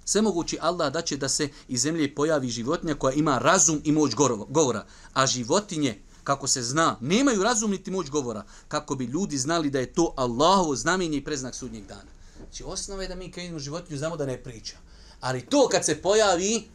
Sve 0.05 0.23
mogući 0.23 0.59
Allah 0.61 0.93
da 0.93 1.03
će 1.03 1.17
da 1.17 1.29
se 1.29 1.49
iz 1.69 1.81
zemlje 1.81 2.14
pojavi 2.14 2.49
životinja 2.49 2.95
koja 2.95 3.14
ima 3.14 3.39
razum 3.39 3.81
i 3.85 3.93
moć 3.93 4.14
govora. 4.49 4.87
A 5.12 5.27
životinje, 5.27 6.03
kako 6.25 6.47
se 6.47 6.62
zna, 6.62 6.97
nemaju 7.01 7.43
razum 7.43 7.71
niti 7.71 7.91
moć 7.91 8.11
govora. 8.11 8.45
Kako 8.69 8.95
bi 8.95 9.05
ljudi 9.05 9.39
znali 9.39 9.71
da 9.71 9.81
je 9.81 9.93
to 9.93 10.12
Allahovo 10.17 10.77
znamenje 10.77 11.17
i 11.17 11.25
preznak 11.25 11.55
sudnjeg 11.55 11.87
dana. 11.87 12.11
Znači 12.37 12.64
osnova 12.67 13.03
je 13.03 13.09
da 13.09 13.14
mi 13.14 13.31
kad 13.31 13.43
vidimo 13.43 13.59
životinju 13.59 13.99
znamo 13.99 14.17
da 14.17 14.27
ne 14.27 14.43
priča. 14.43 14.77
Ali 15.21 15.47
to 15.47 15.69
kad 15.69 15.85
se 15.85 16.03
pojavi, 16.03 16.69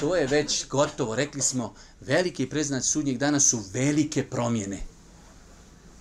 to 0.00 0.16
je 0.16 0.26
već 0.26 0.68
gotovo. 0.68 1.14
Rekli 1.14 1.42
smo, 1.42 1.74
veliki 2.00 2.46
preznać 2.46 2.84
sudnjeg 2.84 3.18
dana 3.18 3.40
su 3.40 3.62
velike 3.72 4.30
promjene. 4.30 4.82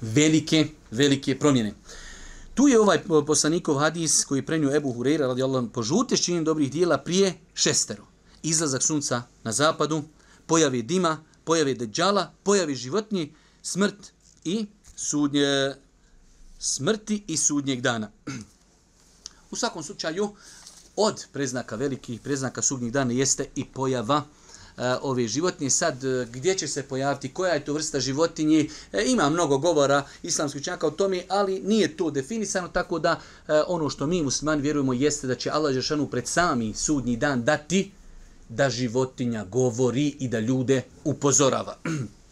Velike, 0.02 0.68
velike 0.91 1.39
promjene. 1.39 1.74
Tu 2.54 2.68
je 2.68 2.80
ovaj 2.80 3.02
poslanikov 3.28 3.78
hadis 3.78 4.26
koji 4.26 4.46
prenio 4.46 4.76
Ebu 4.76 4.93
Hureyra 4.93 5.28
radi 5.28 5.43
Allah 5.43 5.66
po 5.74 5.82
dobrih 6.43 6.72
dijela 6.72 6.98
prije 6.98 7.34
šestero. 7.54 8.06
Izlazak 8.43 8.84
sunca 8.84 9.24
na 9.43 9.52
zapadu, 9.52 10.04
pojave 10.48 10.82
dima, 10.82 11.24
pojave 11.43 11.74
deđala, 11.74 12.32
pojave 12.43 12.76
životnji, 12.76 13.34
smrt 13.62 14.12
i 14.43 14.66
sudnje, 14.96 15.76
smrti 16.60 17.24
i 17.28 17.38
sudnjeg 17.38 17.82
dana. 17.82 18.12
U 19.52 19.56
svakom 19.56 19.84
slučaju, 19.84 20.36
od 20.96 21.26
preznaka 21.34 21.76
velikih 21.76 22.22
preznaka 22.22 22.62
sudnjih 22.62 22.93
dana 22.93 23.14
jeste 23.14 23.46
i 23.56 23.66
pojava 23.66 24.24
e, 24.78 24.96
ove 25.02 25.28
životinje. 25.28 25.70
Sad, 25.70 26.04
e, 26.04 26.28
gdje 26.32 26.58
će 26.58 26.68
se 26.68 26.84
pojaviti, 26.84 27.34
koja 27.34 27.54
je 27.54 27.66
to 27.66 27.74
vrsta 27.74 28.00
životinje, 28.00 28.70
e, 28.91 29.04
ima 29.06 29.30
mnogo 29.30 29.58
govora 29.58 30.06
islamskih 30.24 30.62
učenjaka 30.62 30.88
o 30.88 30.91
tome, 30.91 31.24
ali 31.30 31.60
nije 31.60 31.98
to 31.98 32.12
definisano, 32.12 32.68
tako 32.68 33.00
da 33.00 33.20
e, 33.48 33.62
ono 33.68 33.89
što 33.89 34.08
mi 34.08 34.24
muslimani 34.24 34.62
vjerujemo 34.62 34.93
jeste 34.93 35.28
da 35.28 35.36
će 35.36 35.50
Allah 35.50 35.74
Žešanu 35.74 36.08
pred 36.08 36.28
sami 36.28 36.74
sudnji 36.74 37.18
dan 37.18 37.43
dati 37.43 37.91
da 38.50 38.70
životinja 38.70 39.46
govori 39.46 40.16
i 40.20 40.28
da 40.28 40.39
ljude 40.39 40.82
upozorava. 41.04 41.78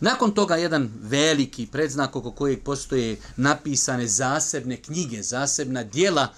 Nakon 0.00 0.34
toga 0.34 0.56
jedan 0.56 0.90
veliki 1.02 1.66
predznak 1.66 2.16
oko 2.16 2.30
kojeg 2.30 2.62
postoje 2.62 3.16
napisane 3.36 4.06
zasebne 4.06 4.76
knjige, 4.76 5.22
zasebna 5.22 5.82
dijela, 5.82 6.28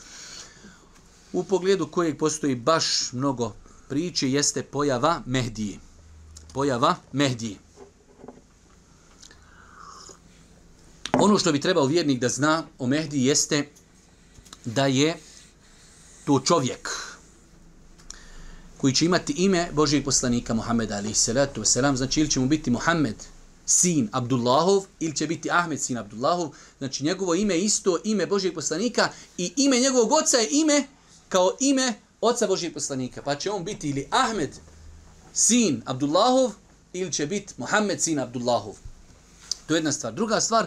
u 1.35 1.45
pogledu 1.45 1.87
kojeg 1.87 2.19
postoji 2.19 2.55
baš 2.55 3.13
mnogo 3.13 3.53
priče, 3.89 4.31
jeste 4.31 4.63
pojava 4.63 5.23
Mehdije. 5.27 5.79
Pojava 6.53 6.97
Mehdije. 7.13 7.57
Ono 11.13 11.39
što 11.39 11.53
bi 11.53 11.61
trebao 11.61 11.87
vjernik 11.87 12.21
da 12.21 12.29
zna 12.29 12.67
o 12.79 12.87
Mehdi 12.87 13.25
jeste 13.25 13.69
da 14.65 14.87
je 14.87 15.17
to 16.25 16.41
čovjek 16.41 16.91
koji 18.77 18.95
će 18.95 19.05
imati 19.05 19.33
ime 19.33 19.69
Božijeg 19.73 20.05
poslanika 20.05 20.55
Muhammeda 20.55 20.97
alaihi 20.97 21.15
salatu 21.15 21.61
wasalam, 21.61 21.97
znači 21.97 22.21
ili 22.21 22.31
će 22.31 22.41
mu 22.41 22.47
biti 22.47 22.71
Muhammed 22.71 23.17
sin 23.67 24.09
Abdullahov 24.13 24.85
ili 25.01 25.17
će 25.17 25.27
biti 25.27 25.51
Ahmed 25.51 25.81
sin 25.81 25.99
Abdullahov, 25.99 26.51
znači 26.79 27.05
njegovo 27.05 27.35
ime 27.35 27.59
isto 27.59 27.99
ime 28.05 28.27
Božijeg 28.27 28.55
poslanika 28.55 29.09
i 29.39 29.53
ime 29.57 29.81
njegovog 29.81 30.13
oca 30.13 30.37
je 30.37 30.49
ime 30.51 30.87
kao 31.35 31.57
ime 31.61 31.95
oca 32.21 32.47
Božijeg 32.47 32.75
poslanika. 32.75 33.23
Pa 33.23 33.35
će 33.35 33.51
on 33.51 33.65
biti 33.65 33.91
ili 33.91 34.07
Ahmed 34.11 34.51
sin 35.33 35.83
Abdullahov 35.85 36.51
ili 36.93 37.13
će 37.13 37.27
biti 37.27 37.55
Muhammed 37.57 38.01
sin 38.01 38.19
Abdullahov. 38.19 38.75
To 39.67 39.75
je 39.75 39.79
jedna 39.79 39.93
stvar. 39.93 40.15
Druga 40.15 40.41
stvar, 40.41 40.67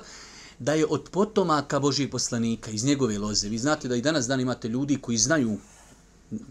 da 0.59 0.73
je 0.73 0.85
od 0.85 1.09
potomaka 1.11 1.79
Božijeg 1.79 2.11
poslanika 2.11 2.71
iz 2.71 2.83
njegove 2.83 3.17
loze. 3.17 3.49
Vi 3.49 3.57
znate 3.57 3.87
da 3.87 3.95
i 3.95 4.01
danas 4.01 4.27
dan 4.27 4.39
imate 4.39 4.67
ljudi 4.67 4.97
koji 5.01 5.17
znaju 5.17 5.57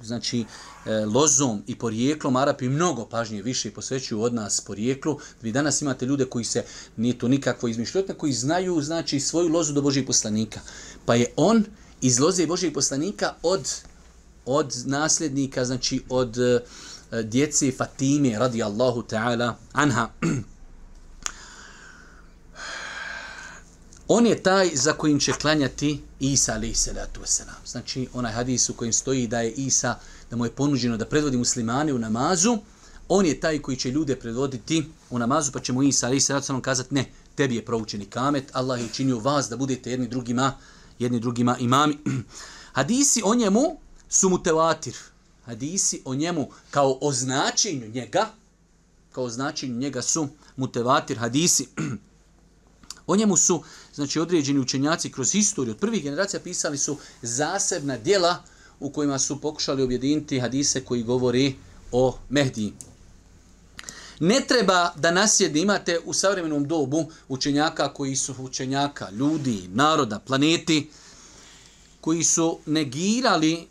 znači 0.03 0.45
e, 0.87 1.05
lozom 1.05 1.63
i 1.67 1.79
porijeklom 1.79 2.37
Arapi 2.37 2.69
mnogo 2.69 3.05
pažnje 3.07 3.43
više 3.43 3.71
posvećuju 3.71 4.23
od 4.23 4.35
nas 4.35 4.61
porijeklu. 4.61 5.19
Vi 5.43 5.53
danas 5.53 5.83
imate 5.83 6.07
ljude 6.07 6.25
koji 6.25 6.45
se 6.45 6.65
nije 6.97 7.19
to 7.19 7.29
nikakvo 7.29 7.69
izmišljotno, 7.69 8.15
koji 8.15 8.33
znaju 8.33 8.83
znači 8.83 9.21
svoju 9.21 9.49
lozu 9.49 9.73
do 9.73 9.83
Božijeg 9.83 10.07
poslanika. 10.07 10.61
Pa 11.05 11.15
je 11.15 11.33
on 11.37 11.65
iz 12.01 12.19
loze 12.19 12.47
Božijeg 12.47 12.75
poslanika 12.75 13.35
od 13.43 13.69
od 14.47 14.75
nasljednika, 14.85 15.65
znači 15.65 16.03
od 16.09 16.37
uh, 16.39 16.61
djece 17.25 17.73
Fatime 17.73 18.39
radijallahu 18.39 19.03
ta'ala 19.03 19.55
anha. 19.73 20.09
On 24.09 24.27
je 24.27 24.43
taj 24.43 24.71
za 24.75 24.93
kojim 24.93 25.21
će 25.21 25.33
klanjati 25.33 26.01
Isa 26.21 26.53
alaih 26.53 26.79
salatu 26.79 27.21
wasalam. 27.21 27.67
Znači 27.67 28.09
onaj 28.13 28.33
hadis 28.33 28.69
u 28.69 28.75
kojim 28.75 28.93
stoji 28.93 29.27
da 29.27 29.41
je 29.41 29.53
Isa, 29.53 29.99
da 30.31 30.37
mu 30.37 30.45
je 30.45 30.51
ponuđeno 30.51 30.97
da 30.97 31.07
predvodi 31.07 31.37
muslimane 31.37 31.93
u 31.93 31.99
namazu, 31.99 32.59
on 33.09 33.27
je 33.27 33.41
taj 33.41 33.63
koji 33.63 33.77
će 33.77 33.91
ljude 33.91 34.17
predvoditi 34.17 34.85
u 35.11 35.19
namazu, 35.19 35.53
pa 35.53 35.61
će 35.61 35.73
mu 35.73 35.83
Isa 35.83 36.07
alaih 36.07 36.25
salatu 36.25 36.47
wasalam 36.47 36.61
kazati 36.61 36.95
ne, 36.95 37.05
tebi 37.35 37.57
je 37.57 37.65
proučeni 37.65 38.05
kamet, 38.05 38.45
Allah 38.53 38.81
je 38.81 38.89
činio 38.93 39.19
vas 39.19 39.49
da 39.49 39.57
budete 39.57 39.91
jedni 39.91 40.09
drugima, 40.09 40.53
jedni 40.99 41.21
drugima 41.21 41.57
imami. 41.59 41.99
Hadisi 42.79 43.23
o 43.25 43.35
njemu 43.35 43.79
su 44.09 44.29
mutevatir. 44.29 44.95
Hadisi 45.45 46.03
o 46.05 46.15
njemu 46.15 46.49
kao 46.71 46.99
o 47.01 47.13
značenju 47.13 47.89
njega, 47.89 48.29
kao 49.13 49.25
o 49.25 49.31
značenju 49.31 49.79
njega 49.79 50.03
su 50.03 50.29
mutevatir 50.57 51.19
hadisi. 51.19 51.69
o 53.07 53.17
njemu 53.17 53.37
su, 53.37 53.63
znači, 53.95 54.21
određeni 54.21 54.59
učenjaci 54.59 55.13
kroz 55.13 55.35
istoriju 55.35 55.73
od 55.75 55.79
prvih 55.79 56.03
generacija 56.03 56.41
pisali 56.41 56.79
su 56.79 56.97
zasebna 57.23 57.99
dijela 57.99 58.43
u 58.81 58.91
kojima 58.91 59.19
su 59.19 59.41
pokušali 59.41 59.83
objediniti 59.83 60.41
hadise 60.41 60.85
koji 60.85 61.03
govori 61.03 61.57
o 61.93 62.19
Mehdiji. 62.29 62.73
Ne 64.21 64.41
treba 64.49 64.93
da 64.97 65.11
nasjedi 65.11 65.61
imate 65.61 66.01
u 66.05 66.13
savremenom 66.13 66.69
dobu 66.69 67.11
učenjaka 67.29 67.95
koji 67.95 68.17
su 68.17 68.35
učenjaka, 68.39 69.11
ljudi, 69.11 69.69
naroda, 69.69 70.19
planeti, 70.19 70.91
koji 72.01 72.25
su 72.25 72.59
negirali 72.67 73.69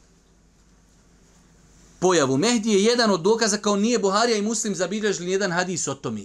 pojavu 2.06 2.38
Mehdi 2.38 2.72
je 2.72 2.84
jedan 2.84 3.12
od 3.12 3.22
dokaza 3.22 3.58
kao 3.58 3.76
nije 3.76 4.00
Buharija 4.00 4.38
i 4.38 4.42
Muslim 4.42 4.76
zabilježili 4.76 5.32
jedan 5.32 5.52
hadis 5.52 5.88
o 5.88 5.94
tome. 5.94 6.22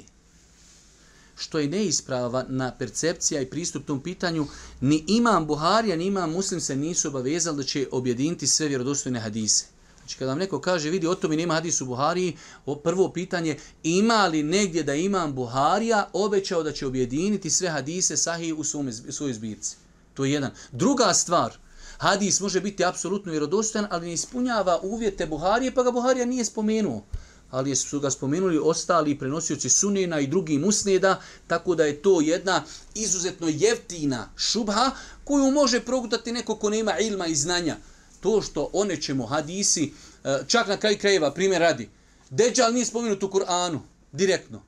Što 1.36 1.58
je 1.58 1.68
neispravna 1.68 2.44
na 2.48 2.72
percepcija 2.78 3.40
i 3.40 3.46
pristup 3.46 3.86
tom 3.86 4.00
pitanju, 4.00 4.46
ni 4.80 5.04
imam 5.06 5.46
Buharija, 5.46 5.96
ni 5.96 6.06
imam 6.06 6.32
Muslim 6.32 6.60
se 6.60 6.76
nisu 6.76 7.08
obavezali 7.08 7.56
da 7.56 7.62
će 7.62 7.86
objediniti 7.92 8.46
sve 8.46 8.68
vjerodostojne 8.68 9.20
hadise. 9.20 9.64
Znači 9.98 10.16
kada 10.18 10.30
vam 10.30 10.38
neko 10.38 10.60
kaže, 10.60 10.90
vidi, 10.90 11.06
o 11.06 11.14
tome 11.14 11.36
nema 11.36 11.54
hadis 11.54 11.80
u 11.80 11.86
Buhariji, 11.86 12.36
prvo 12.84 13.08
pitanje, 13.12 13.56
ima 13.82 14.26
li 14.26 14.42
negdje 14.42 14.82
da 14.82 14.94
imam 14.94 15.34
Buharija 15.34 16.10
obećao 16.12 16.62
da 16.62 16.72
će 16.72 16.86
objediniti 16.86 17.50
sve 17.50 17.68
hadise 17.68 18.16
sahih 18.16 18.54
u 18.54 18.64
svojoj 19.12 19.32
zbirci? 19.32 19.76
To 20.14 20.24
je 20.24 20.32
jedan. 20.32 20.50
Druga 20.72 21.14
stvar, 21.14 21.56
hadis 22.00 22.40
može 22.40 22.60
biti 22.60 22.84
apsolutno 22.84 23.30
vjerodostojan, 23.30 23.86
ali 23.90 24.06
ne 24.06 24.12
ispunjava 24.12 24.80
uvjete 24.82 25.26
Buharije, 25.26 25.74
pa 25.74 25.82
ga 25.82 25.90
Buharija 25.90 26.26
nije 26.26 26.44
spomenuo. 26.44 27.02
Ali 27.50 27.76
su 27.76 28.00
ga 28.00 28.10
spomenuli 28.10 28.58
ostali 28.62 29.18
prenosioci 29.18 29.68
sunena 29.68 30.20
i 30.20 30.26
drugi 30.26 30.58
musneda, 30.58 31.20
tako 31.46 31.74
da 31.74 31.84
je 31.84 32.02
to 32.02 32.20
jedna 32.20 32.62
izuzetno 32.94 33.48
jeftina 33.48 34.28
šubha 34.36 34.90
koju 35.24 35.50
može 35.50 35.80
progutati 35.80 36.32
neko 36.32 36.56
ko 36.56 36.70
nema 36.70 36.98
ilma 36.98 37.26
i 37.26 37.34
znanja. 37.34 37.76
To 38.20 38.42
što 38.42 38.70
one 38.72 39.00
ćemo 39.00 39.26
hadisi, 39.26 39.92
e, 40.24 40.38
čak 40.46 40.68
na 40.68 40.76
kraj 40.76 40.98
krajeva, 40.98 41.30
primjer 41.30 41.60
radi, 41.60 41.88
Deđal 42.30 42.72
nije 42.72 42.86
spomenut 42.86 43.22
u 43.22 43.28
Kur'anu, 43.28 43.78
direktno. 44.12 44.62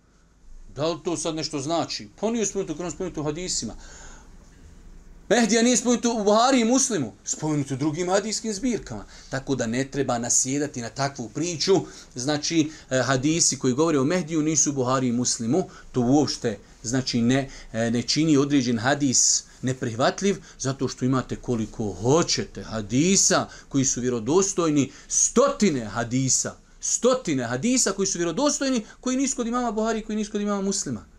Da 0.75 0.87
li 0.87 0.99
to 1.05 1.17
sad 1.17 1.35
nešto 1.35 1.59
znači? 1.59 2.09
Pa 2.21 2.31
nije 2.31 2.47
spomenut 2.47 2.71
u 2.71 2.83
Kur'anu, 2.83 2.95
spomenut 2.95 3.19
u 3.19 3.23
hadisima. 3.23 3.75
Mehdija 5.33 5.63
nije 5.63 5.77
spomenut 5.77 6.05
u 6.05 6.25
Buhari 6.25 6.61
i 6.61 6.65
Muslimu, 6.65 7.13
spomenut 7.25 7.71
u 7.71 7.77
drugim 7.77 8.09
hadijskim 8.09 8.53
zbirkama. 8.53 9.05
Tako 9.31 9.55
da 9.55 9.67
ne 9.67 9.85
treba 9.85 10.19
nasjedati 10.19 10.83
na 10.83 10.89
takvu 10.89 11.29
priču. 11.29 11.73
Znači, 12.15 12.71
eh, 12.91 13.03
hadisi 13.03 13.59
koji 13.59 13.75
govore 13.75 13.99
o 13.99 14.05
Mehdiju 14.05 14.43
nisu 14.43 14.71
u 14.71 14.73
Buhari 14.73 15.09
i 15.09 15.13
Muslimu. 15.13 15.65
To 15.93 16.01
uopšte 16.01 16.59
znači, 16.83 17.23
ne, 17.23 17.49
eh, 17.73 17.91
ne 17.91 18.03
čini 18.03 18.37
određen 18.37 18.79
hadis 18.79 19.45
neprihvatljiv, 19.63 20.37
zato 20.59 20.89
što 20.89 21.05
imate 21.05 21.37
koliko 21.37 21.93
hoćete 21.93 22.63
hadisa 22.63 23.49
koji 23.69 23.85
su 23.85 24.01
vjerodostojni, 24.01 24.93
stotine 25.09 25.85
hadisa, 25.85 26.57
stotine 26.81 27.45
hadisa 27.45 27.93
koji 27.93 28.07
su 28.07 28.19
vjerodostojni, 28.19 28.85
koji 29.01 29.17
nisu 29.17 29.37
kod 29.37 29.47
imama 29.47 29.71
Buhari, 29.71 30.03
koji 30.03 30.17
nisu 30.17 30.33
kod 30.33 30.41
imama 30.41 30.63
muslima. 30.63 31.12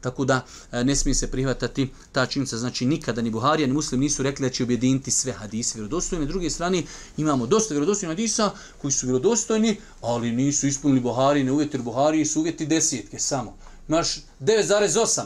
Tako 0.00 0.24
da 0.24 0.44
e, 0.72 0.84
ne 0.84 0.96
smije 0.96 1.14
se 1.14 1.30
prihvatati 1.30 1.90
ta 2.12 2.26
činjenica, 2.26 2.58
znači 2.58 2.86
nikada 2.86 3.22
ni 3.22 3.30
Buharija 3.30 3.66
ni 3.66 3.72
Muslim 3.72 4.00
nisu 4.00 4.22
rekli 4.22 4.46
da 4.46 4.52
će 4.52 4.62
objediniti 4.62 5.10
sve 5.10 5.32
hadise 5.32 5.78
vjerodostojne. 5.78 6.24
Na 6.24 6.30
druge 6.30 6.50
strane 6.50 6.82
imamo 7.16 7.46
dosta 7.46 7.74
vjerodostojnih 7.74 8.16
hadisa 8.16 8.50
koji 8.82 8.92
su 8.92 9.06
vjerodostojni, 9.06 9.76
ali 10.00 10.32
nisu 10.32 10.66
ispunili 10.66 11.00
Buharije, 11.00 11.44
ne 11.44 11.52
uvjeti 11.52 11.78
Buharije 11.78 12.26
su 12.26 12.40
uvjeti 12.40 12.66
desetke 12.66 13.18
samo. 13.18 13.56
Imaš 13.88 14.16
9,8 14.40 15.22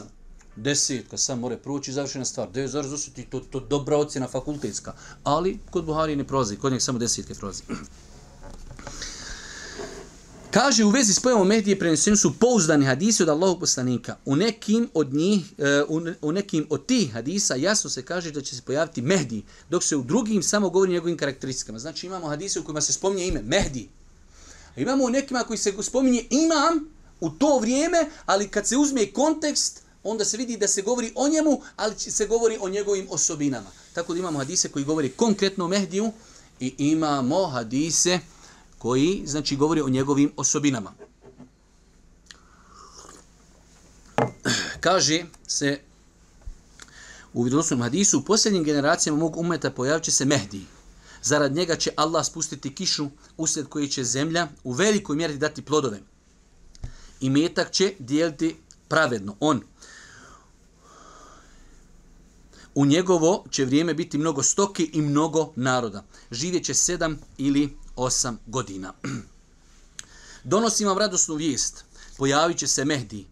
desetka, 0.55 1.17
sam 1.17 1.39
more 1.39 1.57
proći 1.57 1.93
završena 1.93 2.25
stvar. 2.25 2.49
9,8 2.51 3.25
to, 3.29 3.39
to 3.39 3.59
dobra 3.59 3.97
ocjena 3.97 4.27
fakultetska. 4.27 4.93
Ali 5.23 5.59
kod 5.71 5.85
Buhari 5.85 6.15
ne 6.15 6.23
prolazi, 6.23 6.55
kod 6.55 6.71
njeg 6.71 6.81
samo 6.81 6.99
desetke 6.99 7.33
prolazi. 7.33 7.63
Kaže 10.53 10.85
u 10.85 10.89
vezi 10.89 11.13
s 11.13 11.19
pojavom 11.19 11.47
Mehdije 11.47 11.79
preneseni 11.79 12.17
su 12.17 12.33
pouzdani 12.39 12.85
hadisi 12.85 13.23
od 13.23 13.29
Allahog 13.29 13.59
poslanika. 13.59 14.15
U 14.25 14.35
nekim 14.35 14.89
od 14.93 15.13
njih, 15.13 15.53
e, 15.57 15.83
u 16.21 16.31
nekim 16.31 16.67
od 16.69 16.85
tih 16.85 17.13
hadisa 17.13 17.55
jasno 17.55 17.89
se 17.89 18.05
kaže 18.05 18.31
da 18.31 18.41
će 18.41 18.55
se 18.55 18.61
pojaviti 18.61 19.01
Mehdi, 19.01 19.43
dok 19.69 19.83
se 19.83 19.95
u 19.95 20.03
drugim 20.03 20.43
samo 20.43 20.69
govori 20.69 20.91
njegovim 20.91 21.17
karakteristikama. 21.17 21.79
Znači 21.79 22.07
imamo 22.07 22.27
hadise 22.27 22.59
u 22.59 22.63
kojima 22.63 22.81
se 22.81 22.93
spominje 22.93 23.27
ime 23.27 23.41
Mehdi. 23.41 23.89
A 24.75 24.81
imamo 24.81 25.03
u 25.03 25.09
nekima 25.09 25.43
koji 25.43 25.57
se 25.57 25.73
spominje 25.81 26.25
imam 26.29 26.89
u 27.19 27.29
to 27.29 27.59
vrijeme, 27.59 28.09
ali 28.25 28.47
kad 28.47 28.67
se 28.67 28.77
uzme 28.77 29.11
kontekst, 29.11 29.81
onda 30.03 30.25
se 30.25 30.37
vidi 30.37 30.57
da 30.57 30.67
se 30.67 30.81
govori 30.81 31.11
o 31.15 31.27
njemu, 31.27 31.61
ali 31.75 31.95
se 31.97 32.27
govori 32.27 32.57
o 32.61 32.69
njegovim 32.69 33.07
osobinama. 33.09 33.69
Tako 33.93 34.13
da 34.13 34.19
imamo 34.19 34.39
hadise 34.39 34.69
koji 34.69 34.85
govori 34.85 35.09
konkretno 35.09 35.65
o 35.65 35.67
Mehdiju 35.67 36.11
i 36.59 36.73
imamo 36.77 37.47
hadise 37.47 38.19
koji 38.83 39.23
znači 39.25 39.55
govori 39.55 39.81
o 39.81 39.89
njegovim 39.89 40.31
osobinama. 40.37 40.91
Kaže 44.79 45.23
se 45.47 45.79
u 47.33 47.43
vjerodostojnom 47.43 47.83
hadisu 47.83 48.19
u 48.19 48.23
posljednjim 48.23 48.63
generacijama 48.63 49.19
mog 49.19 49.37
umeta 49.37 49.71
pojavit 49.71 50.13
se 50.13 50.25
Mehdi. 50.25 50.61
Zarad 51.21 51.55
njega 51.55 51.75
će 51.75 51.91
Allah 51.95 52.25
spustiti 52.25 52.75
kišu 52.75 53.07
usled 53.37 53.69
koje 53.69 53.87
će 53.87 54.03
zemlja 54.03 54.47
u 54.63 54.71
velikoj 54.71 55.15
mjeri 55.15 55.37
dati 55.37 55.61
plodove. 55.61 55.99
I 57.21 57.29
metak 57.29 57.71
će 57.71 57.93
dijeliti 57.99 58.55
pravedno. 58.87 59.35
On 59.39 59.61
u 62.75 62.85
njegovo 62.85 63.45
će 63.49 63.65
vrijeme 63.65 63.93
biti 63.93 64.17
mnogo 64.17 64.43
stoke 64.43 64.89
i 64.93 65.01
mnogo 65.01 65.53
naroda. 65.55 66.03
Živjet 66.31 66.65
će 66.65 66.73
sedam 66.73 67.19
ili 67.37 67.82
8 67.95 68.35
godina. 68.45 68.93
Donosim 70.43 70.87
vam 70.87 70.97
radosnu 70.97 71.35
vijest. 71.35 71.83
Pojavit 72.17 72.57
će 72.57 72.67
se 72.67 72.85
Mehdi. 72.85 73.25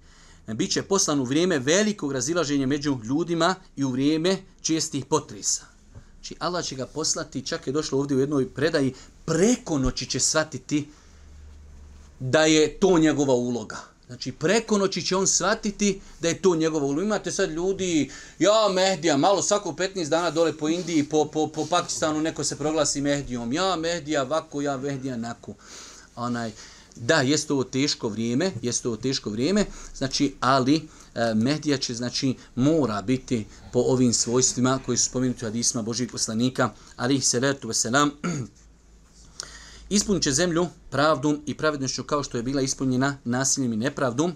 Biće 0.47 0.82
poslan 0.82 1.20
u 1.20 1.24
vrijeme 1.24 1.59
velikog 1.59 2.12
razilaženja 2.12 2.68
među 2.68 2.97
ljudima 3.03 3.55
i 3.76 3.84
u 3.84 3.89
vrijeme 3.89 4.38
čestih 4.62 5.05
potresa. 5.05 5.66
Znači, 6.14 6.36
Allah 6.39 6.66
će 6.66 6.76
ga 6.76 6.86
poslati, 6.86 7.45
čak 7.45 7.68
je 7.68 7.74
došlo 7.74 7.99
ovdje 7.99 8.18
u 8.18 8.20
jednoj 8.20 8.49
predaji, 8.49 8.93
preko 9.26 9.78
noći 9.78 10.05
će 10.05 10.20
shvatiti 10.20 10.89
da 12.20 12.45
je 12.45 12.80
to 12.80 12.99
njegova 12.99 13.34
uloga. 13.34 13.90
Znači, 14.12 14.32
preko 14.32 14.78
noći 14.78 15.01
će 15.01 15.16
on 15.16 15.28
shvatiti 15.28 16.01
da 16.20 16.28
je 16.28 16.41
to 16.41 16.55
njegovo 16.55 16.88
ulo. 16.88 17.01
Imate 17.01 17.32
sad 17.32 17.49
ljudi, 17.49 18.12
ja 18.39 18.70
Mehdija, 18.74 19.18
malo 19.18 19.41
svako 19.41 19.72
15 19.72 20.09
dana 20.09 20.32
dole 20.32 20.57
po 20.57 20.70
Indiji, 20.70 21.03
po, 21.03 21.26
po, 21.26 21.47
po 21.47 21.66
Pakistanu 21.66 22.22
neko 22.22 22.43
se 22.43 22.57
proglasi 22.57 23.01
Mehdijom. 23.01 23.53
Ja 23.53 23.76
Mehdija, 23.76 24.24
vako, 24.24 24.62
ja 24.62 24.78
Mehdija, 24.78 25.18
nako. 25.18 25.53
Onaj, 26.16 26.51
da, 26.95 27.22
jeste 27.22 27.53
ovo 27.53 27.64
teško 27.64 28.09
vrijeme, 28.09 28.51
jeste 28.62 28.88
ovo 28.88 28.97
teško 28.97 29.30
vrijeme, 29.30 29.66
znači, 29.95 30.36
ali 30.39 30.76
e, 31.16 31.34
Mehdija 31.36 31.78
će, 31.78 31.93
znači, 31.93 32.36
mora 32.55 33.01
biti 33.01 33.45
po 33.74 33.80
ovim 33.80 34.14
svojstvima 34.14 34.80
koji 34.86 34.97
su 34.97 35.09
spomenuti 35.09 35.45
u 35.45 35.47
hadisma 35.47 35.82
Božih 35.82 36.09
poslanika, 36.12 36.70
ali 36.95 37.16
ih 37.16 37.28
se 37.28 37.39
vertu 37.39 37.68
veselam, 37.68 38.12
ispunit 39.91 40.23
će 40.23 40.31
zemlju 40.31 40.67
pravdom 40.89 41.41
i 41.45 41.57
pravednošću 41.57 42.03
kao 42.03 42.23
što 42.23 42.37
je 42.37 42.43
bila 42.43 42.61
ispunjena 42.61 43.17
nasiljem 43.23 43.73
i 43.73 43.77
nepravdom. 43.77 44.33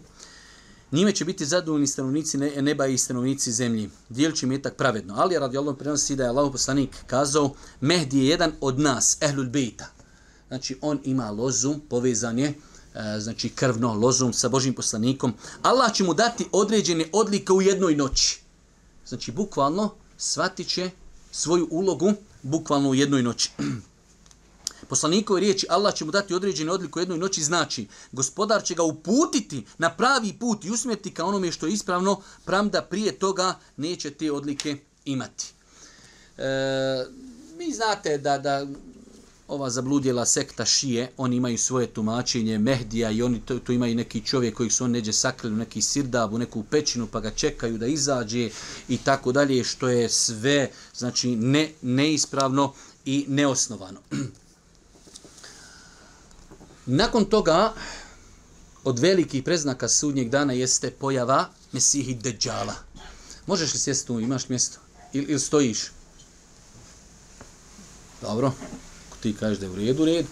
Njime 0.92 1.12
će 1.12 1.26
biti 1.26 1.46
zadovoljni 1.46 1.88
stanovnici 1.88 2.38
neba 2.38 2.88
i 2.88 2.98
stanovnici 2.98 3.52
zemlji. 3.52 3.90
Dijelit 4.10 4.38
će 4.38 4.48
metak 4.48 4.76
pravedno. 4.76 5.14
Ali 5.18 5.40
radi 5.40 5.58
Allah 5.58 5.76
prenosi 5.80 6.16
da 6.16 6.24
je 6.24 6.30
Allah 6.30 6.52
poslanik 6.52 6.90
kazao 7.08 7.54
Mehdi 7.82 8.18
je 8.18 8.28
jedan 8.28 8.52
od 8.62 8.80
nas, 8.80 9.18
ehlul 9.22 9.46
bejta. 9.46 9.86
Znači 10.48 10.78
on 10.82 11.00
ima 11.04 11.32
lozu, 11.32 11.76
povezan 11.90 12.40
je, 12.40 12.48
e, 12.94 13.20
znači 13.20 13.50
krvno 13.50 13.94
lozom 13.94 14.34
sa 14.34 14.50
Božim 14.50 14.74
poslanikom. 14.74 15.34
Allah 15.62 15.94
će 15.94 16.04
mu 16.04 16.14
dati 16.14 16.46
određene 16.52 17.06
odlike 17.12 17.54
u 17.54 17.62
jednoj 17.62 17.96
noći. 17.96 18.42
Znači 19.08 19.32
bukvalno 19.32 19.94
shvatit 20.18 20.68
će 20.68 20.90
svoju 21.32 21.68
ulogu 21.72 22.14
bukvalno 22.44 22.90
u 22.90 22.96
jednoj 22.96 23.24
noći. 23.24 23.52
Poslanikove 24.90 25.40
riječi 25.40 25.68
Allah 25.70 25.94
će 25.96 26.06
mu 26.06 26.12
dati 26.12 26.34
određene 26.34 26.72
odliku 26.72 27.00
jednoj 27.00 27.18
noći 27.18 27.44
znači 27.44 27.88
gospodar 28.12 28.64
će 28.64 28.76
ga 28.76 28.84
uputiti 28.84 29.66
na 29.78 29.90
pravi 29.90 30.34
put 30.34 30.66
i 30.66 30.72
usmjeriti 30.72 31.14
ka 31.14 31.26
onome 31.26 31.52
što 31.52 31.66
je 31.66 31.74
ispravno 31.74 32.22
pram 32.46 32.70
da 32.70 32.82
prije 32.82 33.20
toga 33.20 33.60
neće 33.78 34.12
te 34.12 34.32
odlike 34.32 34.78
imati. 35.06 35.46
E, 36.38 37.06
vi 37.58 37.72
znate 37.74 38.18
da, 38.18 38.38
da 38.38 38.68
ova 39.48 39.70
zabludjela 39.70 40.26
sekta 40.26 40.66
šije, 40.66 41.12
oni 41.18 41.36
imaju 41.36 41.58
svoje 41.58 41.88
tumačenje 41.88 42.58
Mehdija 42.58 43.12
i 43.12 43.22
oni 43.22 43.42
to, 43.46 43.60
to 43.60 43.72
imaju 43.72 43.96
neki 43.96 44.22
čovjek 44.22 44.56
koji 44.56 44.70
su 44.70 44.84
on 44.84 44.92
neđe 44.92 45.14
sakrili 45.14 45.56
u 45.56 45.58
neki 45.58 45.82
sirdab, 45.82 46.34
u 46.34 46.38
neku 46.38 46.64
pećinu 46.64 47.08
pa 47.08 47.20
ga 47.20 47.32
čekaju 47.32 47.78
da 47.78 47.88
izađe 47.88 48.50
i 48.88 48.98
tako 48.98 49.32
dalje 49.32 49.64
što 49.64 49.90
je 49.90 50.10
sve 50.10 50.70
znači 50.96 51.36
ne, 51.36 51.72
neispravno 51.82 52.74
i 53.06 53.26
neosnovano. 53.28 54.00
Nakon 56.86 57.26
toga, 57.26 57.74
od 58.84 59.00
velikih 59.00 59.44
preznaka 59.44 59.90
sudnjeg 59.90 60.30
dana 60.30 60.54
jeste 60.54 60.92
pojava 60.92 61.50
Mesihi 61.72 62.16
Dejjala. 62.16 62.76
Možeš 63.48 63.74
li 63.74 63.80
sjesti 63.80 64.08
tu, 64.08 64.20
imaš 64.20 64.50
mjesto? 64.50 64.80
Ili, 65.14 65.26
ili 65.26 65.40
stojiš? 65.40 65.92
Dobro, 68.22 68.54
ako 69.08 69.18
ti 69.22 69.36
kažeš 69.40 69.60
da 69.60 69.66
je 69.66 69.72
u 69.72 69.76
redu, 69.76 70.06
red. 70.06 70.26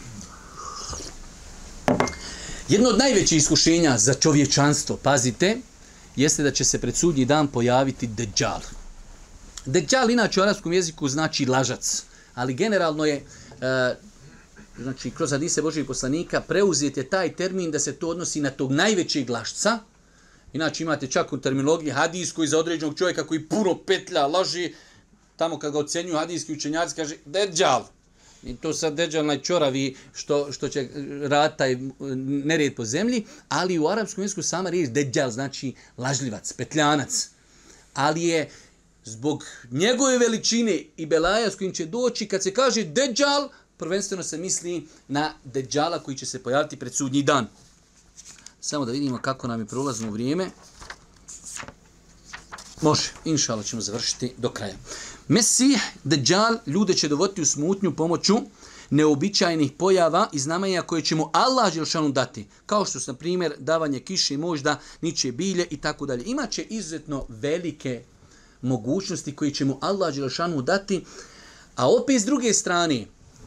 Jedno 2.70 2.90
od 2.90 2.98
najvećih 2.98 3.38
iskušenja 3.38 3.98
za 3.98 4.14
čovječanstvo, 4.14 4.98
pazite, 4.98 5.58
jeste 6.16 6.44
da 6.44 6.52
će 6.52 6.64
se 6.64 6.80
pred 6.80 6.96
sudnji 6.96 7.26
dan 7.26 7.48
pojaviti 7.48 8.08
Dejjal. 8.08 8.62
Dejjal 9.66 10.10
inače 10.10 10.40
u 10.40 10.44
arabskom 10.44 10.74
jeziku 10.74 11.10
znači 11.10 11.46
lažac, 11.46 12.04
ali 12.36 12.54
generalno 12.54 13.06
je 13.06 13.26
uh, 13.26 14.13
znači 14.78 15.12
kroz 15.12 15.32
hadise 15.32 15.62
Božijeg 15.62 15.88
poslanika, 15.88 16.42
preuzet 16.42 16.98
je 16.98 17.10
taj 17.10 17.36
termin 17.36 17.72
da 17.72 17.80
se 17.80 17.94
to 17.94 18.08
odnosi 18.08 18.42
na 18.42 18.50
tog 18.50 18.72
najvećeg 18.72 19.28
glašca. 19.28 19.80
Inače 20.54 20.84
imate 20.84 21.08
čak 21.08 21.34
u 21.34 21.38
terminologiji 21.38 21.92
hadijskoj 21.92 22.48
za 22.48 22.60
određenog 22.60 22.98
čovjeka 22.98 23.28
koji 23.28 23.48
puno 23.48 23.78
petlja, 23.86 24.28
laži, 24.28 24.74
tamo 25.36 25.60
kad 25.60 25.72
ga 25.72 25.80
ocenjuju 25.80 26.18
hadijski 26.18 26.54
učenjaci, 26.54 26.96
kaže, 26.96 27.16
deđal. 27.26 27.86
I 28.44 28.56
to 28.56 28.74
sad 28.74 28.94
deđal 28.94 29.26
najčoravi 29.26 29.96
što, 30.14 30.52
što 30.52 30.70
će 30.70 30.90
rata 31.22 31.58
taj 31.58 31.78
nered 32.46 32.76
po 32.76 32.86
zemlji, 32.86 33.26
ali 33.50 33.80
u 33.80 33.88
arapskom 33.88 34.24
jeziku 34.24 34.42
sama 34.42 34.70
riječ 34.70 34.90
deđal 34.90 35.32
znači 35.32 35.74
lažljivac, 35.98 36.54
petljanac. 36.54 37.30
Ali 37.94 38.24
je 38.24 38.50
zbog 39.06 39.46
njegove 39.72 40.18
veličine 40.18 40.84
i 40.98 41.06
belaja 41.06 41.52
s 41.52 41.56
kojim 41.56 41.74
će 41.74 41.86
doći, 41.86 42.28
kad 42.28 42.44
se 42.44 42.54
kaže 42.54 42.84
deđal, 42.84 43.50
prvenstveno 43.84 44.24
se 44.24 44.38
misli 44.38 44.88
na 45.08 45.34
deđala 45.44 46.00
koji 46.00 46.18
će 46.18 46.26
se 46.26 46.44
pojaviti 46.44 46.80
pred 46.80 46.96
sudnji 46.96 47.24
dan. 47.24 47.48
Samo 48.62 48.86
da 48.86 48.92
vidimo 48.92 49.18
kako 49.18 49.48
nam 49.48 49.60
je 49.60 49.66
prolazno 49.66 50.12
vrijeme. 50.12 50.50
Može, 52.82 53.12
inšala 53.26 53.64
ćemo 53.64 53.82
završiti 53.82 54.34
do 54.38 54.50
kraja. 54.50 54.76
Mesih, 55.28 55.82
deđal, 56.04 56.58
ljude 56.66 56.94
će 56.94 57.08
dovoditi 57.08 57.42
u 57.42 57.46
smutnju 57.46 57.96
pomoću 57.96 58.38
neobičajnih 58.90 59.72
pojava 59.72 60.30
i 60.32 60.40
znamenja 60.40 60.82
koje 60.82 61.02
će 61.02 61.16
mu 61.16 61.30
Allah 61.34 61.74
Đelšanu 61.74 62.12
dati. 62.12 62.48
Kao 62.66 62.86
što 62.86 63.00
su, 63.00 63.12
na 63.12 63.18
primjer, 63.18 63.56
davanje 63.60 64.00
kiše, 64.00 64.38
možda, 64.38 64.80
niče 65.02 65.32
bilje 65.32 65.68
i 65.70 65.78
tako 65.78 66.06
dalje. 66.06 66.24
Imaće 66.26 66.64
izuzetno 66.64 67.26
velike 67.30 68.04
mogućnosti 68.62 69.36
koje 69.36 69.54
će 69.54 69.66
mu 69.66 69.78
Allah 69.82 70.16
Đelšanu 70.16 70.62
dati, 70.62 71.06
a 71.76 71.90
opet 71.90 72.22
s 72.22 72.26
druge 72.26 72.54
strane, 72.54 73.06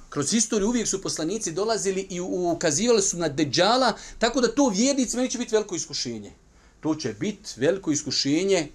kroz 0.09 0.35
istoriju 0.35 0.69
uvijek 0.69 0.89
su 0.89 1.03
poslanici 1.03 1.53
dolazili 1.53 2.07
i 2.11 2.21
ukazivali 2.21 3.03
su 3.03 3.17
na 3.17 3.29
deđala, 3.29 3.93
tako 4.19 4.41
da 4.41 4.55
to 4.55 4.69
vjernicima 4.69 5.23
neće 5.23 5.39
biti 5.39 5.55
veliko 5.55 5.75
iskušenje. 5.75 6.33
To 6.81 6.95
će 6.95 7.13
biti 7.13 7.51
veliko 7.57 7.91
iskušenje 7.93 8.69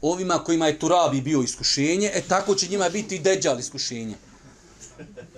ovima 0.00 0.44
kojima 0.44 0.66
je 0.66 0.78
Turabi 0.78 1.20
bio 1.20 1.42
iskušenje, 1.42 2.10
e 2.14 2.22
tako 2.28 2.54
će 2.54 2.68
njima 2.68 2.88
biti 2.88 3.16
i 3.16 3.18
deđal 3.18 3.58
iskušenje. 3.60 4.14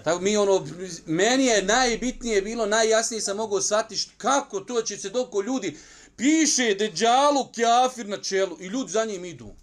Tako 0.04 0.20
mi 0.20 0.36
ono, 0.36 0.66
meni 1.06 1.46
je 1.46 1.62
najbitnije 1.62 2.42
bilo, 2.42 2.66
najjasnije 2.66 3.20
sam 3.20 3.36
mogao 3.36 3.62
shvatiti 3.62 4.10
kako 4.16 4.60
to 4.60 4.82
će 4.82 4.98
se 4.98 5.10
doko 5.10 5.40
ljudi 5.40 5.76
piše 6.16 6.74
deđalu 6.74 7.48
kjafir 7.52 8.08
na 8.08 8.22
čelu 8.22 8.56
i 8.60 8.66
ljudi 8.66 8.92
za 8.92 9.04
njim 9.04 9.24
idu. 9.24 9.54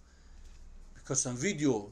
Kad 1.03 1.19
sam 1.19 1.35
vidio 1.35 1.85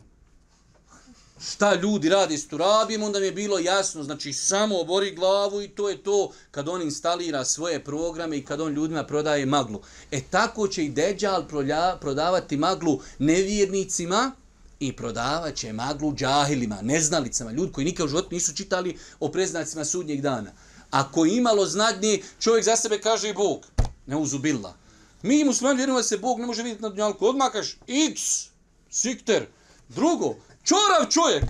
šta 1.41 1.75
ljudi 1.75 2.09
radi 2.09 2.37
s 2.37 2.47
Turabijom, 2.47 3.03
onda 3.03 3.19
mi 3.19 3.25
je 3.25 3.31
bilo 3.31 3.59
jasno, 3.59 4.03
znači 4.03 4.33
samo 4.33 4.79
obori 4.79 5.15
glavu 5.15 5.61
i 5.61 5.67
to 5.67 5.89
je 5.89 6.03
to 6.03 6.31
kad 6.51 6.69
on 6.69 6.81
instalira 6.81 7.45
svoje 7.45 7.83
programe 7.83 8.37
i 8.37 8.45
kad 8.45 8.61
on 8.61 8.73
ljudima 8.73 9.03
prodaje 9.03 9.45
maglu. 9.45 9.81
E 10.11 10.21
tako 10.21 10.67
će 10.67 10.85
i 10.85 10.89
Deđal 10.89 11.47
prolja, 11.47 11.97
prodavati 12.01 12.57
maglu 12.57 12.99
nevjernicima 13.19 14.31
i 14.79 14.95
prodavat 14.95 15.55
će 15.55 15.73
maglu 15.73 16.13
džahilima, 16.15 16.81
neznalicama, 16.81 17.51
ljudi 17.51 17.71
koji 17.71 17.85
nikad 17.85 18.05
u 18.05 18.09
životu 18.09 18.29
nisu 18.31 18.55
čitali 18.55 18.97
o 19.19 19.29
preznacima 19.29 19.85
sudnjeg 19.85 20.21
dana. 20.21 20.51
Ako 20.91 21.25
je 21.25 21.37
imalo 21.37 21.65
znadnje, 21.65 22.21
čovjek 22.39 22.65
za 22.65 22.75
sebe 22.75 23.01
kaže 23.01 23.29
i 23.29 23.33
Bog. 23.33 23.67
Ne 24.05 24.15
uzubila. 24.17 24.75
Mi 25.21 25.43
muslimani 25.43 25.77
vjerujemo 25.77 25.99
da 25.99 26.03
se 26.03 26.17
Bog 26.17 26.39
ne 26.39 26.45
može 26.45 26.63
vidjeti 26.63 26.83
na 26.83 26.89
dunjalku. 26.89 27.25
Odmah 27.25 27.51
kažeš 27.51 27.77
X, 27.87 28.45
sikter. 28.89 29.45
Drugo, 29.89 30.35
čorav 30.65 31.11
čovjek. 31.11 31.43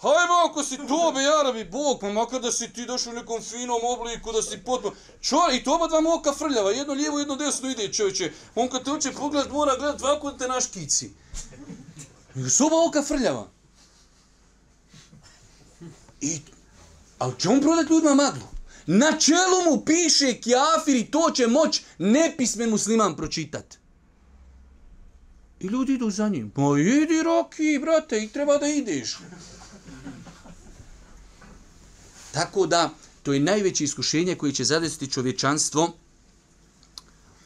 Hajmo 0.00 0.34
ako 0.50 0.62
si 0.62 0.76
tobe, 0.76 1.22
jarabi, 1.22 1.64
Bog, 1.64 2.00
pa 2.00 2.12
makar 2.12 2.40
da 2.40 2.52
si 2.52 2.72
ti 2.72 2.86
došao 2.86 3.12
u 3.12 3.16
nekom 3.16 3.42
finom 3.42 3.80
obliku, 3.82 4.32
da 4.32 4.42
si 4.42 4.58
potpuno... 4.58 4.94
Čor, 5.20 5.54
i 5.54 5.64
to 5.64 5.74
oba 5.74 5.86
dva 5.86 6.00
moka 6.00 6.32
frljava, 6.32 6.70
jedno 6.70 6.94
lijevo, 6.94 7.18
jedno 7.18 7.36
desno 7.36 7.70
ide 7.70 7.92
čovječe. 7.92 8.32
On 8.54 8.68
kad 8.68 8.84
te 8.84 8.92
uče 8.92 9.12
pogled, 9.12 9.50
mora 9.50 9.76
gledat 9.76 10.02
ovako 10.02 10.30
da 10.30 10.38
te 10.38 10.48
naškici. 10.48 11.10
I 12.34 12.50
su 12.50 12.66
oba 12.66 12.76
oka 12.88 13.02
frljava. 13.02 13.48
I, 16.20 16.40
ali 17.18 17.34
će 17.38 17.48
on 17.48 17.60
prodat 17.60 17.90
ljudima 17.90 18.14
maglu? 18.14 18.48
Na 18.86 19.18
čelu 19.18 19.70
mu 19.70 19.84
piše 19.84 20.40
kjafir 20.40 20.96
i 20.96 21.10
to 21.10 21.30
će 21.30 21.46
moć 21.46 21.82
nepismen 21.98 22.70
musliman 22.70 23.16
pročitat. 23.16 23.78
I 25.60 25.66
ljudi 25.66 25.92
idu 25.92 26.10
za 26.10 26.28
njim. 26.28 26.50
Pa 26.50 26.62
idi 26.78 27.22
Roki, 27.22 27.78
brate, 27.82 28.24
i 28.24 28.28
treba 28.28 28.58
da 28.58 28.66
ideš. 28.66 29.18
Tako 32.32 32.66
da, 32.66 32.90
to 33.22 33.32
je 33.32 33.40
najveće 33.40 33.84
iskušenje 33.84 34.34
koje 34.34 34.52
će 34.52 34.64
zadesiti 34.64 35.10
čovječanstvo 35.10 35.92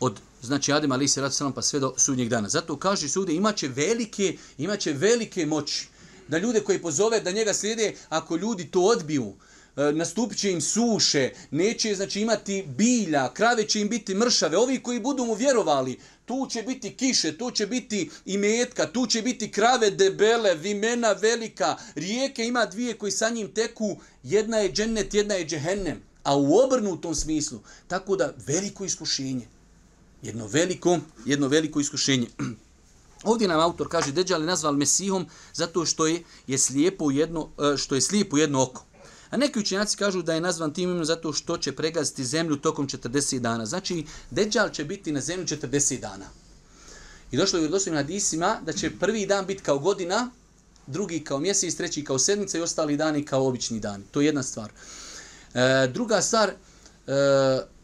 od 0.01 0.21
znači 0.43 0.73
Adem 0.73 0.93
ali 0.93 1.09
se 1.09 1.31
Salam 1.31 1.53
pa 1.53 1.63
sve 1.63 1.81
do 1.81 1.95
sudnjeg 1.97 2.29
dana. 2.29 2.49
Zato 2.49 2.77
kaže 2.77 3.09
sude 3.09 3.35
imaće 3.35 3.69
velike, 3.69 4.37
imaće 4.59 4.93
velike 4.93 5.47
moći 5.47 5.89
da 6.29 6.39
ljude 6.39 6.61
koji 6.61 6.83
pozove 6.83 7.21
da 7.21 7.31
njega 7.31 7.55
slijede, 7.55 7.95
ako 8.09 8.37
ljudi 8.37 8.71
to 8.71 8.81
odbiju, 8.81 9.35
e, 9.77 9.93
nastupit 9.93 10.39
će 10.39 10.51
im 10.53 10.61
suše, 10.61 11.31
neće 11.51 11.95
znači 11.95 12.21
imati 12.21 12.65
bilja, 12.77 13.33
krave 13.35 13.69
će 13.69 13.81
im 13.81 13.89
biti 13.89 14.15
mršave, 14.15 14.59
ovi 14.59 14.83
koji 14.83 15.01
budu 15.01 15.25
mu 15.25 15.35
vjerovali, 15.35 15.99
tu 16.25 16.47
će 16.51 16.63
biti 16.63 16.97
kiše, 16.97 17.39
tu 17.39 17.51
će 17.51 17.67
biti 17.67 18.11
i 18.25 18.39
metka, 18.39 18.93
tu 18.93 19.07
će 19.07 19.23
biti 19.23 19.51
krave 19.51 19.91
debele, 19.91 20.55
vimena 20.55 21.13
velika, 21.13 21.77
rijeke 21.95 22.47
ima 22.47 22.67
dvije 22.67 22.95
koji 22.95 23.13
sa 23.13 23.29
njim 23.29 23.55
teku, 23.55 23.97
jedna 24.23 24.57
je 24.59 24.73
džennet, 24.73 25.15
jedna 25.15 25.35
je 25.35 25.47
džehennem, 25.47 26.03
a 26.23 26.37
u 26.37 26.57
obrnutom 26.57 27.15
smislu, 27.15 27.61
tako 27.89 28.17
da 28.17 28.35
veliko 28.47 28.85
iskušenje. 28.85 29.49
Jedno 30.23 30.47
veliko, 30.47 30.99
jedno 31.27 31.49
veliko 31.49 31.81
iskušenje. 31.81 32.27
Ovdje 33.25 33.49
nam 33.49 33.61
autor 33.61 33.89
kaže 33.89 34.13
Deđal 34.13 34.41
je 34.41 34.47
nazval 34.47 34.75
Mesihom 34.75 35.27
zato 35.55 35.87
što 35.87 36.07
je, 36.07 36.23
je 36.47 36.59
slijepo 36.59 37.05
u 37.05 37.13
jedno, 37.13 37.49
e, 37.59 37.77
što 37.77 37.95
je 37.95 38.01
slijep 38.01 38.33
u 38.33 38.39
jedno 38.39 38.63
oko. 38.63 38.85
A 39.33 39.37
neki 39.37 39.59
učenjaci 39.59 39.97
kažu 39.97 40.23
da 40.23 40.35
je 40.35 40.41
nazvan 40.41 40.73
tim 40.73 40.85
imenom 40.85 41.05
zato 41.05 41.33
što 41.33 41.59
će 41.59 41.73
pregaziti 41.73 42.25
zemlju 42.25 42.57
tokom 42.57 42.89
40 42.89 43.39
dana. 43.39 43.67
Znači, 43.67 44.05
Deđal 44.31 44.71
će 44.71 44.85
biti 44.85 45.13
na 45.13 45.21
zemlju 45.21 45.47
40 45.47 46.01
dana. 46.01 46.27
I 47.31 47.37
došlo 47.37 47.57
je 47.57 47.61
u 47.61 47.63
vjerodostojnim 47.63 48.03
hadisima 48.03 48.59
da 48.65 48.73
će 48.73 48.91
prvi 48.99 49.27
dan 49.27 49.47
biti 49.47 49.63
kao 49.63 49.79
godina, 49.79 50.31
drugi 50.87 51.25
kao 51.25 51.39
mjesec, 51.39 51.75
treći 51.75 52.05
kao 52.05 52.19
sedmica 52.19 52.59
i 52.59 52.61
ostali 52.61 52.97
dani 52.97 53.25
kao 53.25 53.47
obični 53.47 53.81
dani. 53.81 54.05
To 54.11 54.21
je 54.21 54.27
jedna 54.27 54.43
stvar. 54.43 54.71
E, 55.55 55.89
druga 55.95 56.23
stvar, 56.23 56.49
e, 56.51 56.55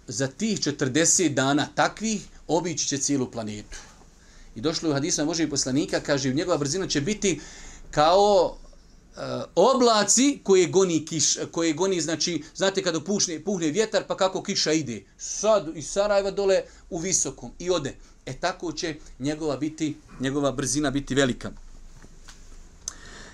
za 0.06 0.26
tih 0.26 0.60
40 0.60 1.34
dana 1.34 1.68
takvih 1.74 2.26
obići 2.48 2.88
će 2.88 2.98
cijelu 2.98 3.30
planetu. 3.30 3.78
I 4.54 4.60
došlo 4.60 4.88
je 4.88 4.90
u 4.90 4.94
hadisima 4.94 5.26
Božeg 5.26 5.50
poslanika, 5.50 6.00
kaže, 6.00 6.34
njegova 6.34 6.58
brzina 6.58 6.88
će 6.88 7.00
biti 7.00 7.40
kao 7.90 8.56
Eh, 9.18 9.44
oblaci 9.54 10.40
koje 10.42 10.66
goni 10.66 11.04
kiš, 11.04 11.36
koje 11.52 11.72
goni, 11.72 12.00
znači, 12.00 12.44
znate 12.54 12.82
kada 12.82 13.00
pušne, 13.00 13.44
puhne 13.44 13.70
vjetar, 13.70 14.04
pa 14.08 14.16
kako 14.16 14.42
kiša 14.42 14.72
ide. 14.72 15.04
Sad 15.18 15.70
iz 15.74 15.90
Sarajeva 15.90 16.30
dole 16.30 16.62
u 16.90 16.98
visokom 16.98 17.50
i 17.58 17.70
ode. 17.70 17.96
E 18.26 18.32
tako 18.40 18.72
će 18.72 18.94
njegova 19.18 19.56
biti, 19.56 19.96
njegova 20.20 20.52
brzina 20.52 20.90
biti 20.90 21.14
velika. 21.14 21.50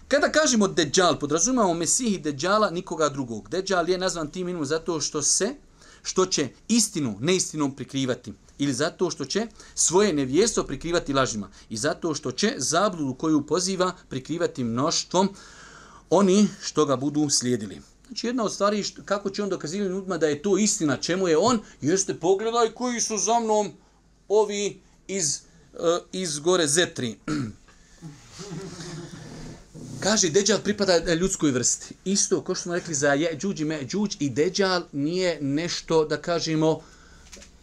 Kada 0.08 0.32
kažemo 0.32 0.68
Deđal, 0.68 1.18
podrazumamo 1.18 1.74
Mesihi 1.74 2.18
Deđala, 2.18 2.70
nikoga 2.70 3.08
drugog. 3.08 3.48
Deđal 3.48 3.90
je 3.90 3.98
nazvan 3.98 4.30
tim 4.30 4.48
imenom 4.48 4.64
zato 4.64 5.00
što 5.00 5.22
se, 5.22 5.54
što 6.02 6.26
će 6.26 6.48
istinu 6.68 7.16
neistinom 7.20 7.76
prikrivati 7.76 8.32
ili 8.58 8.72
zato 8.72 9.10
što 9.10 9.24
će 9.24 9.46
svoje 9.74 10.12
nevjesto 10.12 10.64
prikrivati 10.64 11.12
lažima 11.12 11.50
i 11.68 11.76
zato 11.76 12.14
što 12.14 12.32
će 12.32 12.54
zabludu 12.56 13.14
koju 13.14 13.46
poziva 13.46 13.92
prikrivati 14.08 14.64
mnoštvom 14.64 15.28
oni 16.10 16.48
što 16.62 16.84
ga 16.84 16.96
budu 16.96 17.30
slijedili. 17.30 17.80
Znači 18.06 18.26
jedna 18.26 18.44
od 18.44 18.52
stvari 18.52 18.82
što, 18.82 19.02
kako 19.02 19.30
će 19.30 19.42
on 19.42 19.48
dokazivati 19.48 19.90
ljudima 19.90 20.18
da 20.18 20.26
je 20.26 20.42
to 20.42 20.58
istina, 20.58 20.96
čemu 20.96 21.28
je 21.28 21.38
on, 21.38 21.60
jeste 21.80 22.14
pogledaj 22.14 22.70
koji 22.70 23.00
su 23.00 23.18
za 23.18 23.40
mnom 23.40 23.72
ovi 24.28 24.80
iz, 25.08 25.40
uh, 25.72 25.80
iz 26.12 26.38
gore 26.38 26.66
Zetri. 26.66 27.16
Kaže, 30.00 30.30
Deđal 30.30 30.58
pripada 30.58 31.14
ljudskoj 31.14 31.50
vrsti. 31.50 31.94
Isto, 32.04 32.44
kao 32.44 32.54
što 32.54 32.62
smo 32.62 32.74
rekli 32.74 32.94
za 32.94 33.12
je, 33.12 33.38
i 33.56 33.64
me, 33.64 33.86
džuđ 33.86 34.16
i 34.18 34.30
Deđal 34.30 34.82
nije 34.92 35.38
nešto, 35.40 36.04
da 36.04 36.22
kažemo, 36.22 36.80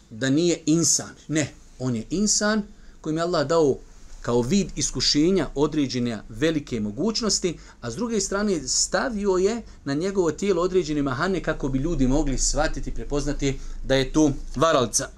da 0.10 0.30
nije 0.30 0.62
insan. 0.66 1.16
Ne, 1.28 1.54
on 1.80 1.96
je 1.96 2.06
insan 2.10 2.64
kojim 3.02 3.18
je 3.18 3.24
Allah 3.24 3.48
dao 3.48 3.78
kao 4.22 4.42
vid 4.42 4.70
iskušenja 4.76 5.50
određene 5.56 6.24
velike 6.30 6.80
mogućnosti, 6.80 7.58
a 7.82 7.92
s 7.92 7.96
druge 7.96 8.22
strane 8.22 8.68
stavio 8.68 9.32
je 9.32 9.62
na 9.84 9.94
njegovo 9.94 10.32
tijelo 10.32 10.62
određene 10.62 11.02
mahane 11.02 11.44
kako 11.44 11.70
bi 11.70 11.80
ljudi 11.80 12.08
mogli 12.08 12.38
shvatiti 12.38 12.90
i 12.90 12.94
prepoznati 12.94 13.60
da 13.84 13.96
je 13.96 14.14
to 14.14 14.32
varalca. 14.56 15.10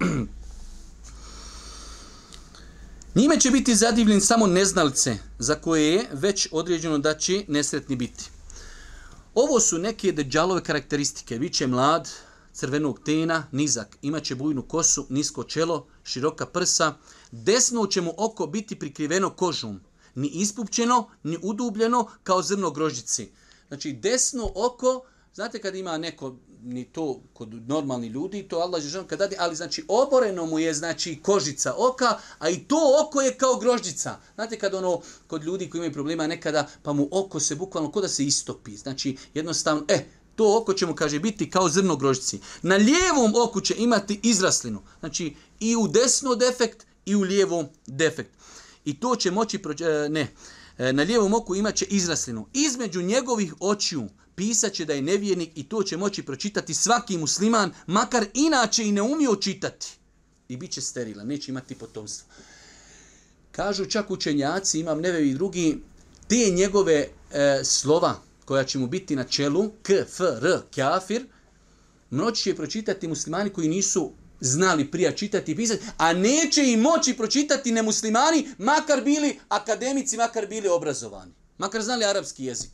Njime 3.14 3.40
će 3.40 3.50
biti 3.50 3.74
zadivljen 3.74 4.20
samo 4.20 4.46
neznalce 4.46 5.16
za 5.38 5.54
koje 5.54 5.92
je 5.92 6.04
već 6.12 6.48
određeno 6.52 6.98
da 6.98 7.14
će 7.14 7.44
nesretni 7.48 7.96
biti. 7.96 8.24
Ovo 9.34 9.60
su 9.60 9.78
neke 9.78 10.12
deđalove 10.12 10.62
karakteristike. 10.62 11.38
Biće 11.38 11.66
mlad, 11.66 12.08
crvenog 12.52 13.00
tena, 13.04 13.46
nizak, 13.52 13.96
imaće 14.02 14.34
bujnu 14.34 14.62
kosu, 14.62 15.06
nisko 15.08 15.44
čelo, 15.44 15.86
široka 16.04 16.46
prsa, 16.46 16.94
desno 17.42 17.86
će 17.86 18.00
mu 18.00 18.14
oko 18.16 18.46
biti 18.46 18.78
prikriveno 18.78 19.30
kožom, 19.30 19.80
ni 20.14 20.28
ispupćeno, 20.28 21.08
ni 21.22 21.38
udubljeno 21.42 22.08
kao 22.22 22.42
zrno 22.42 22.70
grožici. 22.70 23.30
Znači, 23.68 23.92
desno 23.92 24.52
oko, 24.54 25.04
znate 25.34 25.58
kad 25.58 25.74
ima 25.74 25.98
neko, 25.98 26.36
ni 26.62 26.84
to 26.84 27.20
kod 27.32 27.68
normalni 27.68 28.06
ljudi, 28.06 28.42
to 28.48 28.56
Allah 28.56 28.84
je 28.84 28.88
želom 28.88 29.06
kad 29.06 29.18
dadi, 29.18 29.36
ali 29.38 29.56
znači 29.56 29.84
oboreno 29.88 30.46
mu 30.46 30.58
je 30.58 30.74
znači 30.74 31.20
kožica 31.22 31.74
oka, 31.76 32.18
a 32.38 32.48
i 32.48 32.58
to 32.58 33.04
oko 33.04 33.20
je 33.20 33.36
kao 33.36 33.56
grožđica. 33.56 34.16
Znate 34.34 34.58
kad 34.58 34.74
ono, 34.74 35.00
kod 35.26 35.44
ljudi 35.44 35.70
koji 35.70 35.78
imaju 35.78 35.92
problema 35.92 36.26
nekada, 36.26 36.68
pa 36.82 36.92
mu 36.92 37.08
oko 37.10 37.40
se 37.40 37.54
bukvalno 37.54 37.90
kod 37.90 38.02
da 38.02 38.08
se 38.08 38.24
istopi. 38.24 38.76
Znači, 38.76 39.16
jednostavno, 39.34 39.84
e, 39.88 40.04
to 40.36 40.58
oko 40.58 40.74
će 40.74 40.86
mu, 40.86 40.94
kaže, 40.94 41.18
biti 41.20 41.50
kao 41.50 41.68
zrno 41.68 41.96
grožđici. 41.96 42.40
Na 42.62 42.76
lijevom 42.76 43.34
oku 43.44 43.60
će 43.60 43.74
imati 43.78 44.20
izraslinu. 44.22 44.82
Znači, 45.00 45.36
i 45.60 45.76
u 45.76 45.88
desno 45.88 46.34
defekt, 46.34 46.86
i 47.06 47.14
u 47.14 47.20
lijevom 47.20 47.66
defekt. 47.86 48.30
I 48.84 49.00
to 49.00 49.16
će 49.16 49.30
moći, 49.30 49.58
prođe, 49.58 49.84
e, 49.84 50.08
ne, 50.08 50.28
e, 50.78 50.92
na 50.92 51.02
lijevom 51.02 51.34
oku 51.34 51.54
imaće 51.54 51.84
izraslinu. 51.84 52.46
Između 52.52 53.02
njegovih 53.02 53.54
očiju 53.60 54.08
pisaće 54.34 54.84
da 54.84 54.92
je 54.92 55.02
nevjernik 55.02 55.50
i 55.54 55.68
to 55.68 55.82
će 55.82 55.96
moći 55.96 56.22
pročitati 56.22 56.74
svaki 56.74 57.18
musliman, 57.18 57.72
makar 57.86 58.26
inače 58.34 58.84
i 58.84 58.92
ne 58.92 59.02
umio 59.02 59.36
čitati. 59.36 59.86
I 60.48 60.56
bit 60.56 60.70
će 60.70 60.80
sterilan, 60.80 61.26
neće 61.26 61.50
imati 61.50 61.74
potomstvo. 61.74 62.28
Kažu 63.52 63.84
čak 63.84 64.10
učenjaci, 64.10 64.80
imam 64.80 65.00
neve 65.00 65.28
i 65.28 65.34
drugi, 65.34 65.78
te 66.28 66.50
njegove 66.50 67.08
e, 67.32 67.60
slova 67.64 68.20
koja 68.44 68.64
će 68.64 68.78
mu 68.78 68.86
biti 68.86 69.16
na 69.16 69.24
čelu, 69.24 69.70
k, 69.82 69.90
f, 69.90 70.20
r, 70.20 70.60
kafir, 70.74 71.26
mnoći 72.10 72.42
će 72.42 72.56
pročitati 72.56 73.08
muslimani 73.08 73.50
koji 73.50 73.68
nisu 73.68 74.12
znali 74.40 74.90
prija 74.90 75.12
čitati 75.12 75.52
i 75.52 75.56
pisati, 75.56 75.84
a 75.96 76.12
neće 76.12 76.72
i 76.72 76.76
moći 76.76 77.16
pročitati 77.16 77.72
nemuslimani, 77.72 78.48
makar 78.58 79.02
bili 79.02 79.38
akademici, 79.48 80.16
makar 80.16 80.46
bili 80.46 80.68
obrazovani. 80.68 81.32
Makar 81.58 81.82
znali 81.82 82.04
arapski 82.04 82.44
jezik. 82.44 82.70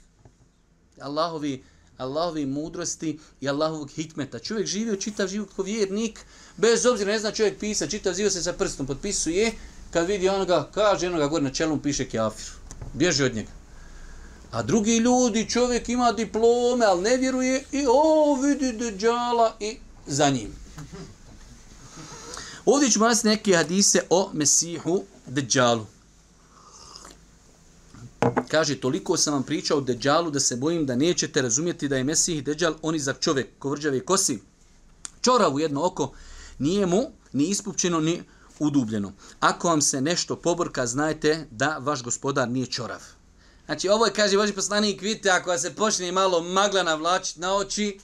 Allahovi, 1.01 1.65
Allahovi 1.97 2.47
mudrosti 2.47 3.19
i 3.41 3.49
Allahovog 3.49 3.91
hikmeta. 3.91 4.39
Čovjek 4.39 4.67
živio 4.67 4.97
čitav 4.97 5.29
život 5.29 5.49
kao 5.57 5.65
vjernik, 5.65 6.21
bez 6.57 6.87
obzira, 6.87 7.13
ne 7.13 7.19
zna 7.19 7.31
čovjek 7.31 7.59
pisa, 7.59 7.87
čitav 7.87 8.15
život 8.15 8.33
se 8.33 8.43
sa 8.43 8.53
prstom 8.53 8.87
potpisuje, 8.87 9.53
kad 9.91 10.07
vidi 10.07 10.29
onoga, 10.29 10.71
kaže 10.75 11.07
onoga 11.07 11.27
gore 11.27 11.43
na 11.43 11.51
čelu, 11.51 11.79
piše 11.83 12.09
kafir. 12.09 12.47
Bježi 12.95 13.25
od 13.25 13.35
njega. 13.35 13.51
A 14.51 14.63
drugi 14.63 14.97
ljudi, 14.97 15.49
čovjek 15.51 15.89
ima 15.89 16.13
diplome, 16.13 16.87
ali 16.87 17.03
ne 17.03 17.17
vjeruje 17.17 17.65
i 17.73 17.87
o, 17.89 18.35
vidi 18.43 18.73
deđala 18.73 19.57
i 19.61 19.77
za 20.07 20.31
njim. 20.31 20.55
Ovdje 22.73 22.91
ćemo 22.91 23.09
nas 23.09 23.23
neke 23.23 23.57
hadise 23.57 24.01
o 24.11 24.31
Mesihu 24.33 25.05
Dejjalu. 25.27 25.87
Kaže, 28.49 28.81
toliko 28.81 29.17
sam 29.17 29.35
vam 29.35 29.43
pričao 29.43 29.79
o 29.79 29.81
Dejjalu 29.81 30.31
da 30.31 30.41
se 30.41 30.57
bojim 30.57 30.87
da 30.87 30.97
nećete 30.97 31.43
razumjeti 31.43 31.89
da 31.89 31.97
je 31.97 32.05
Mesih 32.05 32.45
Dejjal 32.45 32.75
on 32.83 32.99
za 32.99 33.13
čovjek, 33.13 33.49
kovrđave 33.59 34.05
kosi. 34.05 34.39
Čorav 35.23 35.55
u 35.55 35.61
jedno 35.61 35.85
oko 35.85 36.13
nije 36.59 36.87
mu 36.87 37.03
ni 37.33 37.45
ispupčeno 37.45 38.01
ni 38.01 38.23
udubljeno. 38.59 39.13
Ako 39.41 39.69
vam 39.69 39.83
se 39.83 40.01
nešto 40.01 40.37
poborka, 40.37 40.87
znajte 40.87 41.47
da 41.51 41.79
vaš 41.79 42.03
gospodar 42.03 42.49
nije 42.49 42.67
čorav. 42.67 43.03
Znači, 43.67 43.89
ovo 43.89 44.07
je, 44.07 44.13
kaže, 44.13 44.37
Boži 44.37 44.53
poslanik, 44.53 45.03
vidite, 45.03 45.31
ako 45.31 45.59
se 45.59 45.75
počne 45.75 46.13
malo 46.13 46.43
magla 46.43 46.83
navlačiti 46.83 47.41
na 47.41 47.55
oči, 47.55 47.99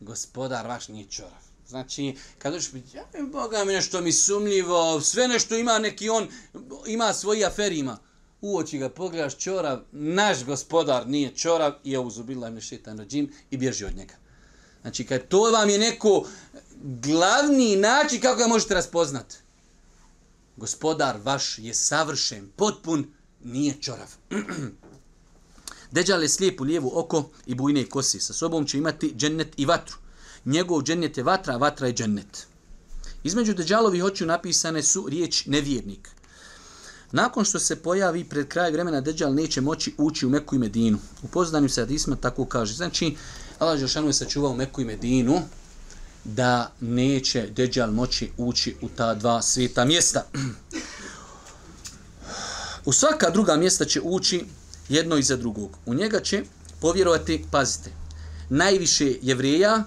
gospodar 0.00 0.66
vaš 0.66 0.88
nije 0.88 1.06
čorav. 1.06 1.41
Znači, 1.72 2.16
kad 2.38 2.52
dođeš 2.52 2.72
biti, 2.72 2.96
ja, 2.96 3.04
Boga 3.32 3.64
mi 3.64 3.72
nešto 3.72 4.00
mi 4.00 4.12
sumljivo, 4.12 5.00
sve 5.00 5.28
nešto 5.28 5.56
ima 5.56 5.78
neki 5.78 6.08
on, 6.08 6.28
ima 6.86 7.12
svoji 7.12 7.44
aferi 7.44 7.78
ima. 7.78 7.98
U 8.40 8.58
oči 8.58 8.78
ga 8.78 8.88
pogledaš 8.88 9.38
čorav, 9.38 9.80
naš 9.92 10.44
gospodar 10.44 11.08
nije 11.08 11.34
čorav, 11.36 11.72
i 11.84 11.92
je 11.92 11.98
uzubila 11.98 12.48
im 12.48 12.60
šetan 12.60 12.98
rođim 12.98 13.32
i 13.50 13.56
bježi 13.56 13.84
od 13.84 13.96
njega. 13.96 14.14
Znači, 14.82 15.06
kad 15.06 15.28
to 15.28 15.40
vam 15.40 15.70
je 15.70 15.78
neko 15.78 16.26
glavni 16.82 17.76
način 17.76 18.20
kako 18.20 18.38
ga 18.38 18.46
možete 18.46 18.74
raspoznat. 18.74 19.34
Gospodar 20.56 21.16
vaš 21.24 21.58
je 21.58 21.74
savršen, 21.74 22.50
potpun, 22.56 23.06
nije 23.44 23.74
čorav. 23.80 24.14
Deđal 25.90 26.22
je 26.22 26.28
slijep 26.28 26.60
u 26.60 26.64
lijevu 26.64 26.92
oko 26.94 27.30
i 27.46 27.54
bujne 27.54 27.88
kosi. 27.88 28.20
Sa 28.20 28.32
sobom 28.32 28.66
će 28.66 28.78
imati 28.78 29.14
džennet 29.16 29.48
i 29.56 29.66
vatru. 29.66 30.01
Njegov 30.44 30.82
džennet 30.82 31.16
je 31.16 31.22
vatra, 31.22 31.56
vatra 31.56 31.86
je 31.86 31.94
džennet. 31.94 32.46
Između 33.24 33.54
Deđalovi 33.54 34.02
očiju 34.02 34.26
napisane 34.26 34.82
su 34.82 35.06
riječ 35.08 35.46
nevjernik. 35.46 36.08
Nakon 37.12 37.44
što 37.44 37.58
se 37.58 37.76
pojavi 37.76 38.24
pred 38.24 38.48
kraj 38.48 38.70
vremena, 38.70 39.00
Deđal 39.00 39.34
neće 39.34 39.60
moći 39.60 39.94
ući 39.98 40.26
u 40.26 40.30
Meku 40.30 40.54
i 40.54 40.58
Medinu. 40.58 40.98
U 41.22 41.28
poznanju 41.28 41.68
se 41.68 41.82
Adisma 41.82 42.16
tako 42.16 42.44
kaže. 42.44 42.74
Znači, 42.74 43.16
Allah 43.58 43.78
Žešanu 43.78 44.06
je 44.06 44.12
sačuvao 44.12 44.54
Meku 44.54 44.80
i 44.80 44.84
Medinu 44.84 45.42
da 46.24 46.72
neće 46.80 47.46
Deđal 47.46 47.90
moći 47.90 48.30
ući 48.36 48.76
u 48.80 48.88
ta 48.88 49.14
dva 49.14 49.42
svijeta 49.42 49.84
mjesta. 49.84 50.26
U 52.84 52.92
svaka 52.92 53.30
druga 53.30 53.56
mjesta 53.56 53.84
će 53.84 54.00
ući 54.00 54.44
jedno 54.88 55.16
iza 55.16 55.36
drugog. 55.36 55.78
U 55.86 55.94
njega 55.94 56.20
će 56.20 56.44
povjerovati, 56.80 57.44
pazite, 57.50 57.90
najviše 58.48 59.18
jevreja, 59.22 59.84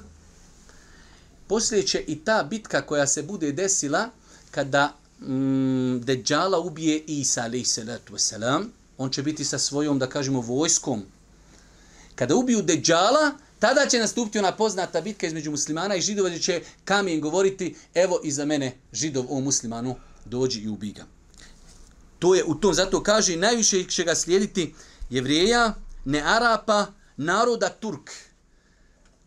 poslije 1.47 1.87
će 1.87 2.03
i 2.07 2.19
ta 2.19 2.43
bitka 2.49 2.81
koja 2.81 3.07
se 3.07 3.23
bude 3.23 3.51
desila 3.51 4.09
kada 4.51 4.93
mm, 5.19 5.99
Deđala 6.01 6.59
ubije 6.59 7.03
Isa, 7.07 7.41
alaih 7.41 7.67
salatu 7.67 8.13
wasalam, 8.13 8.65
on 8.97 9.09
će 9.09 9.23
biti 9.23 9.45
sa 9.45 9.59
svojom, 9.59 9.99
da 9.99 10.09
kažemo, 10.09 10.41
vojskom. 10.41 11.03
Kada 12.15 12.35
ubiju 12.35 12.61
Deđala, 12.61 13.31
tada 13.59 13.85
će 13.89 13.99
nastupiti 13.99 14.39
ona 14.39 14.51
poznata 14.51 15.01
bitka 15.01 15.27
između 15.27 15.51
muslimana 15.51 15.95
i 15.95 16.01
židova, 16.01 16.29
gdje 16.29 16.41
će 16.41 16.61
kamen 16.85 17.21
govoriti, 17.21 17.75
evo 17.93 18.19
iza 18.23 18.45
mene 18.45 18.77
židov 18.93 19.25
o 19.29 19.39
muslimanu, 19.39 19.95
dođi 20.25 20.59
i 20.59 20.69
ubij 20.69 20.91
ga. 20.91 21.05
To 22.19 22.35
je 22.35 22.43
u 22.43 22.55
tom, 22.55 22.73
zato 22.73 23.03
kaže, 23.03 23.35
najviše 23.35 23.83
će 23.83 24.03
ga 24.03 24.15
slijediti 24.15 24.73
jevrijeja, 25.09 25.73
ne 26.05 26.21
Arapa, 26.21 26.85
naroda 27.17 27.69
Turk. 27.69 28.11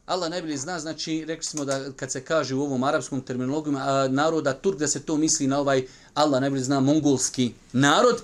Allah 0.09 0.31
najbolje 0.31 0.57
zna, 0.57 0.81
znači, 0.81 1.25
rekli 1.25 1.45
smo 1.45 1.65
da 1.65 1.93
kad 1.93 2.13
se 2.13 2.21
kaže 2.21 2.55
u 2.55 2.63
ovom 2.63 2.85
arapskom 2.85 3.21
terminologiju 3.21 3.73
naroda 4.11 4.55
Turk, 4.55 4.79
da 4.79 4.89
se 4.89 5.03
to 5.03 5.17
misli 5.17 5.47
na 5.47 5.59
ovaj, 5.61 5.87
Allah 6.15 6.41
najbolje 6.41 6.63
zna, 6.63 6.81
mongolski 6.81 7.53
narod, 7.73 8.23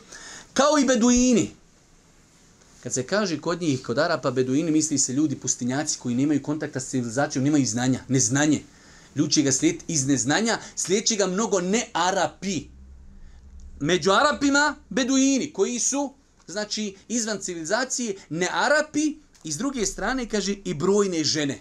kao 0.53 0.79
i 0.79 0.85
beduini. 0.85 1.51
Kad 2.83 2.95
se 2.95 3.03
kaže 3.03 3.41
kod 3.41 3.61
njih, 3.61 3.83
kod 3.83 3.99
Arapa, 3.99 4.31
beduini, 4.31 4.71
misli 4.71 4.99
se 4.99 5.13
ljudi 5.13 5.37
pustinjaci 5.37 5.99
koji 5.99 6.15
nemaju 6.15 6.43
kontakta 6.43 6.81
s 6.81 6.89
civilizacijom, 6.89 7.45
nemaju 7.45 7.67
znanja, 7.67 8.01
neznanje. 8.09 8.63
Ljudi 9.17 9.33
će 9.33 9.43
ga 9.43 9.53
slijediti 9.53 9.85
iz 9.89 10.07
neznanja, 10.07 10.59
slijedit 10.77 11.19
ga 11.19 11.27
mnogo 11.27 11.61
ne 11.61 11.87
Arapi. 11.93 12.65
Među 13.81 14.11
Arapima, 14.11 14.75
beduini, 14.89 15.53
koji 15.53 15.79
su 15.79 16.13
znači 16.47 16.97
izvan 17.09 17.39
civilizacije, 17.41 18.17
ne 18.29 18.49
Arapi, 18.53 19.25
i 19.45 19.53
s 19.53 19.59
druge 19.59 19.87
strane, 19.87 20.29
kaže, 20.29 20.57
i 20.65 20.75
brojne 20.75 21.25
žene. 21.25 21.59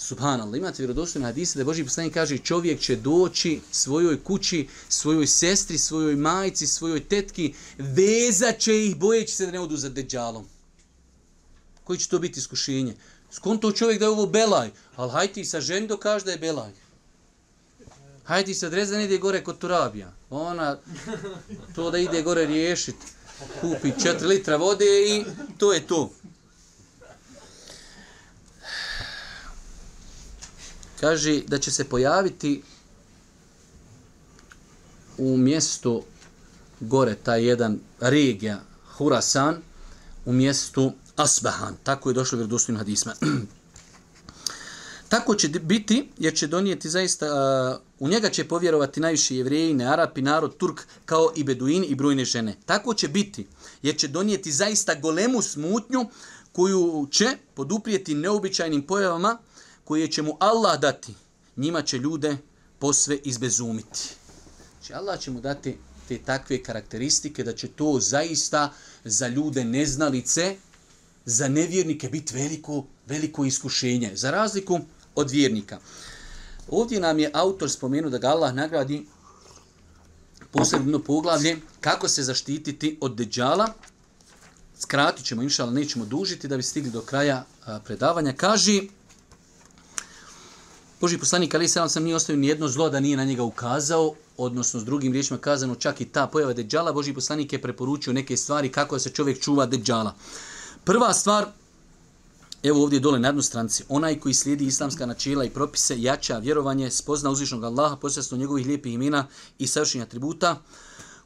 Subhanallah, 0.00 0.58
imate 0.58 0.82
vjerodostojne 0.82 1.26
hadise 1.26 1.58
da 1.58 1.64
Boži 1.64 1.84
poslanik 1.84 2.14
kaže 2.14 2.38
čovjek 2.38 2.80
će 2.80 2.96
doći 2.96 3.60
svojoj 3.72 4.24
kući, 4.24 4.68
svojoj 4.88 5.26
sestri, 5.26 5.78
svojoj 5.78 6.16
majci, 6.16 6.66
svojoj 6.66 7.04
tetki, 7.04 7.54
vezat 7.78 8.58
će 8.58 8.86
ih 8.86 8.96
bojeći 8.96 9.34
se 9.34 9.46
da 9.46 9.52
ne 9.52 9.60
odu 9.60 9.76
za 9.76 9.88
deđalom. 9.88 10.46
Koji 11.84 11.98
će 11.98 12.08
to 12.08 12.18
biti 12.18 12.40
iskušenje? 12.40 12.94
Skon 13.30 13.58
to 13.58 13.72
čovjek 13.72 13.98
da 13.98 14.04
je 14.04 14.10
ovo 14.10 14.26
belaj, 14.26 14.70
ali 14.96 15.10
hajti 15.10 15.44
sa 15.44 15.60
ženi 15.60 15.86
dokaži 15.86 16.24
da 16.24 16.30
je 16.32 16.38
belaj. 16.38 16.72
Hajde 18.24 18.52
ti 18.54 18.66
odreza 18.66 18.96
da 18.96 19.02
ide 19.02 19.18
gore 19.18 19.44
kod 19.44 19.58
Turabija. 19.58 20.12
Ona 20.30 20.78
to 21.74 21.90
da 21.90 21.98
ide 21.98 22.22
gore 22.22 22.46
riješiti. 22.46 23.06
Kupi 23.60 23.88
4 23.88 24.26
litra 24.26 24.56
vode 24.56 24.84
i 24.84 25.24
to 25.58 25.72
je 25.72 25.86
to. 25.86 26.10
Kaže 31.00 31.40
da 31.46 31.58
će 31.58 31.70
se 31.70 31.84
pojaviti 31.84 32.62
u 35.18 35.36
mjestu 35.36 36.02
gore 36.80 37.14
taj 37.14 37.44
jedan 37.44 37.78
regija 38.00 38.60
Hurasan 38.96 39.56
u 40.24 40.32
mjestu 40.32 40.92
Asbahan. 41.16 41.76
Tako 41.82 42.10
je 42.10 42.14
došlo 42.14 42.36
vjerodostojnim 42.36 42.78
hadisma. 42.78 43.14
Tako 45.08 45.34
će 45.34 45.48
biti, 45.48 46.08
jer 46.18 46.34
će 46.34 46.46
donijeti 46.46 46.88
zaista, 46.88 47.26
uh, 47.26 48.06
u 48.06 48.08
njega 48.08 48.30
će 48.30 48.48
povjerovati 48.48 49.00
najviše 49.00 49.36
jevreji, 49.36 49.74
ne 49.74 49.84
Arapi, 49.84 50.22
narod, 50.22 50.56
Turk, 50.56 50.80
kao 51.04 51.32
i 51.36 51.44
Beduini 51.44 51.86
i 51.86 51.94
brojne 51.94 52.24
žene. 52.24 52.56
Tako 52.66 52.94
će 52.94 53.08
biti, 53.08 53.46
jer 53.82 53.96
će 53.96 54.08
donijeti 54.08 54.52
zaista 54.52 54.94
golemu 54.94 55.42
smutnju 55.42 56.06
koju 56.52 57.08
će 57.10 57.26
poduprijeti 57.54 58.14
neobičajnim 58.14 58.82
pojavama 58.82 59.38
koje 59.90 60.08
će 60.08 60.22
mu 60.22 60.36
Allah 60.38 60.80
dati. 60.80 61.14
Njima 61.56 61.82
će 61.82 61.98
ljude 61.98 62.36
posve 62.78 63.16
izbezumiti. 63.24 64.00
Znači 64.78 64.94
Allah 64.94 65.20
će 65.20 65.30
mu 65.30 65.40
dati 65.40 65.78
te 66.08 66.18
takve 66.18 66.62
karakteristike 66.62 67.44
da 67.44 67.52
će 67.52 67.68
to 67.68 67.98
zaista 68.00 68.72
za 69.04 69.28
ljude 69.28 69.64
neznalice, 69.64 70.56
za 71.24 71.48
nevjernike 71.48 72.08
biti 72.08 72.34
veliko, 72.34 72.84
veliko 73.06 73.44
iskušenje. 73.44 74.12
Za 74.14 74.30
razliku 74.30 74.80
od 75.14 75.30
vjernika. 75.30 75.80
Ovdje 76.68 77.00
nam 77.00 77.18
je 77.18 77.30
autor 77.34 77.70
spomenuo 77.70 78.10
da 78.10 78.18
ga 78.18 78.28
Allah 78.28 78.54
nagradi 78.54 79.06
posebno 80.50 80.98
poglavlje 80.98 81.56
kako 81.80 82.08
se 82.08 82.22
zaštititi 82.22 82.98
od 83.00 83.16
deđala. 83.16 83.72
Skratit 84.78 85.26
ćemo, 85.26 85.42
inša, 85.42 85.64
ali 85.64 85.74
nećemo 85.74 86.04
dužiti 86.04 86.48
da 86.48 86.56
bi 86.56 86.62
stigli 86.62 86.90
do 86.90 87.00
kraja 87.00 87.44
predavanja. 87.84 88.32
Kaži, 88.32 88.88
Boži 91.00 91.18
poslanik, 91.18 91.54
ali 91.54 91.68
sam 91.68 91.88
sam 91.88 92.02
nije 92.02 92.16
ostavio 92.16 92.40
nijedno 92.40 92.68
zlo 92.68 92.90
da 92.90 93.00
nije 93.00 93.16
na 93.16 93.24
njega 93.24 93.42
ukazao, 93.42 94.14
odnosno 94.36 94.80
s 94.80 94.84
drugim 94.84 95.12
riječima 95.12 95.38
kazano 95.38 95.74
čak 95.74 96.00
i 96.00 96.04
ta 96.04 96.26
pojava 96.26 96.52
deđala, 96.52 96.92
Boži 96.92 97.14
poslanik 97.14 97.52
je 97.52 97.62
preporučio 97.62 98.12
neke 98.12 98.36
stvari 98.36 98.72
kako 98.72 98.98
se 98.98 99.10
čovjek 99.10 99.40
čuva 99.40 99.66
deđala. 99.66 100.14
Prva 100.84 101.12
stvar, 101.12 101.46
Evo 102.62 102.82
ovdje 102.82 103.00
dole 103.00 103.18
na 103.18 103.28
jednu 103.28 103.42
stranci. 103.42 103.84
Onaj 103.88 104.18
koji 104.20 104.34
slijedi 104.34 104.64
islamska 104.64 105.06
načela 105.06 105.44
i 105.44 105.50
propise, 105.50 106.02
jača 106.02 106.38
vjerovanje, 106.38 106.90
spozna 106.90 107.30
uzvišnog 107.30 107.64
Allaha, 107.64 107.96
posljedstvo 107.96 108.38
njegovih 108.38 108.66
lijepih 108.66 108.94
imena 108.94 109.26
i 109.58 109.66
savršenja 109.66 110.04
atributa, 110.04 110.60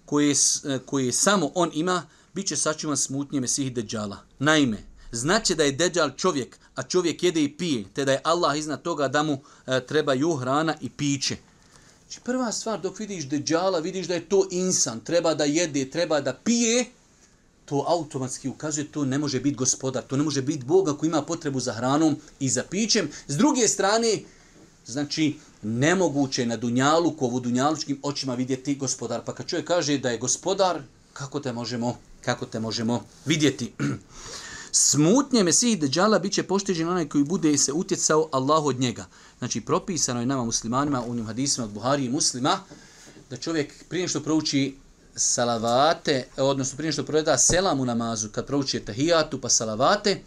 koje, 0.05 0.33
eh, 0.64 0.79
koje 0.87 1.12
samo 1.12 1.51
on 1.55 1.70
ima, 1.72 2.07
bit 2.35 2.47
će 2.47 2.57
sačuvan 2.57 2.97
smutnjeme 2.97 3.49
svih 3.49 3.75
deđala. 3.75 4.18
Naime, 4.39 4.85
znaće 5.12 5.55
da 5.55 5.64
je 5.64 5.72
deđal 5.72 6.11
čovjek, 6.16 6.59
a 6.75 6.83
čovjek 6.83 7.22
jede 7.22 7.43
i 7.43 7.57
pije, 7.57 7.85
te 7.95 8.05
da 8.05 8.12
je 8.12 8.20
Allah 8.25 8.59
iznad 8.59 8.83
toga 8.83 9.09
da 9.09 9.22
mu 9.22 9.39
e, 9.66 9.81
trebaju 9.87 10.37
hrana 10.37 10.75
i 10.81 10.91
piće. 10.91 11.37
Znači, 12.03 12.20
prva 12.25 12.53
stvar, 12.53 12.81
dok 12.81 12.99
vidiš 12.99 13.29
deđala, 13.29 13.79
vidiš 13.79 14.07
da 14.07 14.14
je 14.14 14.29
to 14.29 14.49
insan, 14.51 15.01
treba 15.01 15.35
da 15.35 15.45
jede, 15.45 15.91
treba 15.91 16.20
da 16.20 16.33
pije, 16.33 16.85
to 17.64 17.85
automatski 17.89 18.49
ukazuje, 18.49 18.93
to 18.93 19.05
ne 19.05 19.18
može 19.18 19.41
biti 19.41 19.57
gospodar, 19.57 20.03
to 20.03 20.16
ne 20.16 20.22
može 20.22 20.43
biti 20.43 20.64
Bog 20.64 20.89
ako 20.89 21.07
ima 21.07 21.22
potrebu 21.22 21.61
za 21.61 21.72
hranom 21.72 22.16
i 22.41 22.49
za 22.49 22.62
pićem. 22.70 23.11
S 23.27 23.37
druge 23.37 23.68
strane, 23.68 24.18
znači, 24.87 25.37
nemoguće 25.62 26.43
je 26.43 26.47
na 26.47 26.57
dunjalu, 26.57 27.16
ko 27.16 27.27
u 27.27 27.41
dunjalučkim 27.41 28.01
očima 28.03 28.35
vidjeti 28.35 28.75
gospodar. 28.75 29.25
Pa 29.25 29.35
kad 29.35 29.47
čovjek 29.47 29.66
kaže 29.66 29.99
da 29.99 30.11
je 30.11 30.18
gospodar, 30.18 30.83
kako 31.12 31.41
te 31.41 31.53
možemo, 31.53 31.99
kako 32.25 32.47
te 32.47 32.61
možemo 32.61 33.05
vidjeti? 33.25 33.72
Smutnje 34.77 35.43
Mesih 35.45 35.79
Deđala 35.81 36.18
bit 36.18 36.33
će 36.33 36.43
pošteđen 36.43 36.89
onaj 36.89 37.09
koji 37.09 37.25
bude 37.25 37.59
se 37.59 37.72
utjecao 37.72 38.29
Allahu 38.33 38.68
od 38.68 38.81
njega. 38.81 39.07
Znači, 39.39 39.61
propisano 39.61 40.20
je 40.20 40.27
nama 40.27 40.45
muslimanima, 40.45 41.03
u 41.07 41.14
njim 41.14 41.27
hadisima 41.27 41.66
od 41.66 41.72
Buhari 41.72 42.05
i 42.05 42.09
muslima, 42.09 42.59
da 43.31 43.37
čovjek 43.37 43.85
prije 43.89 44.09
što 44.09 44.22
prouči 44.22 44.77
salavate, 45.16 46.27
odnosno 46.37 46.77
prije 46.77 46.93
što 46.93 47.05
proveda 47.05 47.39
selam 47.39 47.81
u 47.81 47.85
namazu, 47.85 48.29
kad 48.29 48.47
prouči 48.47 48.81
tahijatu 48.81 49.41
pa 49.41 49.49
salavate, 49.49 50.20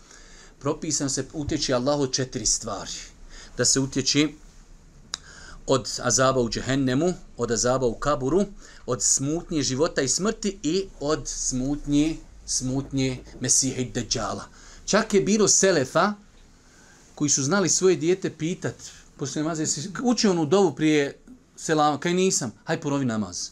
propisano 0.60 1.10
se 1.10 1.26
utječi 1.34 1.74
Allahu 1.74 2.04
od 2.04 2.12
četiri 2.12 2.46
stvari. 2.46 2.92
Da 3.58 3.66
se 3.66 3.80
utječi 3.80 4.36
od 5.66 6.00
azaba 6.04 6.42
u 6.42 6.50
džehennemu, 6.50 7.14
od 7.38 7.52
azaba 7.52 7.86
u 7.86 7.96
kaburu, 7.96 8.46
od 8.86 9.04
smutnje 9.04 9.62
života 9.62 10.02
i 10.02 10.08
smrti 10.08 10.60
i 10.64 10.86
od 11.00 11.22
smutnje, 11.26 12.18
smutnje 12.48 13.20
Mesiha 13.40 13.82
i 13.82 13.92
Dejjala. 13.92 14.46
Čak 14.86 15.14
je 15.14 15.22
bilo 15.22 15.48
selefa 15.48 16.14
koji 17.16 17.30
su 17.30 17.44
znali 17.44 17.70
svoje 17.70 17.96
dijete 17.96 18.30
pitat, 18.30 18.76
poslije 19.18 19.44
namaza, 19.44 19.62
jesi 19.62 19.90
učio 20.04 20.32
onu 20.32 20.46
dovu 20.46 20.76
prije 20.76 21.20
selama, 21.56 22.00
kaj 22.00 22.14
nisam, 22.14 22.52
haj 22.64 22.82
ponovi 22.82 23.06
namaz. 23.06 23.50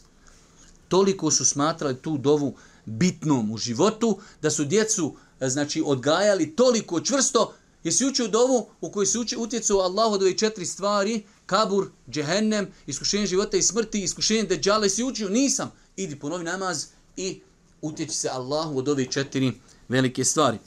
Toliko 0.88 1.30
su 1.30 1.44
smatrali 1.44 1.96
tu 1.96 2.18
dovu 2.18 2.54
bitnom 2.84 3.50
u 3.50 3.58
životu, 3.58 4.18
da 4.42 4.50
su 4.50 4.64
djecu 4.64 5.16
e, 5.40 5.48
znači, 5.48 5.82
odgajali 5.86 6.56
toliko 6.56 7.00
čvrsto, 7.00 7.54
jesi 7.84 8.06
učio 8.06 8.28
dovu 8.28 8.68
u 8.80 8.90
kojoj 8.90 9.06
se 9.06 9.18
utjecao 9.38 9.78
Allah 9.78 10.12
od 10.12 10.22
ove 10.22 10.38
četiri 10.38 10.66
stvari, 10.66 11.24
kabur, 11.46 11.90
džehennem, 12.10 12.68
iskušenje 12.86 13.26
života 13.26 13.56
i 13.56 13.62
smrti, 13.62 14.02
iskušenje 14.02 14.42
deđale, 14.42 14.86
jesi 14.86 15.04
učio? 15.04 15.28
Nisam. 15.28 15.72
Idi 15.96 16.18
ponovi 16.18 16.44
namaz 16.44 16.86
i 17.16 17.40
utječi 17.86 18.12
se 18.12 18.28
Allahu 18.28 18.78
od 18.78 18.88
ove 18.88 19.04
četiri 19.04 19.52
velike 19.88 20.24
stvari. 20.24 20.58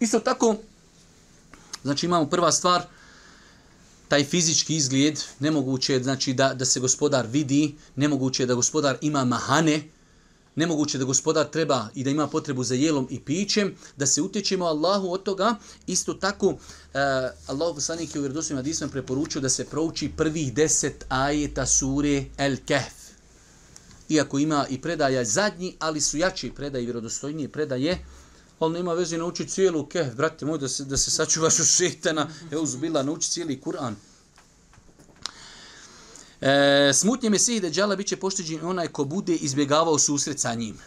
Isto 0.00 0.20
tako, 0.20 0.56
znači 1.82 2.06
imamo 2.06 2.26
prva 2.26 2.52
stvar, 2.52 2.82
taj 4.08 4.24
fizički 4.24 4.76
izgled, 4.76 5.20
nemoguće 5.38 5.92
je 5.92 6.02
znači, 6.02 6.32
da, 6.32 6.54
da 6.54 6.64
se 6.64 6.80
gospodar 6.80 7.26
vidi, 7.26 7.74
nemoguće 7.96 8.42
je 8.42 8.46
da 8.46 8.54
gospodar 8.54 8.98
ima 9.00 9.24
mahane, 9.24 9.82
nemoguće 10.56 10.98
da 10.98 11.04
gospodar 11.04 11.48
treba 11.50 11.88
i 11.94 12.04
da 12.04 12.10
ima 12.10 12.26
potrebu 12.26 12.64
za 12.64 12.74
jelom 12.74 13.06
i 13.10 13.20
pićem, 13.20 13.74
da 13.96 14.06
se 14.06 14.22
utječemo 14.22 14.64
Allahu 14.64 15.12
od 15.12 15.22
toga. 15.22 15.54
Isto 15.86 16.14
tako, 16.14 16.46
eh, 16.46 16.54
uh, 16.54 17.50
Allah 17.50 17.74
poslanik 17.74 18.14
je 18.14 18.18
u 18.18 18.22
vjerodostojnim 18.22 18.90
preporučio 18.90 19.40
da 19.40 19.48
se 19.48 19.64
prouči 19.64 20.12
prvih 20.16 20.54
deset 20.54 21.04
ajeta 21.08 21.66
sure 21.66 22.24
El 22.38 22.56
Kehf. 22.66 23.03
Iako 24.08 24.38
ima 24.38 24.66
i 24.70 24.80
predaja 24.80 25.24
zadnji, 25.24 25.76
ali 25.78 26.00
su 26.00 26.16
jači 26.16 26.52
predaje 26.56 26.82
i 26.82 26.86
vjerodostojnije 26.86 27.48
predaje, 27.48 27.98
ali 28.58 28.72
nema 28.72 28.92
veze 28.92 29.18
naučiti 29.18 29.50
cijelu 29.50 29.86
keh, 29.86 30.14
brate 30.14 30.46
moj, 30.46 30.58
da 30.58 30.68
se, 30.68 30.84
da 30.84 30.96
se 30.96 31.10
sačuvaš 31.10 31.60
od 31.60 31.66
šetana, 31.66 32.28
evo 32.50 32.66
zbila, 32.66 33.02
nauči 33.02 33.30
cijeli 33.30 33.60
Kur'an. 33.64 33.94
E, 36.40 36.92
smutnje 36.92 37.30
Mesih 37.30 37.62
Deđala 37.62 37.96
bit 37.96 38.06
će 38.06 38.16
pošteđen 38.16 38.64
onaj 38.64 38.88
ko 38.88 39.04
bude 39.04 39.34
izbjegavao 39.34 39.98
susret 39.98 40.40
sa 40.40 40.54
njim. 40.54 40.78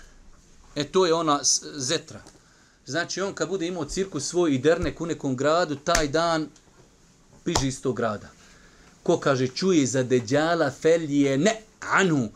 E 0.75 0.83
to 0.83 1.05
je 1.05 1.13
ona 1.13 1.39
zetra. 1.75 2.21
Znači 2.85 3.21
on 3.21 3.33
kad 3.33 3.49
bude 3.49 3.67
imao 3.67 3.85
cirkus 3.85 4.27
svoj 4.27 4.53
i 4.53 4.57
dernek 4.57 5.01
u 5.01 5.05
nekom 5.05 5.35
gradu, 5.35 5.75
taj 5.75 6.07
dan 6.07 6.47
piži 7.43 7.67
iz 7.67 7.81
tog 7.81 7.95
grada. 7.95 8.29
Ko 9.03 9.19
kaže 9.19 9.47
čuje 9.47 9.85
za 9.85 10.03
Deđala 10.03 10.71
felje 10.71 11.37
ne 11.37 11.61
anu. 11.79 12.29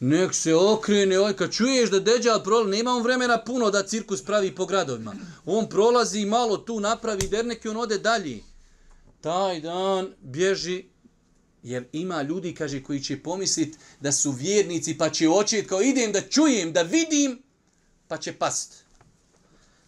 Nek 0.00 0.34
se 0.34 0.54
okrene, 0.54 1.20
oj, 1.20 1.36
kad 1.36 1.52
čuješ 1.52 1.90
da 1.90 2.00
Deđal 2.00 2.42
prolazi, 2.44 2.70
nema 2.70 2.90
on 2.90 3.02
vremena 3.02 3.44
puno 3.44 3.70
da 3.70 3.82
cirkus 3.82 4.22
pravi 4.22 4.54
po 4.54 4.66
gradovima. 4.66 5.14
On 5.46 5.68
prolazi 5.68 6.24
malo 6.24 6.56
tu, 6.56 6.80
napravi 6.80 7.28
dernek 7.28 7.64
i 7.64 7.68
on 7.68 7.76
ode 7.76 7.98
dalje. 7.98 8.40
Taj 9.20 9.60
dan 9.60 10.14
bježi 10.20 10.84
Jer 11.62 11.84
ima 11.92 12.22
ljudi, 12.22 12.54
kaže, 12.54 12.82
koji 12.82 13.00
će 13.00 13.22
pomislit 13.22 13.76
da 14.00 14.12
su 14.12 14.30
vjernici, 14.30 14.98
pa 14.98 15.10
će 15.10 15.28
očet 15.28 15.68
kao 15.68 15.82
idem 15.82 16.12
da 16.12 16.20
čujem, 16.20 16.72
da 16.72 16.82
vidim, 16.82 17.42
pa 18.08 18.16
će 18.16 18.32
past. 18.32 18.84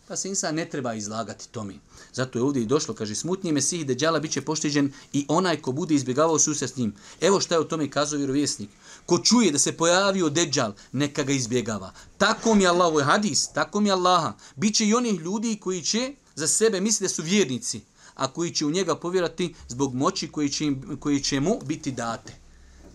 Pa 0.09 0.17
se 0.17 0.29
insan 0.29 0.55
ne 0.55 0.65
treba 0.71 0.95
izlagati 0.95 1.49
tomi. 1.49 1.81
Zato 2.13 2.39
je 2.39 2.43
ovdje 2.43 2.63
i 2.63 2.67
došlo, 2.67 2.95
kaže, 2.95 3.15
smutnije 3.15 3.53
Mesih 3.53 3.87
Deđala 3.87 4.21
bit 4.21 4.33
će 4.33 4.41
pošteđen 4.41 4.93
i 5.13 5.27
onaj 5.29 5.63
ko 5.63 5.73
bude 5.73 5.95
izbjegavao 5.95 6.39
susret 6.39 6.71
s 6.71 6.77
njim. 6.77 6.95
Evo 7.21 7.41
šta 7.41 7.55
je 7.55 7.61
o 7.61 7.65
tome 7.65 7.91
kazao 7.91 8.17
vjerovjesnik. 8.17 8.71
Ko 9.07 9.19
čuje 9.19 9.53
da 9.53 9.59
se 9.59 9.73
pojavio 9.73 10.29
Deđal, 10.29 10.73
neka 10.93 11.23
ga 11.23 11.33
izbjegava. 11.33 11.93
Tako 12.19 12.55
mi 12.55 12.63
je 12.63 12.69
Allah, 12.69 12.87
ovo 12.87 12.99
je 12.99 13.05
hadis, 13.05 13.49
tako 13.49 13.81
mi 13.81 13.89
je 13.89 13.93
Allaha. 13.93 14.33
Biće 14.57 14.87
i 14.87 14.95
onih 14.95 15.21
ljudi 15.21 15.59
koji 15.61 15.83
će 15.83 16.13
za 16.35 16.49
sebe 16.49 16.81
misli 16.81 17.05
da 17.05 17.09
su 17.09 17.23
vjernici 17.23 17.81
a 18.15 18.33
koji 18.33 18.51
će 18.51 18.67
u 18.67 18.71
njega 18.71 18.97
povjerati 18.97 19.55
zbog 19.69 19.95
moći 19.95 20.29
koji 20.29 20.51
će, 20.51 20.65
im, 20.65 20.99
koji 21.01 21.21
će 21.21 21.41
mu 21.41 21.59
biti 21.65 21.93
date. 21.93 22.33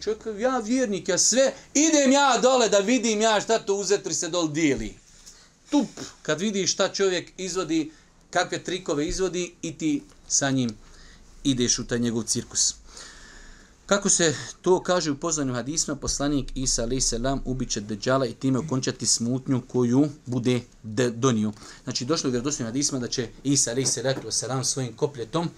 Čovjek, 0.03 0.21
ja 0.39 0.59
vjernik, 0.59 1.09
ja 1.09 1.17
sve, 1.17 1.53
idem 1.73 2.11
ja 2.11 2.39
dole 2.41 2.69
da 2.69 2.79
vidim 2.79 3.21
ja 3.21 3.41
šta 3.41 3.59
to 3.59 3.75
uzetri 3.75 4.13
se 4.13 4.29
dol 4.29 4.47
dijeli. 4.47 4.95
Tup, 5.69 5.87
kad 6.21 6.41
vidiš 6.41 6.73
šta 6.73 6.93
čovjek 6.93 7.31
izvodi, 7.37 7.91
kakve 8.29 8.63
trikove 8.63 9.07
izvodi 9.07 9.53
i 9.61 9.77
ti 9.77 10.03
sa 10.27 10.51
njim 10.51 10.77
ideš 11.43 11.79
u 11.79 11.87
taj 11.87 11.99
njegov 11.99 12.23
cirkus. 12.23 12.75
Kako 13.87 14.09
se 14.09 14.35
to 14.61 14.79
kaže 14.83 15.11
u 15.11 15.17
poznanim 15.17 15.55
hadisma, 15.55 15.95
poslanik 15.95 16.51
Isa 16.55 16.83
alaih 16.83 17.03
selam 17.03 17.41
ubiće 17.45 17.81
deđala 17.81 18.25
i 18.25 18.33
time 18.33 18.59
okončati 18.59 19.05
smutnju 19.05 19.61
koju 19.67 20.09
bude 20.25 20.61
de 20.83 21.09
donio. 21.09 21.51
Znači, 21.83 22.05
došlo 22.05 22.27
je 22.27 22.31
vjerodostojnim 22.31 22.67
hadisma 22.67 22.99
da 22.99 23.07
će 23.07 23.27
Isa 23.43 23.71
alaih 23.71 23.87
selam 24.29 24.63
svojim 24.63 24.93
kopljetom, 24.93 25.49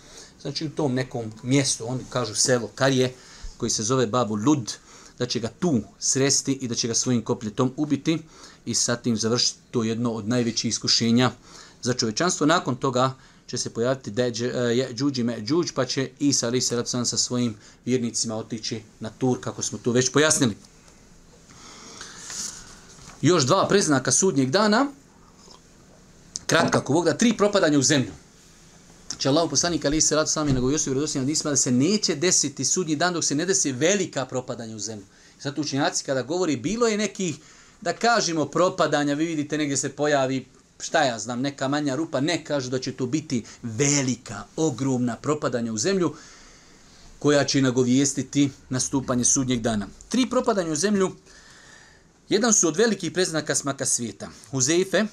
znači 0.41 0.65
u 0.65 0.69
tom 0.69 0.93
nekom 0.93 1.31
mjestu, 1.43 1.85
oni 1.87 2.03
kažu 2.09 2.35
selo 2.35 2.69
Karije, 2.75 3.13
koji 3.57 3.69
se 3.69 3.83
zove 3.83 4.07
babu 4.07 4.35
Lud, 4.35 4.73
da 5.19 5.25
će 5.25 5.39
ga 5.39 5.47
tu 5.59 5.81
sresti 5.99 6.53
i 6.53 6.67
da 6.67 6.75
će 6.75 6.87
ga 6.87 6.93
svojim 6.93 7.23
kopljetom 7.23 7.73
ubiti 7.77 8.19
i 8.69 8.75
sa 8.75 8.95
tim 8.95 9.17
završiti 9.17 9.59
to 9.71 9.83
jedno 9.83 10.11
od 10.11 10.27
najvećih 10.27 10.69
iskušenja 10.69 11.31
za 11.81 11.93
čovečanstvo. 11.93 12.45
Nakon 12.45 12.75
toga, 12.75 13.13
će 13.47 13.57
se 13.57 13.69
pojaviti 13.69 14.11
Džuđ 14.93 15.17
e, 15.17 15.21
i 15.21 15.23
Međuđ, 15.23 15.71
pa 15.75 15.85
će 15.85 16.09
Isa 16.19 16.47
ali 16.47 16.61
se 16.61 16.83
sa 16.85 17.17
svojim 17.17 17.55
vjernicima 17.85 18.35
otići 18.35 18.81
na 18.99 19.09
tur, 19.09 19.39
kako 19.41 19.61
smo 19.61 19.77
tu 19.77 19.91
već 19.91 20.11
pojasnili. 20.11 20.57
Još 23.21 23.43
dva 23.43 23.67
preznaka 23.67 24.11
sudnjeg 24.11 24.49
dana, 24.49 24.87
kratka, 26.45 26.77
ako 26.77 26.93
Bog 26.93 27.05
da, 27.05 27.17
tri 27.17 27.37
propadanja 27.37 27.79
u 27.79 27.81
zemlju. 27.81 28.11
Znači, 29.07 29.21
Če 29.21 29.29
Allah 29.29 29.49
poslanik 29.49 29.85
ali 29.85 30.01
se 30.01 30.15
ratu 30.15 30.31
sami 30.31 30.53
nego 30.53 30.69
Josif 30.69 30.91
Vredosima 30.91 31.25
nisma 31.25 31.49
da 31.49 31.57
se 31.57 31.71
neće 31.71 32.15
desiti 32.15 32.65
sudnji 32.65 32.95
dan 32.95 33.13
dok 33.13 33.23
se 33.23 33.35
ne 33.35 33.45
desi 33.45 33.71
velika 33.71 34.25
propadanja 34.25 34.75
u 34.75 34.79
zemlju. 34.79 35.05
Zato 35.41 35.61
učenjaci 35.61 36.03
kada 36.03 36.21
govori 36.21 36.55
bilo 36.55 36.87
je 36.87 36.97
nekih, 36.97 37.35
da 37.81 37.93
kažemo, 37.93 38.45
propadanja, 38.45 39.13
vi 39.13 39.25
vidite 39.25 39.57
negdje 39.57 39.77
se 39.77 39.89
pojavi 39.89 40.45
šta 40.79 41.03
ja 41.03 41.19
znam, 41.19 41.41
neka 41.41 41.67
manja 41.67 41.95
rupa, 41.95 42.21
ne 42.21 42.43
kažu 42.43 42.69
da 42.69 42.79
će 42.79 42.91
to 42.91 43.05
biti 43.05 43.43
velika, 43.63 44.43
ogromna 44.55 45.15
propadanja 45.15 45.73
u 45.73 45.77
zemlju 45.77 46.15
koja 47.19 47.43
će 47.43 47.61
nagovijestiti 47.61 48.49
nastupanje 48.69 49.25
sudnjeg 49.25 49.61
dana. 49.61 49.87
Tri 50.09 50.29
propadanja 50.29 50.71
u 50.71 50.75
zemlju, 50.75 51.11
jedan 52.29 52.53
su 52.53 52.67
od 52.67 52.77
velikih 52.77 53.11
preznaka 53.11 53.55
smaka 53.55 53.85
svijeta. 53.85 54.29
Huzeife, 54.51 55.05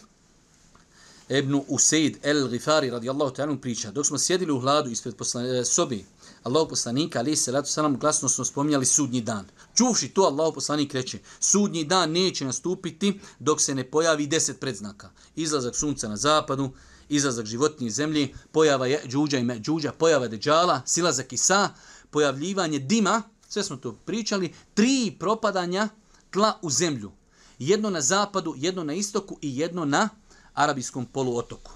Ebnu 1.29 1.65
Useid 1.69 2.19
el 2.23 2.49
Gifari 2.49 2.91
radijallahu 2.91 3.35
ta'ala 3.35 3.61
priča, 3.61 3.91
dok 3.91 4.07
smo 4.07 4.19
sjedili 4.19 4.53
u 4.53 4.61
hladu 4.61 4.91
ispred 4.91 5.17
posla, 5.17 5.43
eh, 5.43 5.65
sobi 5.65 6.05
Allahu 6.43 6.69
poslanika, 6.69 7.19
ali 7.19 7.37
se 7.37 7.53
ratu 7.53 7.71
salam, 7.71 7.99
glasno 7.99 8.29
smo 8.29 8.45
spominjali 8.45 8.87
sudnji 8.87 9.21
dan. 9.21 9.47
Čuvši 9.77 10.09
to, 10.09 10.23
Allahu 10.23 10.55
poslanik 10.55 10.95
reče, 10.95 11.19
sudnji 11.41 11.85
dan 11.85 12.13
neće 12.13 12.45
nastupiti 12.45 13.21
dok 13.39 13.61
se 13.61 13.75
ne 13.75 13.85
pojavi 13.91 14.27
deset 14.27 14.61
predznaka. 14.61 15.11
Izlazak 15.37 15.77
sunca 15.77 16.09
na 16.09 16.17
zapadu, 16.17 16.71
izlazak 17.09 17.47
životinje 17.47 17.91
zemlje, 17.91 18.29
pojava 18.53 18.87
je 18.87 19.03
džuđa 19.07 19.39
i 19.39 19.61
džuđa, 19.61 19.93
pojava 19.93 20.29
deđala, 20.29 20.83
silazak 20.87 21.33
isa, 21.33 21.69
pojavljivanje 22.11 22.79
dima, 22.79 23.23
sve 23.49 23.63
smo 23.63 23.77
to 23.77 23.93
pričali, 23.93 24.55
tri 24.75 25.17
propadanja 25.19 25.89
tla 26.31 26.59
u 26.63 26.71
zemlju. 26.71 27.13
Jedno 27.59 27.91
na 27.91 28.01
zapadu, 28.01 28.55
jedno 28.57 28.85
na 28.85 28.95
istoku 28.95 29.39
i 29.43 29.59
jedno 29.59 29.85
na 29.85 30.09
arabijskom 30.55 31.07
poluotoku. 31.07 31.73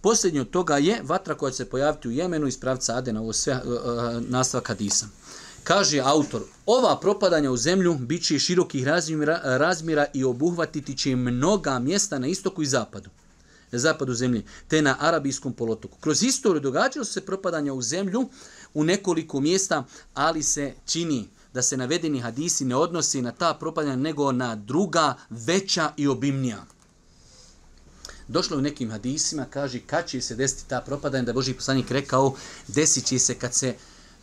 Posljednje 0.00 0.40
od 0.40 0.50
toga 0.50 0.76
je 0.76 1.00
vatra 1.04 1.34
koja 1.34 1.50
će 1.50 1.56
se 1.56 1.70
pojaviti 1.70 2.08
u 2.08 2.10
Jemenu 2.10 2.46
iz 2.46 2.60
pravca 2.60 2.96
Adena, 2.96 3.20
ovo 3.20 3.32
sve 3.32 3.54
uh, 3.54 3.62
nastavak 4.28 4.68
Hadisa. 4.68 5.06
Kaže 5.64 6.00
autor, 6.00 6.42
ova 6.66 7.00
propadanja 7.00 7.50
u 7.50 7.56
zemlju 7.56 7.94
bit 7.94 8.24
će 8.24 8.38
širokih 8.38 8.86
razmjera, 8.86 9.40
razmjera 9.44 10.06
i 10.14 10.24
obuhvatiti 10.24 10.96
će 10.96 11.16
mnoga 11.16 11.78
mjesta 11.78 12.18
na 12.18 12.26
istoku 12.26 12.62
i 12.62 12.66
zapadu 12.66 13.10
zapadu 13.78 14.14
zemlje, 14.14 14.42
te 14.68 14.82
na 14.82 14.96
arabijskom 15.00 15.52
polotoku. 15.52 15.98
Kroz 16.00 16.22
istoriju 16.22 16.60
događalo 16.60 17.04
se 17.04 17.20
propadanja 17.20 17.72
u 17.72 17.82
zemlju 17.82 18.28
u 18.74 18.84
nekoliko 18.84 19.40
mjesta, 19.40 19.84
ali 20.14 20.42
se 20.42 20.74
čini 20.86 21.28
da 21.54 21.62
se 21.62 21.76
navedeni 21.76 22.20
hadisi 22.20 22.64
ne 22.64 22.76
odnosi 22.76 23.22
na 23.22 23.32
ta 23.32 23.54
propadanja, 23.54 23.96
nego 23.96 24.32
na 24.32 24.56
druga, 24.56 25.14
veća 25.30 25.92
i 25.96 26.08
obimnija. 26.08 26.64
Došlo 28.28 28.56
u 28.58 28.60
nekim 28.60 28.90
hadisima, 28.90 29.46
kaže, 29.50 29.80
kad 29.86 30.06
će 30.06 30.20
se 30.20 30.34
desiti 30.34 30.68
ta 30.68 30.80
propadanja, 30.80 31.24
da 31.24 31.30
je 31.30 31.34
Boži 31.34 31.54
poslanik 31.54 31.90
rekao, 31.90 32.34
desit 32.68 33.04
će 33.04 33.18
se 33.18 33.34
kad 33.34 33.54
se 33.54 33.74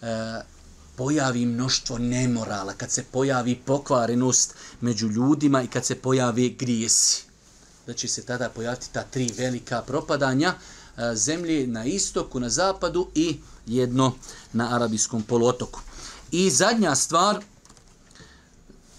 e, 0.01 0.41
pojavi 0.99 1.45
mnoštvo 1.45 1.97
nemorala, 1.97 2.73
kad 2.73 2.91
se 2.91 3.03
pojavi 3.03 3.55
pokvarenost 3.65 4.53
među 4.81 5.07
ljudima 5.07 5.61
i 5.63 5.67
kad 5.67 5.85
se 5.85 5.95
pojavi 5.95 6.49
grijesi. 6.59 7.23
Da 7.87 7.93
će 7.93 8.07
se 8.07 8.25
tada 8.25 8.49
pojaviti 8.49 8.89
ta 8.91 9.03
tri 9.03 9.31
velika 9.37 9.81
propadanja 9.81 10.53
e, 10.53 11.15
zemlje 11.15 11.67
na 11.67 11.85
istoku, 11.85 12.39
na 12.39 12.49
zapadu 12.49 13.07
i 13.15 13.37
jedno 13.65 14.13
na 14.53 14.75
arabijskom 14.75 15.23
polotoku. 15.23 15.79
I 16.31 16.49
zadnja 16.49 16.95
stvar, 16.95 17.39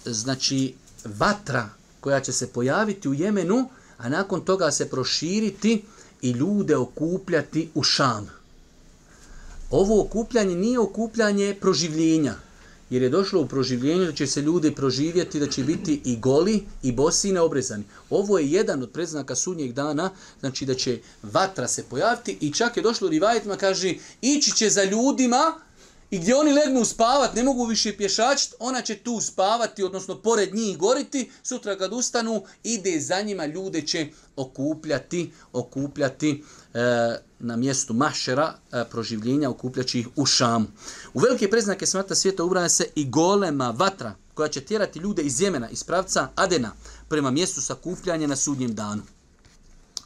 znači 0.05 0.75
vatra 1.05 1.69
koja 2.01 2.21
će 2.21 2.33
se 2.33 2.49
pojaviti 2.53 3.09
u 3.09 3.15
Jemenu, 3.15 3.69
a 3.99 4.09
nakon 4.09 4.45
toga 4.45 4.71
se 4.71 4.91
proširiti 4.91 5.85
i 6.23 6.31
ljude 6.31 6.77
okupljati 6.77 7.71
u 7.75 7.83
Šam. 7.83 8.39
Ovo 9.71 10.01
okupljanje 10.01 10.55
nije 10.55 10.79
okupljanje 10.79 11.57
proživljenja, 11.61 12.35
jer 12.91 13.03
je 13.03 13.09
došlo 13.09 13.41
u 13.41 13.47
proživljenju 13.47 14.05
da 14.05 14.12
će 14.12 14.27
se 14.27 14.43
ljudi 14.43 14.75
proživjeti, 14.75 15.41
da 15.41 15.47
će 15.47 15.64
biti 15.64 16.01
i 16.05 16.16
goli 16.16 16.64
i 16.83 16.93
bosi 16.93 17.29
i 17.29 17.33
neobrezani. 17.33 17.85
Ovo 18.11 18.39
je 18.39 18.51
jedan 18.51 18.83
od 18.83 18.91
predznaka 18.91 19.35
sudnjeg 19.35 19.73
dana, 19.73 20.11
znači 20.41 20.66
da 20.66 20.75
će 20.75 20.99
vatra 21.23 21.68
se 21.68 21.83
pojaviti 21.83 22.39
i 22.41 22.53
čak 22.53 22.77
je 22.77 22.83
došlo 22.83 23.07
u 23.07 23.11
rivajetima, 23.11 23.57
kaže, 23.57 23.95
ići 24.21 24.57
će 24.57 24.71
za 24.71 24.85
ljudima, 24.85 25.55
I 26.11 26.18
gdje 26.18 26.35
oni 26.37 26.53
legnu 26.53 26.85
spavat, 26.85 27.35
ne 27.35 27.43
mogu 27.43 27.64
više 27.64 27.97
pješačiti, 27.97 28.55
ona 28.59 28.83
će 28.83 28.97
tu 28.97 29.21
spavati, 29.21 29.83
odnosno 29.83 30.16
pored 30.23 30.55
njih 30.55 30.79
goriti, 30.79 31.31
sutra 31.43 31.77
kad 31.79 31.93
ustanu, 31.93 32.43
ide 32.64 33.01
za 33.01 33.21
njima, 33.23 33.47
ljude 33.47 33.83
će 33.83 34.07
okupljati, 34.37 35.31
okupljati 35.53 36.45
e, 36.75 37.30
na 37.41 37.57
mjestu 37.57 37.95
mašera 37.95 38.55
e, 38.72 38.84
proživljenja, 38.91 39.51
okupljaći 39.51 39.99
ih 39.99 40.09
u 40.16 40.26
šamu. 40.26 40.66
U 41.14 41.20
velike 41.20 41.51
preznake 41.51 41.86
smrta 41.86 42.14
svijeta 42.14 42.45
ubraja 42.45 42.68
se 42.68 42.86
i 42.95 43.11
golema 43.11 43.70
vatra, 43.70 44.14
koja 44.34 44.49
će 44.49 44.61
tjerati 44.61 44.99
ljude 44.99 45.22
iz 45.22 45.41
Jemena, 45.41 45.68
iz 45.70 45.84
pravca 45.84 46.28
Adena, 46.34 46.72
prema 47.09 47.30
mjestu 47.30 47.61
sakupljanja 47.61 48.26
na 48.26 48.36
sudnjem 48.36 48.74
danu. 48.74 49.03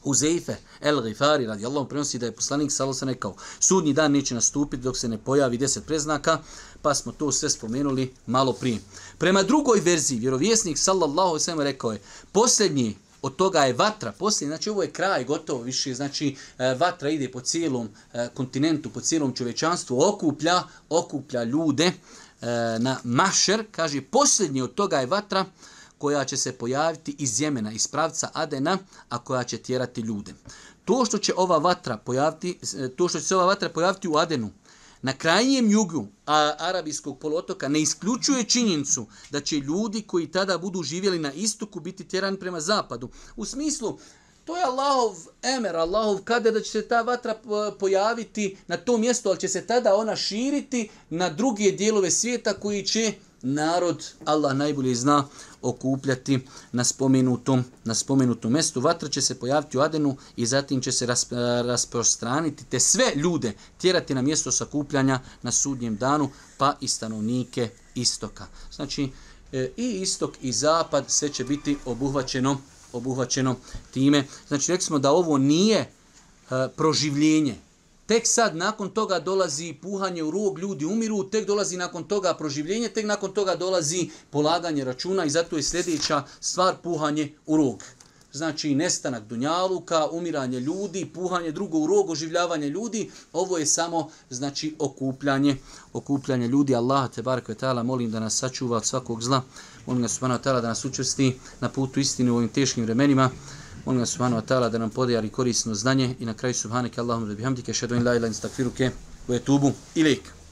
Huzeife 0.04 0.56
el 0.80 1.02
Gifari 1.02 1.46
radijallahu 1.46 1.88
prenosi 1.88 2.18
da 2.18 2.26
je 2.26 2.32
poslanik 2.32 2.72
sallallahu 2.72 2.98
alejhi 3.02 3.14
rekao 3.14 3.34
sudnji 3.60 3.92
dan 3.92 4.12
neće 4.12 4.34
nastupiti 4.34 4.82
dok 4.82 4.96
se 4.96 5.08
ne 5.08 5.18
pojavi 5.18 5.58
deset 5.58 5.86
preznaka 5.86 6.38
pa 6.82 6.94
smo 6.94 7.12
to 7.12 7.32
sve 7.32 7.50
spomenuli 7.50 8.14
malo 8.26 8.52
prije. 8.52 8.78
Prema 9.18 9.42
drugoj 9.42 9.80
verziji 9.80 10.18
vjerovjesnik 10.18 10.78
sallallahu 10.78 11.28
alejhi 11.28 11.58
ve 11.58 11.64
rekao 11.64 11.92
je 11.92 12.02
posljednji 12.32 12.96
od 13.24 13.36
toga 13.36 13.64
je 13.64 13.72
vatra, 13.72 14.12
poslije, 14.12 14.48
znači 14.48 14.70
ovo 14.70 14.82
je 14.82 14.90
kraj, 14.90 15.24
gotovo 15.24 15.62
više, 15.62 15.94
znači 15.94 16.36
e, 16.58 16.74
vatra 16.74 17.10
ide 17.10 17.30
po 17.32 17.40
cijelom 17.40 17.88
e, 18.12 18.28
kontinentu, 18.34 18.90
po 18.90 19.00
cijelom 19.00 19.32
čovečanstvu, 19.32 20.02
okuplja, 20.02 20.62
okuplja 20.88 21.44
ljude 21.44 21.86
e, 21.86 21.92
na 22.78 22.98
mašer, 23.04 23.64
kaže 23.70 24.02
posljednji 24.02 24.62
od 24.62 24.74
toga 24.74 24.98
je 24.98 25.06
vatra, 25.06 25.44
koja 25.98 26.24
će 26.24 26.36
se 26.36 26.52
pojaviti 26.52 27.16
iz 27.18 27.40
Jemena, 27.40 27.72
iz 27.72 27.88
pravca 27.88 28.30
Adena, 28.32 28.78
a 29.08 29.18
koja 29.18 29.44
će 29.44 29.58
tjerati 29.58 30.00
ljude. 30.00 30.34
To 30.84 31.04
što 31.04 31.18
će 31.18 31.32
ova 31.36 31.58
vatra 31.58 31.96
pojaviti, 31.96 32.58
to 32.96 33.08
što 33.08 33.18
će 33.20 33.24
se 33.24 33.36
ova 33.36 33.46
vatra 33.46 33.68
pojaviti 33.68 34.08
u 34.08 34.16
Adenu, 34.16 34.50
na 35.04 35.12
krajnjem 35.12 35.70
jugu 35.70 36.06
a, 36.26 36.54
arabijskog 36.58 37.18
polotoka 37.18 37.68
ne 37.68 37.80
isključuje 37.80 38.44
činjenicu 38.44 39.06
da 39.30 39.40
će 39.40 39.56
ljudi 39.56 40.02
koji 40.02 40.26
tada 40.26 40.58
budu 40.58 40.82
živjeli 40.82 41.18
na 41.18 41.32
istoku 41.32 41.80
biti 41.80 42.08
teran 42.08 42.36
prema 42.36 42.60
zapadu. 42.60 43.08
U 43.36 43.44
smislu, 43.44 43.98
to 44.44 44.56
je 44.56 44.64
Allahov 44.64 45.16
emer, 45.42 45.76
Allahov 45.76 46.22
kada 46.24 46.50
da 46.50 46.60
će 46.60 46.70
se 46.70 46.88
ta 46.88 47.02
vatra 47.02 47.40
pojaviti 47.78 48.56
na 48.66 48.76
tom 48.76 49.00
mjestu, 49.00 49.28
ali 49.28 49.40
će 49.40 49.48
se 49.48 49.66
tada 49.66 49.94
ona 49.94 50.16
širiti 50.16 50.88
na 51.10 51.30
druge 51.30 51.70
dijelove 51.70 52.10
svijeta 52.10 52.54
koji 52.54 52.82
će 52.82 53.12
narod, 53.44 54.04
Allah 54.24 54.56
najbolje 54.56 54.94
zna, 54.94 55.24
okupljati 55.62 56.40
na 56.72 56.84
spomenutom, 56.84 57.64
na 57.84 57.94
spomenutom 57.94 58.52
mestu. 58.52 58.80
Vatra 58.80 59.08
će 59.08 59.22
se 59.22 59.38
pojaviti 59.38 59.78
u 59.78 59.80
Adenu 59.80 60.16
i 60.36 60.46
zatim 60.46 60.80
će 60.80 60.92
se 60.92 61.06
rasp 61.06 61.32
rasprostraniti 61.64 62.64
te 62.64 62.80
sve 62.80 63.12
ljude 63.16 63.52
tjerati 63.78 64.14
na 64.14 64.22
mjesto 64.22 64.52
sakupljanja 64.52 65.20
na 65.42 65.52
sudnjem 65.52 65.96
danu, 65.96 66.30
pa 66.58 66.76
i 66.80 66.88
stanovnike 66.88 67.68
istoka. 67.94 68.46
Znači, 68.72 69.10
e, 69.52 69.70
i 69.76 70.00
istok 70.00 70.34
i 70.42 70.52
zapad 70.52 71.04
sve 71.08 71.28
će 71.28 71.44
biti 71.44 71.76
obuhvaćeno 71.84 72.58
obuhvaćeno 72.94 73.56
time. 73.90 74.24
Znači, 74.48 74.72
rekli 74.72 74.84
smo 74.84 74.98
da 74.98 75.12
ovo 75.12 75.38
nije 75.38 75.78
e, 75.78 75.88
proživljenje, 76.76 77.56
Tek 78.06 78.26
sad 78.26 78.56
nakon 78.56 78.90
toga 78.90 79.18
dolazi 79.18 79.74
puhanje 79.82 80.22
u 80.22 80.30
rog, 80.30 80.58
ljudi 80.58 80.84
umiru, 80.84 81.24
tek 81.24 81.46
dolazi 81.46 81.76
nakon 81.76 82.04
toga 82.04 82.34
proživljenje, 82.34 82.88
tek 82.88 83.06
nakon 83.06 83.32
toga 83.32 83.56
dolazi 83.56 84.10
polaganje 84.30 84.84
računa 84.84 85.24
i 85.24 85.30
zato 85.30 85.56
je 85.56 85.62
sljedeća 85.62 86.22
stvar 86.40 86.74
puhanje 86.82 87.32
u 87.46 87.56
rog. 87.56 87.82
Znači 88.32 88.74
nestanak 88.74 89.24
dunjaluka, 89.24 90.08
umiranje 90.10 90.60
ljudi, 90.60 91.10
puhanje 91.14 91.52
drugo 91.52 91.78
u 91.78 91.86
rog, 91.86 92.10
oživljavanje 92.10 92.68
ljudi, 92.68 93.10
ovo 93.32 93.58
je 93.58 93.66
samo 93.66 94.10
znači 94.30 94.76
okupljanje, 94.78 95.56
okupljanje 95.92 96.48
ljudi. 96.48 96.74
Allah 96.74 97.10
te 97.10 97.22
barek 97.22 97.48
ve 97.48 97.54
taala 97.54 97.82
molim 97.82 98.10
da 98.10 98.20
nas 98.20 98.36
sačuva 98.36 98.76
od 98.76 98.84
svakog 98.84 99.22
zla. 99.22 99.42
Molim 99.86 100.02
ga 100.02 100.08
subhanahu 100.08 100.42
taala 100.42 100.60
da 100.60 100.68
nas 100.68 100.84
učvrsti 100.84 101.36
na 101.60 101.68
putu 101.68 102.00
istine 102.00 102.32
u 102.32 102.36
ovim 102.36 102.48
teškim 102.48 102.84
vremenima. 102.84 103.30
Molim 103.86 104.00
vas 104.00 104.10
subhanahu 104.10 104.40
wa 104.40 104.46
ta'ala 104.46 104.68
da 104.68 104.78
nam 104.78 104.90
podijali 104.90 105.28
korisno 105.28 105.74
znanje 105.74 106.14
i 106.20 106.24
na 106.24 106.34
kraju 106.34 106.54
subhanike 106.54 107.00
Allahumma 107.00 107.28
da 107.28 107.34
bihamdike 107.34 107.72
šedu 107.72 107.94
in 107.94 108.04
la 108.04 108.16
ila 108.16 108.26
instakfiruke 108.26 108.90
u 109.28 109.34
etubu 109.34 109.72
ilik. 109.94 110.33